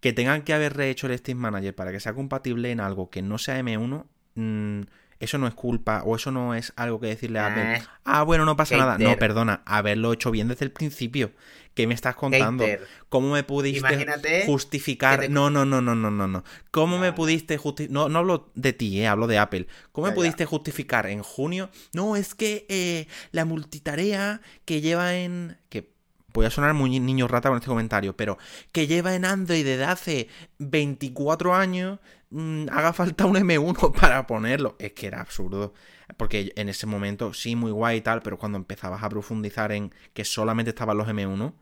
Que 0.00 0.12
tengan 0.12 0.42
que 0.42 0.54
haber 0.54 0.76
rehecho 0.76 1.06
el 1.06 1.16
Steam 1.18 1.38
Manager 1.38 1.74
para 1.74 1.92
que 1.92 2.00
sea 2.00 2.14
compatible 2.14 2.70
en 2.70 2.80
algo 2.80 3.10
que 3.10 3.22
no 3.22 3.38
sea 3.38 3.60
M1, 3.60 4.06
mm, 4.34 4.80
eso 5.20 5.38
no 5.38 5.46
es 5.46 5.54
culpa 5.54 6.02
o 6.04 6.16
eso 6.16 6.30
no 6.32 6.54
es 6.54 6.72
algo 6.76 6.98
que 6.98 7.06
decirle 7.08 7.38
a 7.38 7.46
Apple. 7.46 7.76
Eh, 7.76 7.82
Ah, 8.04 8.22
bueno, 8.24 8.44
no 8.44 8.56
pasa 8.56 8.76
nada. 8.76 8.98
No, 8.98 9.16
perdona, 9.16 9.62
haberlo 9.66 10.12
hecho 10.12 10.30
bien 10.32 10.48
desde 10.48 10.64
el 10.64 10.72
principio. 10.72 11.30
¿Qué 11.74 11.86
me 11.86 11.94
estás 11.94 12.16
contando? 12.16 12.66
¿Cómo 13.08 13.32
me 13.32 13.44
pudiste 13.44 13.78
Imagínate 13.78 14.42
justificar? 14.44 15.20
te- 15.20 15.28
No, 15.28 15.48
no, 15.50 15.64
no, 15.64 15.80
no, 15.80 15.94
no, 15.94 16.10
no, 16.10 16.26
no. 16.26 16.42
¿Cómo 16.72 16.98
me 16.98 17.12
pudiste 17.12 17.56
justificar? 17.58 17.92
No, 17.94 18.08
no 18.08 18.18
hablo 18.18 18.50
de 18.56 18.72
ti, 18.72 19.00
eh, 19.00 19.06
hablo 19.06 19.28
de 19.28 19.38
Apple. 19.38 19.68
¿Cómo 19.92 20.06
me 20.06 20.10
ya. 20.10 20.14
pudiste 20.16 20.44
justificar 20.46 21.06
en 21.06 21.22
junio? 21.22 21.70
No, 21.92 22.16
es 22.16 22.34
que 22.34 22.66
eh, 22.68 23.06
la 23.30 23.44
multitarea 23.44 24.40
que 24.64 24.80
lleva 24.80 25.14
en. 25.14 25.58
que 25.68 25.92
voy 26.32 26.46
a 26.46 26.50
sonar 26.50 26.74
muy 26.74 26.98
niño 26.98 27.28
rata 27.28 27.48
con 27.48 27.58
este 27.58 27.68
comentario, 27.68 28.16
pero 28.16 28.36
que 28.72 28.86
lleva 28.88 29.14
en 29.14 29.24
Android 29.24 29.64
desde 29.64 29.84
hace 29.84 30.28
24 30.58 31.54
años, 31.54 31.98
mm, 32.30 32.66
haga 32.70 32.92
falta 32.92 33.26
un 33.26 33.36
M1 33.36 33.92
para 34.00 34.26
ponerlo. 34.26 34.76
Es 34.78 34.92
que 34.92 35.06
era 35.06 35.20
absurdo. 35.20 35.74
Porque 36.16 36.52
en 36.56 36.68
ese 36.68 36.86
momento 36.86 37.32
sí, 37.34 37.56
muy 37.56 37.70
guay 37.72 37.98
y 37.98 38.00
tal, 38.02 38.22
pero 38.22 38.38
cuando 38.38 38.58
empezabas 38.58 39.02
a 39.02 39.08
profundizar 39.08 39.72
en 39.72 39.94
que 40.14 40.24
solamente 40.24 40.70
estaban 40.70 40.98
los 40.98 41.08
M1, 41.08 41.54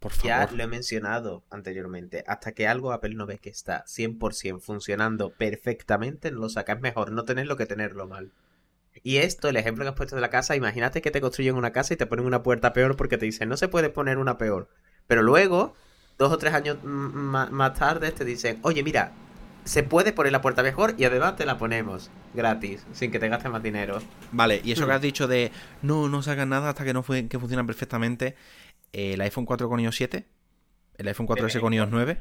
por 0.00 0.12
Ya 0.22 0.46
favor. 0.46 0.52
lo 0.52 0.62
he 0.62 0.66
mencionado 0.66 1.44
anteriormente. 1.50 2.24
Hasta 2.26 2.52
que 2.52 2.66
algo 2.68 2.92
Apple 2.92 3.14
no 3.14 3.26
ve 3.26 3.38
que 3.38 3.50
está 3.50 3.84
100% 3.86 4.60
funcionando 4.60 5.30
perfectamente, 5.36 6.30
no 6.30 6.40
lo 6.40 6.48
saca. 6.48 6.74
Es 6.74 6.80
mejor 6.80 7.12
no 7.12 7.24
tenerlo 7.24 7.56
que 7.56 7.66
tenerlo 7.66 8.06
mal. 8.06 8.32
Y 9.02 9.18
esto, 9.18 9.48
el 9.48 9.56
ejemplo 9.56 9.84
que 9.84 9.90
has 9.90 9.96
puesto 9.96 10.16
de 10.16 10.22
la 10.22 10.30
casa, 10.30 10.56
imagínate 10.56 11.02
que 11.02 11.10
te 11.12 11.20
construyen 11.22 11.56
una 11.56 11.72
casa 11.72 11.94
y 11.94 11.96
te 11.98 12.06
ponen 12.06 12.26
una 12.26 12.42
puerta 12.42 12.72
peor 12.74 12.96
porque 12.96 13.18
te 13.18 13.26
dicen, 13.26 13.48
no 13.48 13.56
se 13.58 13.68
puede 13.68 13.90
poner 13.90 14.18
una 14.18 14.38
peor. 14.38 14.68
Pero 15.08 15.22
luego, 15.22 15.74
dos 16.20 16.30
o 16.32 16.38
tres 16.38 16.52
años 16.54 16.76
mm, 16.82 17.50
más 17.50 17.74
tarde, 17.74 18.12
te 18.12 18.24
dicen, 18.26 18.58
oye, 18.62 18.82
mira, 18.84 19.12
se 19.64 19.82
puede 19.82 20.12
poner 20.12 20.32
la 20.32 20.42
puerta 20.42 20.62
mejor 20.62 20.94
y 20.98 21.04
además 21.04 21.36
te 21.36 21.46
la 21.46 21.56
ponemos 21.58 22.10
gratis, 22.34 22.86
sin 22.92 23.10
que 23.10 23.18
te 23.18 23.28
gastes 23.28 23.50
más 23.50 23.62
dinero. 23.62 24.00
Vale, 24.30 24.60
y 24.62 24.72
eso 24.72 24.84
que 24.86 24.92
Hmm. 24.92 24.96
has 24.96 25.00
dicho 25.02 25.26
de 25.26 25.50
no, 25.82 26.08
no 26.10 26.22
sacan 26.22 26.50
nada 26.50 26.68
hasta 26.68 26.84
que 26.84 26.92
no 26.92 27.02
fue, 27.02 27.26
que 27.26 27.38
funciona 27.38 27.64
perfectamente. 27.66 28.36
el 28.92 29.20
iPhone 29.20 29.46
4 29.46 29.68
con 29.68 29.80
iOS 29.80 29.96
7, 29.96 30.26
el 30.98 31.08
iPhone 31.08 31.26
4S 31.26 31.60
con 31.60 31.72
iOS 31.72 31.88
9, 31.90 32.20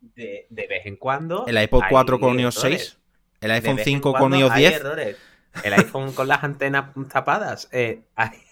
De, 0.00 0.46
de 0.50 0.66
vez 0.66 0.84
en 0.84 0.96
cuando. 0.96 1.46
el 1.46 1.60
iPod 1.62 1.82
hay 1.84 1.90
4 1.90 2.20
con 2.20 2.38
iOS 2.38 2.56
errores. 2.58 2.80
6, 2.80 2.98
el 3.40 3.50
iPhone 3.52 3.76
vez 3.76 3.86
en 3.86 3.92
5 3.94 4.12
con 4.14 4.34
iOS 4.34 4.50
hay 4.52 4.60
10. 4.62 4.74
errores. 4.80 5.16
El 5.64 5.72
iPhone 5.72 6.12
con 6.12 6.28
las 6.28 6.44
antenas 6.44 6.90
tapadas. 7.10 7.68
Eh, 7.72 8.02
hay- 8.14 8.42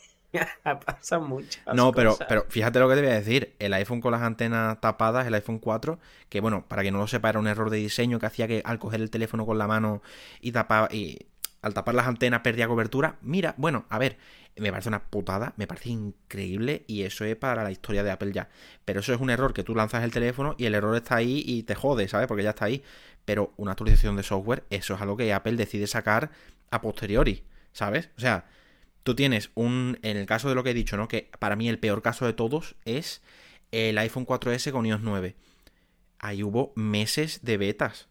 pasan 0.87 1.25
muchas 1.29 1.63
No, 1.75 1.93
pero, 1.93 2.11
cosas. 2.13 2.27
pero 2.29 2.47
fíjate 2.49 2.79
lo 2.79 2.89
que 2.89 2.95
te 2.97 3.03
voy 3.03 3.11
a 3.11 3.15
decir. 3.15 3.55
El 3.59 3.73
iPhone 3.75 4.01
con 4.01 4.13
las 4.13 4.23
antenas 4.23 4.81
tapadas, 4.81 5.27
el 5.27 5.35
iPhone 5.35 5.59
4, 5.59 5.99
que 6.29 6.41
bueno, 6.41 6.65
para 6.67 6.83
que 6.83 6.91
no 6.91 6.99
lo 6.99 7.07
sepa, 7.07 7.29
era 7.29 7.39
un 7.39 7.47
error 7.47 7.71
de 7.71 7.79
diseño 7.79 8.19
que 8.19 8.27
hacía 8.27 8.49
que 8.49 8.63
al 8.65 8.79
coger 8.79 9.01
el 9.01 9.11
teléfono 9.11 9.47
con 9.47 9.59
la 9.59 9.67
mano 9.67 10.03
y 10.41 10.53
tapar 10.53 10.93
y 10.95 11.27
al 11.63 11.75
tapar 11.75 11.95
las 11.95 12.07
antenas 12.07 12.41
perdía 12.41 12.69
cobertura. 12.69 13.17
Mira, 13.23 13.55
bueno, 13.57 13.87
a 13.89 13.99
ver, 13.99 14.19
me 14.57 14.71
parece 14.71 14.89
una 14.89 15.03
putada, 15.05 15.55
me 15.57 15.67
parece 15.67 15.89
increíble 15.91 16.85
y 16.87 17.03
eso 17.03 17.25
es 17.25 17.37
para 17.37 17.65
la 17.65 17.71
historia 17.71 18.03
de 18.03 18.11
Apple 18.11 18.33
ya. 18.33 18.49
Pero 18.85 19.01
eso 19.01 19.13
es 19.15 19.21
un 19.21 19.31
error 19.31 19.55
que 19.55 19.65
tú 19.65 19.75
lanzas 19.75 20.05
el 20.05 20.13
teléfono 20.13 20.55
y 20.59 20.67
el 20.67 20.75
error 20.75 20.95
está 20.95 21.17
ahí 21.17 21.43
y 21.47 21.63
te 21.63 21.75
jode, 21.75 22.07
¿sabes? 22.09 22.27
Porque 22.29 22.43
ya 22.45 22.51
está 22.51 22.67
ahí. 22.67 22.83
Pero 23.25 23.53
una 23.57 23.73
actualización 23.73 24.17
de 24.17 24.23
software, 24.23 24.65
eso 24.71 24.95
es 24.95 25.01
algo 25.01 25.17
que 25.17 25.33
Apple 25.33 25.57
decide 25.57 25.87
sacar 25.87 26.31
a 26.71 26.81
posteriori, 26.83 27.45
¿sabes? 27.73 28.11
O 28.19 28.21
sea, 28.21 28.45
tú 29.05 29.15
tienes 29.15 29.51
un. 29.55 29.99
En 30.03 30.17
el 30.17 30.27
caso 30.27 30.49
de 30.49 30.57
lo 30.57 30.65
que 30.65 30.71
he 30.71 30.75
dicho, 30.75 30.97
¿no? 30.97 31.07
Que 31.07 31.31
para 31.39 31.55
mí 31.55 31.69
el 31.69 31.79
peor 31.79 32.03
caso 32.03 32.27
de 32.27 32.33
todos 32.33 32.75
es 32.85 33.23
el 33.71 33.97
iPhone 33.99 34.27
4S 34.27 34.73
con 34.73 34.87
iOS 34.87 35.03
9. 35.03 35.37
Ahí 36.19 36.43
hubo 36.43 36.73
meses 36.75 37.41
de 37.43 37.57
betas. 37.57 38.09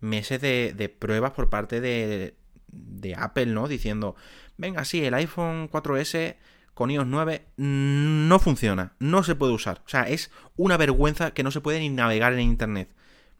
Meses 0.00 0.40
de, 0.40 0.96
pruebas 0.98 1.30
por 1.30 1.48
parte 1.48 1.80
de, 1.80 2.34
de 2.66 3.14
Apple, 3.14 3.46
¿no? 3.46 3.68
Diciendo, 3.68 4.16
venga, 4.56 4.84
sí, 4.84 5.04
el 5.04 5.14
iPhone 5.14 5.70
4S 5.70 6.36
con 6.74 6.90
iOS 6.90 7.06
9 7.06 7.46
mm, 7.56 8.28
no 8.28 8.38
funciona, 8.40 8.94
no 8.98 9.22
se 9.22 9.36
puede 9.36 9.52
usar. 9.52 9.82
O 9.86 9.88
sea, 9.88 10.08
es 10.08 10.30
una 10.56 10.76
vergüenza 10.76 11.32
que 11.32 11.44
no 11.44 11.52
se 11.52 11.60
puede 11.60 11.78
ni 11.78 11.90
navegar 11.90 12.32
en 12.32 12.40
Internet. 12.40 12.90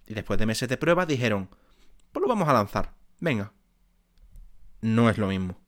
Y 0.06 0.14
después 0.14 0.38
de 0.38 0.46
meses 0.46 0.68
de 0.68 0.76
pruebas 0.76 1.08
dijeron, 1.08 1.48
pues 2.12 2.22
lo 2.22 2.28
vamos 2.28 2.48
a 2.48 2.52
lanzar. 2.52 2.92
Venga. 3.18 3.52
No 4.82 5.08
es 5.08 5.18
lo 5.18 5.28
mismo. 5.28 5.61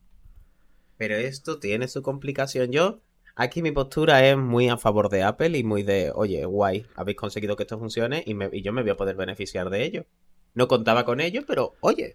Pero 0.96 1.14
esto 1.16 1.58
tiene 1.58 1.88
su 1.88 2.02
complicación. 2.02 2.70
Yo, 2.72 3.00
aquí 3.36 3.62
mi 3.62 3.72
postura 3.72 4.24
es 4.26 4.36
muy 4.36 4.68
a 4.68 4.76
favor 4.76 5.08
de 5.08 5.22
Apple 5.22 5.56
y 5.58 5.64
muy 5.64 5.82
de, 5.82 6.12
oye, 6.14 6.44
guay, 6.44 6.86
habéis 6.96 7.16
conseguido 7.16 7.56
que 7.56 7.64
esto 7.64 7.78
funcione 7.78 8.22
y, 8.26 8.34
me- 8.34 8.50
y 8.52 8.62
yo 8.62 8.72
me 8.72 8.82
voy 8.82 8.90
a 8.90 8.96
poder 8.96 9.16
beneficiar 9.16 9.70
de 9.70 9.84
ello. 9.84 10.06
No 10.54 10.68
contaba 10.68 11.04
con 11.04 11.20
ello, 11.20 11.42
pero 11.46 11.74
oye. 11.80 12.14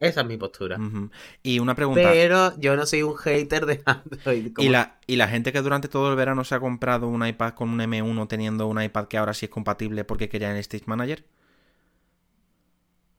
Esa 0.00 0.22
es 0.22 0.26
mi 0.26 0.38
postura. 0.38 0.78
Y 1.42 1.58
una 1.58 1.74
pregunta. 1.74 2.00
Pero 2.10 2.58
yo 2.58 2.74
no 2.74 2.86
soy 2.86 3.02
un 3.02 3.16
hater 3.16 3.66
de 3.66 3.82
Android. 3.84 4.52
como- 4.54 4.66
¿Y 4.66 4.70
la, 4.70 4.98
y 5.06 5.16
la 5.16 5.28
gente 5.28 5.52
que 5.52 5.60
durante 5.60 5.88
todo 5.88 6.10
el 6.10 6.16
verano 6.16 6.42
se 6.42 6.54
ha 6.54 6.60
comprado 6.60 7.06
un 7.06 7.24
iPad 7.26 7.52
con 7.52 7.68
un 7.68 7.80
M1 7.80 8.26
teniendo 8.26 8.66
un 8.66 8.82
iPad 8.82 9.08
que 9.08 9.18
ahora 9.18 9.34
sí 9.34 9.44
es 9.46 9.50
compatible 9.50 10.04
porque 10.04 10.30
quería 10.30 10.50
el 10.52 10.56
Stage 10.56 10.84
Manager. 10.86 11.24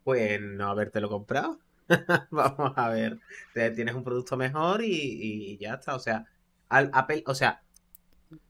Pues 0.04 0.41
no 0.41 0.70
habértelo 0.70 1.08
comprado. 1.08 1.60
Vamos 2.31 2.73
a 2.75 2.89
ver. 2.89 3.19
Tienes 3.53 3.95
un 3.95 4.03
producto 4.03 4.37
mejor 4.37 4.83
y, 4.83 4.91
y 4.93 5.57
ya 5.57 5.75
está. 5.75 5.95
O 5.95 5.99
sea, 5.99 6.25
al 6.69 6.89
Apple, 6.93 7.23
o 7.27 7.35
sea, 7.35 7.63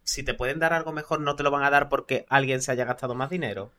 si 0.04 0.24
te 0.24 0.34
pueden 0.34 0.60
dar 0.60 0.74
algo 0.74 0.92
mejor, 0.92 1.22
no 1.22 1.36
te 1.36 1.44
lo 1.44 1.52
van 1.52 1.64
a 1.64 1.70
dar 1.70 1.90
porque 1.90 2.26
alguien 2.30 2.62
se 2.62 2.72
haya 2.72 2.86
gastado 2.86 3.16
más 3.16 3.30
dinero. 3.30 3.72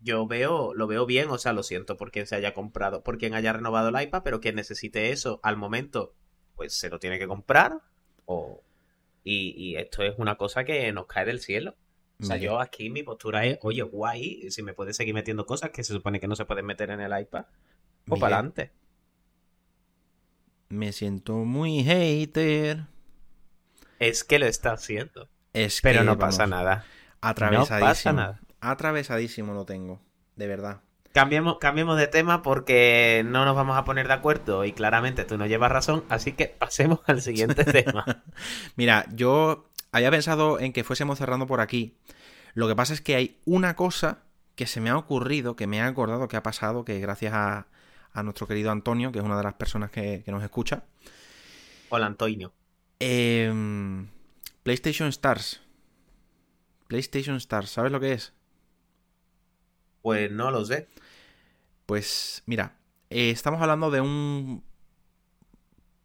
Yo 0.00 0.26
veo, 0.26 0.74
lo 0.74 0.86
veo 0.86 1.06
bien, 1.06 1.30
o 1.30 1.38
sea, 1.38 1.52
lo 1.52 1.62
siento 1.62 1.96
por 1.96 2.10
quien 2.10 2.26
se 2.26 2.36
haya 2.36 2.52
comprado, 2.52 3.02
por 3.02 3.16
quien 3.16 3.34
haya 3.34 3.52
renovado 3.52 3.88
el 3.88 4.02
iPad, 4.02 4.22
pero 4.22 4.40
quien 4.40 4.56
necesite 4.56 5.10
eso 5.10 5.40
al 5.42 5.56
momento, 5.56 6.14
pues 6.56 6.74
se 6.74 6.90
lo 6.90 6.98
tiene 6.98 7.18
que 7.18 7.26
comprar. 7.26 7.80
O... 8.26 8.62
Y, 9.22 9.54
y 9.56 9.76
esto 9.76 10.02
es 10.02 10.14
una 10.18 10.36
cosa 10.36 10.64
que 10.64 10.92
nos 10.92 11.06
cae 11.06 11.24
del 11.24 11.40
cielo. 11.40 11.74
O 12.20 12.24
sea, 12.24 12.36
yo 12.36 12.60
aquí 12.60 12.90
mi 12.90 13.02
postura 13.02 13.44
es, 13.44 13.58
oye, 13.62 13.82
guay, 13.82 14.50
si 14.50 14.62
me 14.62 14.72
puedes 14.72 14.96
seguir 14.96 15.14
metiendo 15.14 15.46
cosas 15.46 15.70
que 15.70 15.82
se 15.82 15.92
supone 15.92 16.20
que 16.20 16.28
no 16.28 16.36
se 16.36 16.44
pueden 16.44 16.64
meter 16.64 16.90
en 16.90 17.00
el 17.00 17.18
iPad, 17.18 17.46
Miguel, 18.06 18.20
para 18.20 18.36
adelante. 18.36 18.72
Me 20.68 20.92
siento 20.92 21.34
muy 21.36 21.82
hater. 21.84 22.86
Es 23.98 24.24
que 24.24 24.38
lo 24.38 24.46
está 24.46 24.72
haciendo. 24.72 25.28
Es 25.52 25.80
Pero 25.80 26.00
que, 26.00 26.04
no 26.04 26.16
vamos, 26.16 26.36
pasa 26.36 26.46
nada. 26.46 26.84
Atravesadísimo. 27.20 27.78
No 27.78 27.86
pasa 27.86 28.12
nada. 28.12 28.40
Atravesadísimo 28.60 29.54
lo 29.54 29.64
tengo. 29.64 30.00
De 30.36 30.46
verdad. 30.46 30.80
Cambiemos, 31.12 31.58
cambiemos 31.60 31.96
de 31.96 32.08
tema 32.08 32.42
porque 32.42 33.22
no 33.24 33.44
nos 33.44 33.54
vamos 33.54 33.78
a 33.78 33.84
poner 33.84 34.08
de 34.08 34.14
acuerdo 34.14 34.64
y 34.64 34.72
claramente 34.72 35.24
tú 35.24 35.38
no 35.38 35.46
llevas 35.46 35.70
razón, 35.70 36.02
así 36.08 36.32
que 36.32 36.48
pasemos 36.48 37.00
al 37.06 37.22
siguiente 37.22 37.64
tema. 37.72 38.24
Mira, 38.74 39.06
yo 39.12 39.70
había 39.92 40.10
pensado 40.10 40.58
en 40.58 40.72
que 40.72 40.82
fuésemos 40.82 41.18
cerrando 41.18 41.46
por 41.46 41.60
aquí. 41.60 41.96
Lo 42.54 42.66
que 42.66 42.74
pasa 42.74 42.94
es 42.94 43.00
que 43.00 43.14
hay 43.14 43.38
una 43.44 43.76
cosa 43.76 44.24
que 44.56 44.66
se 44.66 44.80
me 44.80 44.90
ha 44.90 44.96
ocurrido, 44.96 45.54
que 45.54 45.68
me 45.68 45.80
ha 45.80 45.86
acordado 45.86 46.26
que 46.26 46.36
ha 46.36 46.42
pasado, 46.42 46.84
que 46.84 46.98
gracias 46.98 47.32
a, 47.32 47.68
a 48.14 48.22
nuestro 48.22 48.46
querido 48.46 48.70
Antonio, 48.70 49.12
que 49.12 49.18
es 49.18 49.24
una 49.24 49.36
de 49.36 49.42
las 49.42 49.54
personas 49.54 49.90
que, 49.90 50.22
que 50.24 50.32
nos 50.32 50.42
escucha. 50.42 50.84
Hola, 51.90 52.06
Antonio. 52.06 52.52
Em, 53.00 54.08
PlayStation 54.62 55.08
Stars. 55.08 55.60
PlayStation 56.86 57.36
Stars, 57.36 57.70
¿sabes 57.70 57.92
lo 57.92 58.00
que 58.00 58.12
es? 58.12 58.32
Pues 60.00 60.30
no 60.30 60.50
lo 60.50 60.64
sé. 60.64 60.86
Pues 61.86 62.42
mira, 62.46 62.76
eh, 63.10 63.30
estamos 63.30 63.60
hablando 63.60 63.90
de 63.90 64.00
un 64.00 64.62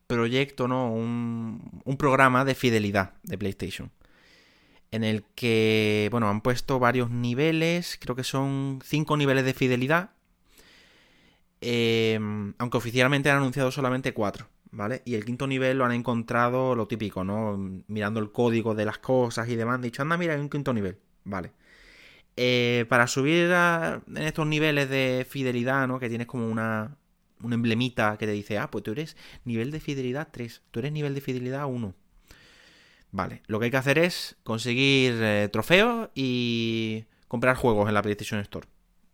proyecto, 0.07 0.67
¿no? 0.67 0.91
Un, 0.91 1.81
un 1.85 1.97
programa 1.97 2.43
de 2.43 2.55
fidelidad 2.55 3.13
de 3.23 3.37
PlayStation. 3.37 3.91
En 4.91 5.03
el 5.03 5.23
que, 5.35 6.07
bueno, 6.11 6.29
han 6.29 6.41
puesto 6.41 6.79
varios 6.79 7.11
niveles, 7.11 7.99
creo 8.01 8.15
que 8.15 8.23
son 8.23 8.79
cinco 8.83 9.15
niveles 9.17 9.45
de 9.45 9.53
fidelidad. 9.53 10.11
Em, 11.61 12.53
aunque 12.57 12.77
oficialmente 12.77 13.29
han 13.29 13.37
anunciado 13.37 13.71
solamente 13.71 14.13
cuatro, 14.13 14.47
¿vale? 14.71 15.01
Y 15.05 15.15
el 15.15 15.25
quinto 15.25 15.47
nivel 15.47 15.77
lo 15.77 15.85
han 15.85 15.91
encontrado 15.91 16.75
lo 16.75 16.87
típico, 16.87 17.23
¿no? 17.23 17.57
Mirando 17.87 18.19
el 18.19 18.31
código 18.31 18.75
de 18.75 18.85
las 18.85 18.99
cosas 18.99 19.49
y 19.49 19.55
demás. 19.55 19.81
Dicho, 19.81 20.01
anda, 20.01 20.17
mira, 20.17 20.33
hay 20.33 20.39
un 20.39 20.49
quinto 20.49 20.73
nivel, 20.73 20.97
¿vale? 21.25 21.51
Eh, 22.37 22.85
para 22.87 23.07
subir 23.07 23.51
en 23.51 24.17
estos 24.17 24.47
niveles 24.47 24.89
de 24.89 25.27
fidelidad, 25.29 25.87
¿no? 25.87 25.99
Que 25.99 26.07
tienes 26.09 26.27
como 26.27 26.47
una, 26.49 26.95
un 27.43 27.53
emblemita 27.53 28.17
que 28.17 28.25
te 28.25 28.31
dice, 28.31 28.57
ah, 28.57 28.69
pues 28.71 28.83
tú 28.83 28.91
eres 28.91 29.17
nivel 29.45 29.71
de 29.71 29.79
fidelidad 29.79 30.29
3, 30.31 30.61
tú 30.71 30.79
eres 30.79 30.91
nivel 30.91 31.13
de 31.13 31.21
fidelidad 31.21 31.65
1. 31.65 31.93
Vale, 33.11 33.41
lo 33.47 33.59
que 33.59 33.65
hay 33.65 33.71
que 33.71 33.77
hacer 33.77 33.97
es 33.97 34.37
conseguir 34.43 35.15
eh, 35.21 35.49
trofeos 35.51 36.09
y 36.13 37.05
comprar 37.27 37.55
juegos 37.55 37.87
en 37.87 37.95
la 37.95 38.01
PlayStation 38.01 38.39
Store. 38.39 38.67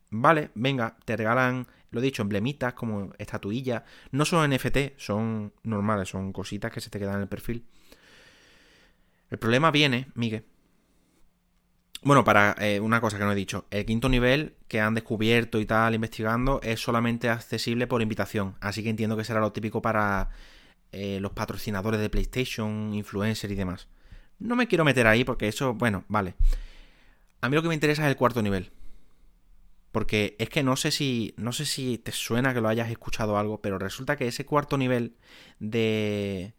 Vale, 0.10 0.52
venga, 0.54 0.98
te 1.06 1.16
regalan, 1.16 1.68
lo 1.96 2.02
he 2.02 2.04
dicho, 2.04 2.22
emblemitas 2.22 2.74
como 2.74 3.14
estatuillas. 3.18 3.84
No 4.12 4.26
son 4.26 4.50
NFT, 4.52 4.98
son 4.98 5.54
normales, 5.64 6.10
son 6.10 6.34
cositas 6.34 6.72
que 6.72 6.82
se 6.82 6.90
te 6.90 7.00
quedan 7.00 7.16
en 7.16 7.22
el 7.22 7.28
perfil. 7.30 7.66
El 9.32 9.40
problema 9.40 9.72
viene, 9.72 10.08
Miguel. 10.14 10.44
Bueno, 12.04 12.26
para 12.26 12.54
eh, 12.60 12.82
una 12.82 13.00
cosa 13.00 13.18
que 13.18 13.24
no 13.24 13.32
he 13.32 13.36
dicho, 13.36 13.66
el 13.72 13.86
quinto 13.86 14.10
nivel 14.10 14.58
que 14.68 14.82
han 14.82 14.94
descubierto 14.94 15.60
y 15.62 15.66
tal, 15.66 15.96
investigando, 15.96 16.60
es 16.62 16.82
solamente 16.82 17.30
accesible 17.30 17.88
por 17.88 18.02
invitación. 18.02 18.56
Así 18.60 18.84
que 18.84 18.90
entiendo 18.90 19.16
que 19.16 19.24
será 19.24 19.40
lo 19.40 19.54
típico 19.54 19.82
para 19.82 20.30
eh, 20.92 21.20
los 21.22 21.32
patrocinadores 21.32 22.02
de 22.02 22.10
PlayStation, 22.10 22.94
influencers 22.94 23.54
y 23.54 23.56
demás. 23.56 23.88
No 24.38 24.58
me 24.58 24.68
quiero 24.68 24.84
meter 24.84 25.08
ahí 25.08 25.24
porque 25.24 25.48
eso, 25.48 25.74
bueno, 25.74 26.04
vale. 26.10 26.36
A 27.40 27.48
mí 27.48 27.56
lo 27.56 27.62
que 27.62 27.70
me 27.70 27.74
interesa 27.74 28.04
es 28.04 28.10
el 28.10 28.18
cuarto 28.18 28.42
nivel. 28.42 28.72
Porque 29.96 30.36
es 30.40 30.50
que 30.50 30.62
no 30.62 30.76
sé 30.76 30.92
si. 30.92 31.34
No 31.38 31.54
sé 31.54 31.64
si 31.64 31.98
te 31.98 32.12
suena 32.12 32.54
que 32.54 32.60
lo 32.60 32.68
hayas 32.68 32.92
escuchado 32.92 33.38
algo, 33.38 33.62
pero 33.62 33.80
resulta 33.80 34.18
que 34.18 34.28
ese 34.28 34.46
cuarto 34.46 34.78
nivel 34.78 35.16
de. 35.60 36.54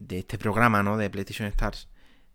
de 0.00 0.18
este 0.18 0.36
programa, 0.36 0.82
¿no? 0.82 0.96
De 0.96 1.08
PlayStation 1.10 1.46
Stars. 1.46 1.88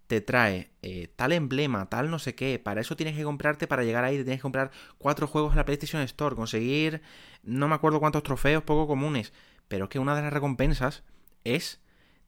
Te 0.07 0.21
trae 0.21 0.71
eh, 0.83 1.09
tal 1.13 1.33
emblema, 1.33 1.89
tal 1.89 2.09
no 2.09 2.17
sé 2.17 2.33
qué. 2.33 2.59
Para 2.59 2.79
eso 2.79 2.95
tienes 2.95 3.17
que 3.17 3.25
comprarte, 3.25 3.67
para 3.67 3.83
llegar 3.83 4.05
ahí, 4.05 4.15
tienes 4.15 4.37
que 4.37 4.43
comprar 4.43 4.71
cuatro 4.99 5.27
juegos 5.27 5.51
en 5.51 5.57
la 5.57 5.65
PlayStation 5.65 6.01
Store. 6.03 6.37
Conseguir. 6.37 7.01
No 7.43 7.67
me 7.67 7.75
acuerdo 7.75 7.99
cuántos 7.99 8.23
trofeos 8.23 8.63
poco 8.63 8.87
comunes. 8.87 9.33
Pero 9.67 9.83
es 9.83 9.89
que 9.89 9.99
una 9.99 10.15
de 10.15 10.21
las 10.21 10.31
recompensas 10.31 11.03
es 11.43 11.81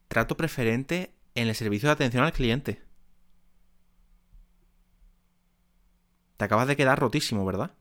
trato 0.10 0.36
preferente 0.36 1.14
en 1.36 1.48
el 1.48 1.56
servicio 1.56 1.88
de 1.88 1.94
atención 1.94 2.26
al 2.26 2.34
cliente. 2.34 2.89
Te 6.40 6.46
acabas 6.46 6.68
de 6.68 6.76
quedar 6.76 6.98
rotísimo, 6.98 7.46
¿verdad? 7.46 7.74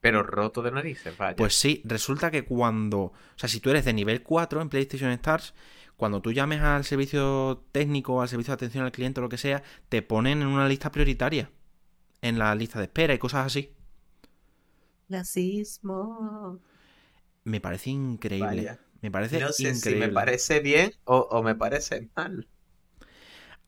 Pero 0.00 0.22
roto 0.22 0.60
de 0.60 0.70
narices, 0.70 1.16
vaya. 1.16 1.36
Pues 1.36 1.54
sí, 1.54 1.80
resulta 1.84 2.30
que 2.30 2.44
cuando. 2.44 2.98
O 3.00 3.12
sea, 3.36 3.48
si 3.48 3.60
tú 3.60 3.70
eres 3.70 3.84
de 3.84 3.92
nivel 3.92 4.22
4 4.22 4.60
en 4.60 4.68
PlayStation 4.68 5.10
Stars, 5.12 5.54
cuando 5.96 6.20
tú 6.20 6.32
llames 6.32 6.60
al 6.60 6.84
servicio 6.84 7.64
técnico, 7.72 8.20
al 8.20 8.28
servicio 8.28 8.52
de 8.52 8.56
atención 8.56 8.84
al 8.84 8.92
cliente 8.92 9.20
o 9.20 9.22
lo 9.22 9.28
que 9.28 9.38
sea, 9.38 9.62
te 9.88 10.02
ponen 10.02 10.42
en 10.42 10.48
una 10.48 10.68
lista 10.68 10.90
prioritaria. 10.90 11.50
En 12.22 12.38
la 12.38 12.54
lista 12.56 12.78
de 12.80 12.86
espera 12.86 13.14
y 13.14 13.18
cosas 13.18 13.46
así. 13.46 13.72
Racismo. 15.08 16.60
Me 17.44 17.60
parece 17.60 17.90
increíble. 17.90 18.78
Me 19.00 19.10
parece 19.10 19.38
no 19.40 19.52
sé 19.52 19.74
increíble. 19.74 20.06
si 20.06 20.08
me 20.08 20.08
parece 20.14 20.60
bien 20.60 20.92
o, 21.04 21.18
o 21.30 21.42
me 21.42 21.54
parece 21.54 22.10
mal. 22.16 22.48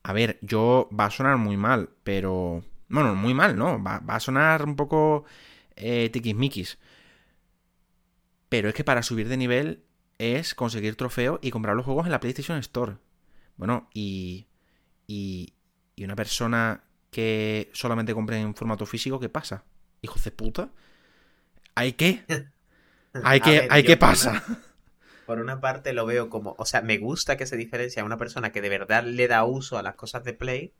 A 0.02 0.12
ver, 0.12 0.38
yo 0.40 0.88
va 0.98 1.06
a 1.06 1.10
sonar 1.10 1.36
muy 1.36 1.56
mal, 1.56 1.90
pero. 2.04 2.62
Bueno, 2.88 3.14
muy 3.14 3.34
mal, 3.34 3.56
¿no? 3.56 3.82
Va, 3.82 3.98
va 4.00 4.16
a 4.16 4.20
sonar 4.20 4.64
un 4.64 4.76
poco 4.76 5.24
eh, 5.76 6.10
tiquismiquis. 6.10 6.78
Pero 8.48 8.68
es 8.68 8.74
que 8.74 8.84
para 8.84 9.02
subir 9.02 9.28
de 9.28 9.36
nivel 9.36 9.84
es 10.18 10.54
conseguir 10.54 10.96
trofeos 10.96 11.38
y 11.42 11.50
comprar 11.50 11.76
los 11.76 11.84
juegos 11.84 12.06
en 12.06 12.12
la 12.12 12.20
PlayStation 12.20 12.58
Store. 12.58 12.96
Bueno, 13.56 13.88
y. 13.92 14.46
Y, 15.08 15.54
y 15.94 16.04
una 16.04 16.16
persona 16.16 16.82
que 17.10 17.70
solamente 17.72 18.12
compre 18.12 18.40
en 18.40 18.54
formato 18.54 18.86
físico, 18.86 19.20
¿qué 19.20 19.28
pasa? 19.28 19.64
¿Hijos 20.02 20.22
de 20.24 20.30
puta? 20.30 20.70
¿Hay 21.74 21.92
qué? 21.92 22.24
¿Hay 23.24 23.40
qué, 23.40 23.66
¿hay 23.70 23.84
qué 23.84 23.96
pasa? 23.96 24.42
Por 25.26 25.40
una 25.40 25.60
parte 25.60 25.92
lo 25.92 26.06
veo 26.06 26.28
como, 26.28 26.54
o 26.58 26.66
sea, 26.66 26.82
me 26.82 26.98
gusta 26.98 27.36
que 27.36 27.46
se 27.46 27.56
diferencia 27.56 28.02
a 28.02 28.04
una 28.04 28.18
persona 28.18 28.52
que 28.52 28.60
de 28.60 28.68
verdad 28.68 29.04
le 29.04 29.26
da 29.28 29.44
uso 29.44 29.78
a 29.78 29.82
las 29.82 29.94
cosas 29.94 30.22
de 30.24 30.34
Play, 30.34 30.74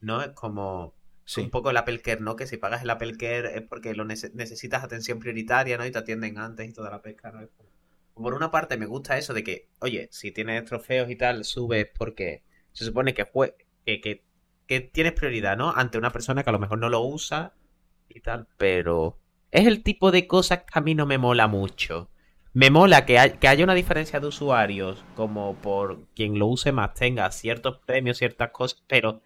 ¿no? 0.00 0.22
Es 0.22 0.30
como 0.30 0.94
Sí. 1.28 1.42
un 1.42 1.50
poco 1.50 1.68
el 1.70 1.76
Apple 1.76 2.00
Care, 2.00 2.20
¿no? 2.22 2.36
Que 2.36 2.46
si 2.46 2.56
pagas 2.56 2.82
el 2.82 2.90
Apple 2.90 3.16
Care 3.18 3.54
es 3.56 3.62
porque 3.62 3.94
lo 3.94 4.04
nece- 4.04 4.32
necesitas 4.32 4.82
atención 4.82 5.18
prioritaria, 5.18 5.76
¿no? 5.76 5.84
Y 5.84 5.90
te 5.90 5.98
atienden 5.98 6.38
antes 6.38 6.66
y 6.68 6.72
toda 6.72 6.90
la 6.90 7.02
pesca, 7.02 7.30
¿no? 7.30 7.46
Por 8.14 8.34
una 8.34 8.50
parte 8.50 8.78
me 8.78 8.86
gusta 8.86 9.18
eso 9.18 9.34
de 9.34 9.44
que, 9.44 9.68
oye, 9.80 10.08
si 10.10 10.32
tienes 10.32 10.64
trofeos 10.64 11.10
y 11.10 11.16
tal, 11.16 11.44
subes 11.44 11.86
porque 11.98 12.42
se 12.72 12.84
supone 12.86 13.12
que, 13.14 13.26
fue, 13.26 13.56
que, 13.84 14.00
que, 14.00 14.24
que 14.66 14.80
tienes 14.80 15.12
prioridad, 15.12 15.56
¿no? 15.56 15.70
Ante 15.70 15.98
una 15.98 16.12
persona 16.12 16.42
que 16.42 16.50
a 16.50 16.52
lo 16.54 16.58
mejor 16.58 16.78
no 16.78 16.88
lo 16.88 17.02
usa 17.02 17.54
y 18.08 18.20
tal, 18.20 18.48
pero 18.56 19.18
es 19.50 19.66
el 19.66 19.82
tipo 19.82 20.10
de 20.10 20.26
cosas 20.26 20.60
que 20.60 20.78
a 20.78 20.80
mí 20.80 20.94
no 20.94 21.04
me 21.06 21.18
mola 21.18 21.46
mucho. 21.46 22.10
Me 22.54 22.70
mola 22.70 23.04
que, 23.06 23.18
hay- 23.18 23.32
que 23.32 23.48
haya 23.48 23.64
una 23.64 23.74
diferencia 23.74 24.18
de 24.18 24.26
usuarios, 24.28 25.04
como 25.14 25.56
por 25.56 26.06
quien 26.14 26.38
lo 26.38 26.46
use 26.46 26.72
más 26.72 26.94
tenga 26.94 27.30
ciertos 27.30 27.78
premios, 27.86 28.16
ciertas 28.18 28.50
cosas, 28.50 28.82
pero 28.88 29.20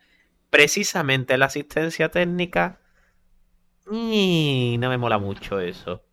precisamente 0.53 1.39
la 1.39 1.47
asistencia 1.47 2.11
técnica, 2.11 2.79
y 3.91 4.77
no 4.79 4.91
me 4.91 4.99
mola 4.99 5.17
mucho 5.17 5.61
eso. 5.61 6.05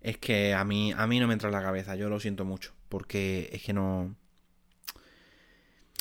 Es 0.00 0.18
que 0.18 0.54
a 0.54 0.64
mí, 0.64 0.92
a 0.92 1.06
mí 1.06 1.20
no 1.20 1.28
me 1.28 1.34
entra 1.34 1.48
en 1.48 1.54
la 1.54 1.62
cabeza, 1.62 1.94
yo 1.94 2.08
lo 2.08 2.18
siento 2.18 2.44
mucho, 2.44 2.74
porque 2.88 3.48
es 3.52 3.62
que 3.62 3.72
no... 3.72 4.16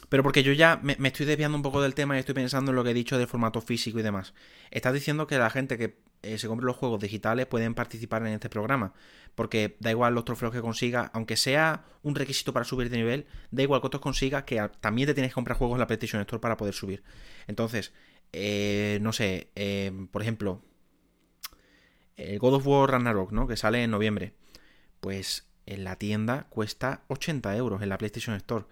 Pero 0.10 0.24
porque 0.24 0.44
yo 0.44 0.54
ya 0.54 0.80
me, 0.82 0.96
estoy 1.08 1.26
desviando 1.26 1.58
un 1.58 1.62
poco 1.62 1.82
del 1.82 1.94
tema 1.94 2.16
y 2.16 2.20
estoy 2.20 2.36
pensando 2.36 2.72
en 2.72 2.76
lo 2.76 2.84
que 2.84 2.92
he 2.92 2.94
dicho 2.94 3.18
de 3.18 3.28
formato 3.28 3.62
físico 3.62 4.00
y 4.00 4.04
demás. 4.04 4.34
Estás 4.72 4.94
diciendo 4.94 5.28
que 5.28 5.38
la 5.38 5.50
gente 5.50 5.78
que 5.78 5.98
eh, 6.24 6.38
se 6.38 6.48
compre 6.48 6.66
los 6.66 6.78
juegos 6.78 7.02
digitales 7.02 7.46
pueden 7.46 7.74
participar 7.74 8.22
en 8.26 8.34
este 8.34 8.50
programa, 8.50 8.94
porque 9.36 9.76
da 9.80 9.92
igual 9.92 10.16
los 10.16 10.26
trofeos 10.26 10.54
que 10.54 10.62
consigas, 10.62 11.12
aunque 11.14 11.36
sea 11.36 11.86
un 12.04 12.16
requisito 12.16 12.54
para 12.54 12.64
subir 12.66 12.90
de 12.90 12.98
nivel, 12.98 13.26
da 13.52 13.64
igual 13.64 13.82
que 13.82 13.88
otros 13.88 14.02
consigas, 14.02 14.44
que 14.44 14.70
también 14.80 15.08
te 15.08 15.14
tienes 15.14 15.32
que 15.32 15.36
comprar 15.36 15.58
juegos 15.58 15.76
en 15.76 15.80
la 15.82 15.88
PlayStation 15.88 16.22
Store 16.22 16.40
para 16.40 16.56
poder 16.56 16.74
subir. 16.74 17.04
Entonces, 17.48 17.94
eh, 18.34 19.00
no 19.02 19.14
sé, 19.14 19.50
eh, 19.56 19.92
por 20.12 20.22
ejemplo, 20.22 20.62
el 22.16 22.40
God 22.40 22.56
of 22.56 22.68
War 22.68 22.92
Ragnarok, 22.92 23.32
¿no? 23.32 23.48
Que 23.48 23.58
sale 23.58 23.84
en 23.84 23.92
noviembre. 23.92 24.34
Pues 25.00 25.48
en 25.68 25.84
la 25.84 25.98
tienda 25.98 26.48
cuesta 26.50 27.04
80 27.08 27.56
euros 27.56 27.82
en 27.82 27.90
la 27.90 27.98
PlayStation 27.98 28.36
Store. 28.36 28.66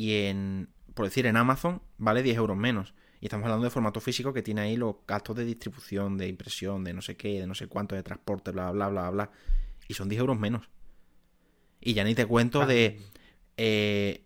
Y 0.00 0.24
en, 0.24 0.70
por 0.94 1.04
decir, 1.04 1.26
en 1.26 1.36
Amazon 1.36 1.82
vale 1.98 2.22
10 2.22 2.38
euros 2.38 2.56
menos. 2.56 2.94
Y 3.20 3.26
estamos 3.26 3.44
hablando 3.44 3.64
de 3.64 3.70
formato 3.70 4.00
físico 4.00 4.32
que 4.32 4.40
tiene 4.40 4.62
ahí 4.62 4.76
los 4.78 4.96
gastos 5.06 5.36
de 5.36 5.44
distribución, 5.44 6.16
de 6.16 6.26
impresión, 6.26 6.84
de 6.84 6.94
no 6.94 7.02
sé 7.02 7.18
qué, 7.18 7.38
de 7.38 7.46
no 7.46 7.54
sé 7.54 7.66
cuánto, 7.66 7.94
de 7.94 8.02
transporte, 8.02 8.50
bla, 8.50 8.70
bla, 8.70 8.88
bla, 8.88 9.10
bla. 9.10 9.30
Y 9.88 9.92
son 9.92 10.08
10 10.08 10.20
euros 10.20 10.38
menos. 10.38 10.70
Y 11.82 11.92
ya 11.92 12.02
ni 12.02 12.14
te 12.14 12.24
cuento 12.24 12.64
de 12.64 12.98
eh, 13.58 14.24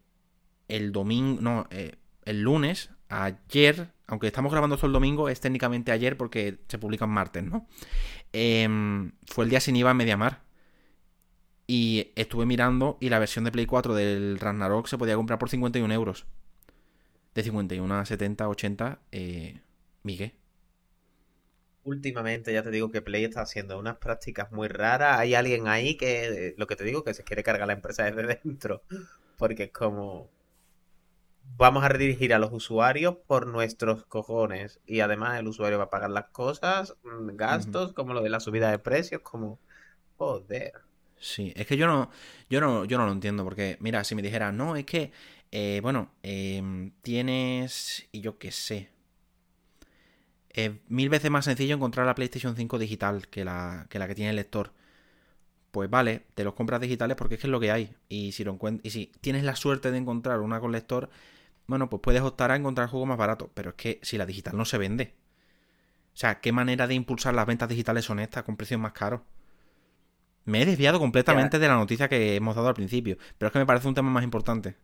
el 0.69 0.93
domingo, 0.93 1.41
no, 1.43 1.67
eh, 1.73 1.97
el 2.25 2.43
lunes, 2.43 2.91
ayer, 3.09 3.91
aunque 4.07 4.29
estamos 4.29 4.53
grabando 4.53 4.77
esto 4.77 4.87
el 4.87 4.93
domingo, 4.93 5.29
es 5.29 5.41
técnicamente 5.41 5.91
ayer 5.91 6.17
porque 6.17 6.61
se 6.69 6.79
publica 6.79 7.05
en 7.05 7.11
martes, 7.11 7.43
¿no? 7.43 7.67
Em, 8.33 9.11
fue 9.27 9.43
el 9.43 9.51
día 9.51 9.59
sin 9.59 9.75
IVA 9.75 9.91
en 9.91 9.97
Mediamar. 9.97 10.45
Y 11.67 12.13
estuve 12.15 12.45
mirando 12.45 12.99
y 13.01 13.09
la 13.09 13.19
versión 13.19 13.45
de 13.45 13.53
Play 13.53 13.67
4 13.67 13.95
del 13.95 14.39
Ragnarok 14.39 14.87
se 14.87 14.99
podía 14.99 15.17
comprar 15.17 15.39
por 15.39 15.49
51 15.49 15.93
euros. 15.95 16.27
De 17.35 17.43
51 17.43 17.95
a 17.95 18.05
70, 18.05 18.49
80, 18.49 18.99
eh, 19.13 19.61
Miguel. 20.03 20.35
Últimamente 21.85 22.53
ya 22.53 22.63
te 22.63 22.71
digo 22.71 22.91
que 22.91 23.03
Play 23.03 23.25
está 23.25 23.43
haciendo 23.43 23.79
unas 23.79 23.97
prácticas 23.97 24.53
muy 24.53 24.69
raras. 24.69 25.19
Hay 25.19 25.35
alguien 25.35 25.69
ahí 25.69 25.97
que, 25.97 26.55
lo 26.57 26.67
que 26.67 26.77
te 26.77 26.85
digo, 26.85 27.03
que 27.03 27.15
se 27.15 27.25
quiere 27.25 27.43
cargar 27.43 27.67
la 27.67 27.75
empresa 27.75 28.05
desde 28.05 28.41
dentro. 28.45 28.83
Porque 29.39 29.65
es 29.65 29.73
como... 29.73 30.31
vamos 31.57 31.85
a 31.85 31.89
redirigir 31.89 32.35
a 32.35 32.39
los 32.39 32.53
usuarios 32.53 33.17
por 33.27 33.47
nuestros 33.47 34.05
cojones. 34.07 34.81
Y 34.87 35.01
además 35.01 35.39
el 35.39 35.49
usuario 35.49 35.79
va 35.79 35.85
a 35.85 35.91
pagar 35.91 36.11
las 36.11 36.27
cosas, 36.27 36.97
mm, 37.05 37.37
gastos, 37.37 37.93
como 37.95 38.15
lo 38.15 38.23
de 38.23 38.31
la 38.31 38.41
subida 38.41 38.71
de 38.71 38.79
precios, 38.79 39.23
como... 39.23 39.59
Joder. 40.17 40.73
Sí, 41.19 41.53
es 41.57 41.67
que 41.67 41.77
yo 41.77 41.87
no, 41.87 42.11
yo 42.51 42.61
no, 42.61 42.85
yo 42.85 42.99
no 42.99 43.07
lo 43.07 43.13
entiendo, 43.13 43.45
porque, 43.45 43.77
mira, 43.81 44.05
si 44.05 44.15
me 44.15 44.23
dijera, 44.23 44.53
no, 44.53 44.77
es 44.77 44.85
que, 44.85 45.11
eh, 45.53 45.81
bueno, 45.83 46.11
em, 46.23 46.91
tienes, 47.03 48.07
y 48.13 48.21
yo 48.21 48.39
qué 48.39 48.51
sé, 48.53 48.91
es 50.51 50.73
mil 50.89 51.09
veces 51.09 51.31
más 51.31 51.45
sencillo 51.45 51.75
encontrar 51.75 52.07
la 52.07 52.15
PlayStation 52.15 52.57
5 52.57 52.79
digital 52.79 53.29
que 53.29 53.45
la 53.45 53.87
que, 53.91 53.99
la 53.99 54.07
que 54.09 54.15
tiene 54.15 54.31
el 54.31 54.37
lector. 54.37 54.73
Pues 55.71 55.91
vale, 55.91 56.27
te 56.35 56.45
los 56.45 56.55
compras 56.55 56.81
digitales 56.81 57.17
porque 57.17 57.35
es 57.35 57.41
que 57.41 57.47
es 57.49 57.51
lo 57.51 57.61
que 57.61 57.73
hay. 57.73 57.95
Y 58.09 58.33
si, 58.33 58.45
lo 58.45 58.59
y 58.83 58.91
si 58.91 59.11
tienes 59.21 59.43
la 59.45 59.57
suerte 59.57 59.91
de 59.91 59.99
encontrar 59.99 60.41
una 60.41 60.61
con 60.61 60.71
lector, 60.73 61.11
bueno, 61.67 61.91
pues 61.91 62.01
puedes 62.03 62.23
optar 62.23 62.51
a 62.53 62.57
encontrar 62.57 62.89
juegos 62.89 63.09
más 63.09 63.19
baratos. 63.19 63.51
Pero 63.55 63.71
es 63.71 63.77
que 63.77 64.01
si 64.03 64.17
la 64.19 64.27
digital 64.27 64.57
no 64.57 64.65
se 64.65 64.79
vende. 64.79 65.15
O 66.15 66.17
sea, 66.17 66.41
¿qué 66.41 66.53
manera 66.53 66.87
de 66.87 66.95
impulsar 66.95 67.35
las 67.35 67.47
ventas 67.47 67.69
digitales 67.69 68.05
son 68.05 68.21
estas 68.21 68.45
con 68.45 68.57
precios 68.57 68.81
más 68.81 68.93
caros? 68.93 69.21
Me 70.45 70.63
he 70.63 70.67
desviado 70.67 70.99
completamente 70.99 71.59
de 71.59 71.69
la 71.69 71.75
noticia 71.75 72.09
que 72.09 72.37
hemos 72.37 72.55
dado 72.55 72.69
al 72.69 72.75
principio, 72.75 73.17
pero 73.39 73.49
es 73.49 73.53
que 73.53 73.59
me 73.59 73.67
parece 73.67 73.89
un 73.89 73.95
tema 73.95 74.11
más 74.11 74.25
importante. 74.25 74.77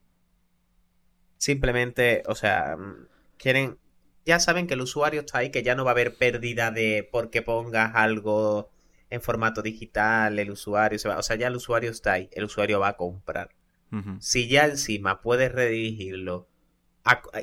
Simplemente, 1.37 2.23
o 2.27 2.35
sea, 2.35 2.77
mm, 2.77 3.07
quieren 3.37 3.79
ya 4.25 4.39
saben 4.39 4.67
que 4.67 4.75
el 4.75 4.81
usuario 4.81 5.21
está 5.21 5.39
ahí, 5.39 5.51
que 5.51 5.63
ya 5.63 5.75
no 5.75 5.85
va 5.85 5.91
a 5.91 5.93
haber 5.93 6.15
pérdida 6.15 6.71
de 6.71 7.09
porque 7.11 7.43
pongas 7.43 7.95
algo 7.95 8.71
en 9.09 9.23
formato 9.23 9.63
digital, 9.63 10.39
el 10.39 10.51
usuario 10.51 10.99
se 10.99 11.09
va, 11.09 11.19
o 11.19 11.23
sea, 11.23 11.37
ya 11.37 11.49
el 11.49 11.57
usuario 11.57 11.91
está 11.91 12.13
ahí, 12.13 12.29
el 12.33 12.45
usuario 12.45 12.81
va 12.81 12.89
a 12.89 12.97
comprar. 12.97 13.51
Si 14.21 14.47
ya 14.47 14.67
encima 14.67 15.21
puedes 15.21 15.51
redirigirlo 15.51 16.47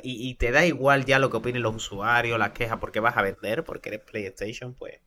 y, 0.02 0.34
te 0.36 0.50
da 0.50 0.64
igual 0.64 1.04
ya 1.04 1.18
lo 1.18 1.28
que 1.28 1.36
opinen 1.36 1.60
los 1.60 1.76
usuarios, 1.76 2.38
las 2.38 2.52
quejas, 2.52 2.78
porque 2.78 3.00
vas 3.00 3.18
a 3.18 3.22
vender, 3.22 3.64
porque 3.64 3.90
eres 3.90 4.00
PlayStation, 4.00 4.72
pues, 4.72 4.98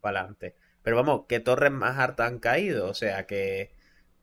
para 0.00 0.20
adelante. 0.20 0.56
Pero 0.88 0.96
vamos, 0.96 1.26
que 1.28 1.38
torres 1.38 1.70
más 1.70 1.98
hartas 1.98 2.28
han 2.28 2.38
caído, 2.38 2.88
o 2.88 2.94
sea 2.94 3.26
que... 3.26 3.70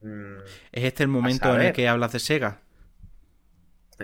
Mm, 0.02 0.38
¿Es 0.72 0.84
este 0.84 1.04
el 1.04 1.10
momento 1.10 1.54
en 1.54 1.62
el 1.62 1.74
que 1.74 1.88
hablas 1.88 2.12
de 2.12 2.18
Sega? 2.18 2.62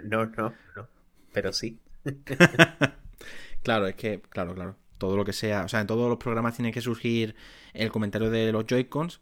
No, 0.04 0.28
no, 0.28 0.54
no, 0.76 0.88
pero 1.34 1.54
sí. 1.54 1.80
claro, 3.64 3.88
es 3.88 3.96
que, 3.96 4.22
claro, 4.30 4.54
claro. 4.54 4.76
Todo 5.00 5.18
lo 5.18 5.26
que 5.26 5.34
sea, 5.34 5.64
o 5.64 5.70
sea, 5.70 5.82
en 5.82 5.88
todos 5.88 6.08
los 6.08 6.20
programas 6.20 6.56
tiene 6.56 6.72
que 6.72 6.82
surgir 6.82 7.34
el 7.74 7.92
comentario 7.92 8.30
de 8.30 8.52
los 8.52 8.68
Joy-Cons, 8.68 9.22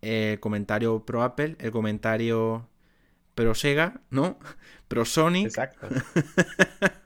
el 0.00 0.38
comentario 0.38 1.04
pro 1.04 1.24
Apple, 1.24 1.56
el 1.58 1.72
comentario 1.72 2.68
pro 3.34 3.56
Sega, 3.56 4.02
¿no? 4.10 4.38
Pro 4.86 5.04
Sony. 5.04 5.46
Exacto. 5.46 5.88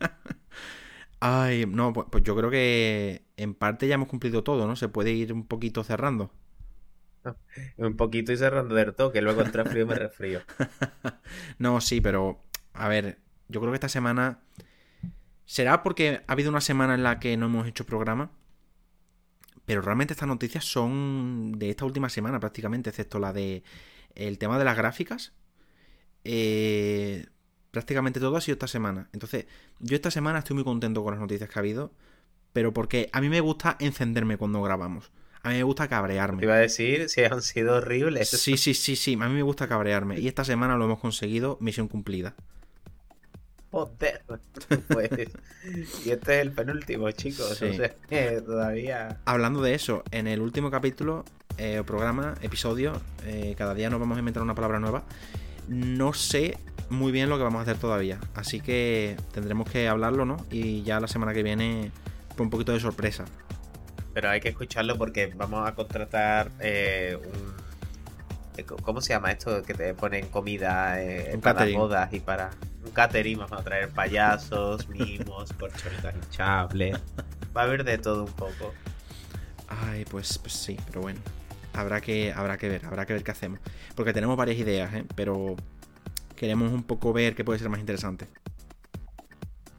Ay, 1.25 1.67
no, 1.67 1.93
pues, 1.93 2.09
pues, 2.11 2.25
yo 2.25 2.35
creo 2.35 2.51
que 2.51 3.25
en 3.37 3.55
parte 3.55 3.87
ya 3.87 3.95
hemos 3.95 4.09
cumplido 4.09 4.43
todo, 4.43 4.67
¿no? 4.67 4.75
Se 4.75 4.89
puede 4.89 5.13
ir 5.13 5.33
un 5.33 5.47
poquito 5.47 5.85
cerrando. 5.85 6.33
un 7.77 7.97
poquito 7.97 8.33
y 8.33 8.37
cerrando 8.37 8.75
del 8.75 8.95
todo, 8.95 9.13
que 9.13 9.23
luego 9.23 9.43
entra 9.43 9.65
frío 9.65 9.85
y 9.85 9.87
me 9.87 9.95
resfrío. 9.95 10.41
no, 11.59 11.81
sí, 11.81 12.01
pero 12.01 12.41
a 12.73 12.89
ver, 12.89 13.19
yo 13.49 13.61
creo 13.61 13.73
que 13.73 13.77
esta 13.77 13.89
semana 13.89 14.41
¿Será 15.45 15.83
porque 15.83 16.23
ha 16.27 16.33
habido 16.33 16.51
una 16.51 16.63
semana 16.63 16.95
en 16.95 17.03
la 17.03 17.21
que 17.21 17.37
no 17.37 17.47
hemos 17.47 17.67
hecho 17.69 17.85
programa? 17.85 18.31
Pero 19.67 19.83
realmente 19.83 20.15
estas 20.15 20.29
noticias 20.29 20.65
son 20.65 21.53
de 21.59 21.71
esta 21.71 21.85
última 21.85 22.09
semana 22.09 22.41
prácticamente, 22.41 22.91
excepto 22.91 23.19
la 23.19 23.33
de 23.33 23.63
el 24.15 24.39
tema 24.39 24.59
de 24.59 24.65
las 24.65 24.77
gráficas. 24.77 25.35
Eh, 26.25 27.27
prácticamente 27.73 28.21
todo 28.21 28.37
ha 28.37 28.41
sido 28.41 28.53
esta 28.53 28.69
semana. 28.69 29.09
Entonces, 29.13 29.47
yo 29.81 29.97
esta 29.97 30.13
semana 30.13 30.39
estoy 30.39 30.55
muy 30.55 30.63
contento 30.63 31.03
con 31.03 31.15
las 31.15 31.21
noticias 31.21 31.51
que 31.51 31.59
ha 31.59 31.61
habido, 31.61 31.91
pero 32.53 32.73
porque 32.73 33.09
a 33.13 33.21
mí 33.21 33.29
me 33.29 33.41
gusta 33.41 33.77
encenderme 33.81 34.37
cuando 34.37 34.63
grabamos. 34.63 35.11
A 35.43 35.49
mí 35.49 35.57
me 35.57 35.65
gusta 35.65 35.89
cabrearme. 35.89 36.39
Te 36.39 36.45
iba 36.45 36.55
a 36.55 36.59
decir 36.59 37.09
si 37.09 37.25
han 37.25 37.43
sido 37.43 37.79
horribles. 37.79 38.29
Sí, 38.29 38.57
sí, 38.57 38.75
sí, 38.75 38.95
sí. 38.95 39.15
A 39.21 39.29
mí 39.29 39.35
me 39.35 39.43
gusta 39.43 39.67
cabrearme. 39.67 40.21
Y 40.21 40.29
esta 40.29 40.45
semana 40.45 40.77
lo 40.77 40.85
hemos 40.85 41.01
conseguido, 41.01 41.59
misión 41.61 41.89
cumplida. 41.89 42.37
Joder. 43.73 44.23
Pues, 44.89 45.11
y 46.05 46.11
este 46.11 46.37
es 46.37 46.43
el 46.43 46.53
penúltimo, 46.53 47.11
chicos. 47.11 47.59
todavía. 48.47 49.19
Hablando 49.25 49.63
de 49.63 49.75
eso, 49.75 50.05
en 50.11 50.29
el 50.29 50.43
último 50.43 50.71
capítulo, 50.71 51.25
eh, 51.57 51.83
programa, 51.85 52.35
episodio, 52.43 53.01
eh, 53.25 53.55
cada 53.57 53.75
día 53.75 53.89
nos 53.89 53.99
vamos 53.99 54.17
a 54.17 54.19
inventar 54.19 54.43
una 54.43 54.55
palabra 54.55 54.79
nueva. 54.79 55.05
No 55.69 56.13
sé 56.13 56.59
muy 56.93 57.13
bien 57.13 57.29
lo 57.29 57.39
que 57.39 57.45
vamos 57.45 57.61
a 57.61 57.63
hacer 57.63 57.79
todavía. 57.79 58.19
Así 58.35 58.61
que 58.61 59.17
tendremos 59.33 59.69
que 59.69 59.89
hablarlo, 59.89 60.25
¿no? 60.25 60.37
Y 60.51 60.83
ya 60.83 61.01
la 61.01 61.09
semana 61.09 61.33
que 61.33 61.43
viene, 61.43 61.91
con 62.37 62.47
un 62.47 62.51
poquito 62.51 62.73
de 62.73 62.81
sorpresa. 62.81 63.25
Pero 64.15 64.31
hay 64.31 64.41
que 64.41 64.51
escucharlo 64.51 64.97
porque 64.99 65.33
vamos 65.35 65.69
a 65.69 65.75
contratar 65.75 66.51
eh, 66.61 67.19
un. 67.23 67.63
¿Cómo 68.83 69.01
se 69.01 69.15
llama 69.15 69.33
esto 69.33 69.63
que 69.63 69.73
te 69.73 69.95
ponen 69.95 70.27
comida 70.27 70.99
para 71.41 71.65
bodas 71.75 72.13
y 72.13 72.21
para 72.21 72.51
un 72.85 72.91
catering, 72.91 73.39
vamos 73.39 73.59
a 73.59 73.65
traer 73.65 73.89
payasos, 73.91 74.89
mimos, 74.89 75.53
corcholitas 75.59 76.15
hinchables. 76.15 76.99
Va 77.57 77.63
a 77.63 77.65
haber 77.65 77.85
de 77.85 77.99
todo 77.99 78.25
un 78.25 78.33
poco. 78.33 78.75
Ay, 79.69 80.05
pues, 80.05 80.39
pues 80.39 80.53
sí, 80.53 80.77
pero 80.87 81.01
bueno. 81.01 81.21
Habrá 81.73 82.03
que, 82.03 82.33
habrá 82.33 82.59
que 82.59 82.69
ver, 82.69 82.85
habrá 82.85 83.07
que 83.07 83.15
ver 83.15 83.25
qué 83.25 83.31
hacemos. 83.31 83.61
Porque 83.95 84.13
tenemos 84.13 84.37
varias 84.37 84.59
ideas, 84.59 84.93
¿eh? 84.93 85.05
Pero 85.15 85.57
queremos 86.43 86.73
un 86.73 86.83
poco 86.83 87.13
ver 87.13 87.37
qué 87.37 87.45
puede 87.45 87.61
ser 87.61 87.69
más 87.69 87.79
interesante. 87.79 88.27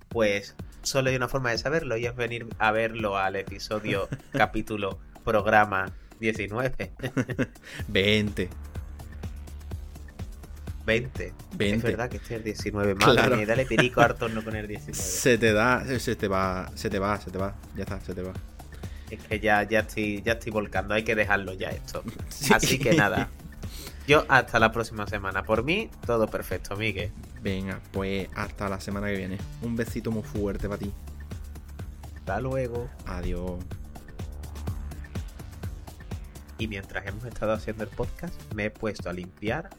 Pues 0.07 0.55
solo 0.81 1.09
hay 1.09 1.15
una 1.17 1.27
forma 1.27 1.51
de 1.51 1.57
saberlo 1.57 1.97
y 1.97 2.05
es 2.05 2.15
venir 2.15 2.47
a 2.57 2.71
verlo 2.71 3.17
al 3.17 3.35
episodio, 3.35 4.07
capítulo, 4.31 4.97
programa 5.25 5.91
19. 6.21 6.93
20. 7.89 8.49
20. 10.85 11.33
Es 11.57 11.83
verdad 11.83 12.09
que 12.09 12.15
este 12.15 12.35
es 12.35 12.37
el 12.37 12.43
19. 12.45 12.95
Madre 12.95 13.13
claro. 13.13 13.35
mía, 13.35 13.45
dale 13.45 13.65
perico 13.65 13.99
a 13.99 14.15
no 14.29 14.41
con 14.41 14.55
el 14.55 14.65
19. 14.69 14.93
Se 14.93 15.37
te 15.37 15.51
da, 15.51 15.83
se 15.99 16.15
te 16.15 16.29
va, 16.29 16.71
se 16.75 16.89
te 16.89 16.97
va, 16.97 17.19
se 17.19 17.29
te 17.29 17.37
va. 17.37 17.55
Ya 17.75 17.83
está, 17.83 17.99
se 17.99 18.15
te 18.15 18.21
va. 18.21 18.31
Es 19.11 19.21
que 19.21 19.41
ya, 19.41 19.63
ya, 19.63 19.81
estoy, 19.81 20.21
ya 20.21 20.31
estoy 20.31 20.53
volcando, 20.53 20.93
hay 20.93 21.03
que 21.03 21.13
dejarlo 21.13 21.51
ya 21.55 21.71
esto. 21.71 22.05
Así 22.53 22.79
que 22.79 22.93
nada. 22.93 23.29
Yo 24.07 24.25
hasta 24.27 24.59
la 24.59 24.71
próxima 24.71 25.07
semana. 25.07 25.43
Por 25.43 25.63
mí, 25.63 25.89
todo 26.05 26.27
perfecto, 26.27 26.75
Miguel. 26.75 27.11
Venga, 27.41 27.79
pues 27.91 28.27
hasta 28.35 28.69
la 28.69 28.79
semana 28.79 29.07
que 29.07 29.17
viene. 29.17 29.37
Un 29.61 29.75
besito 29.75 30.11
muy 30.11 30.23
fuerte 30.23 30.67
para 30.67 30.79
ti. 30.79 30.91
Hasta 32.17 32.41
luego. 32.41 32.89
Adiós. 33.05 33.63
Y 36.57 36.67
mientras 36.67 37.05
hemos 37.05 37.25
estado 37.25 37.53
haciendo 37.53 37.83
el 37.83 37.89
podcast, 37.89 38.35
me 38.53 38.65
he 38.65 38.71
puesto 38.71 39.09
a 39.09 39.13
limpiar 39.13 39.69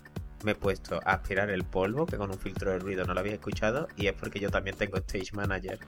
me 0.44 0.52
he 0.52 0.54
puesto 0.54 1.00
a 1.04 1.14
aspirar 1.14 1.50
el 1.50 1.64
polvo, 1.64 2.06
que 2.06 2.16
con 2.16 2.30
un 2.30 2.38
filtro 2.38 2.70
de 2.70 2.78
ruido 2.78 3.04
no 3.04 3.14
lo 3.14 3.20
había 3.20 3.32
escuchado, 3.32 3.88
y 3.96 4.06
es 4.06 4.12
porque 4.12 4.38
yo 4.38 4.50
también 4.50 4.76
tengo 4.76 4.98
Stage 4.98 5.32
Manager. 5.32 5.78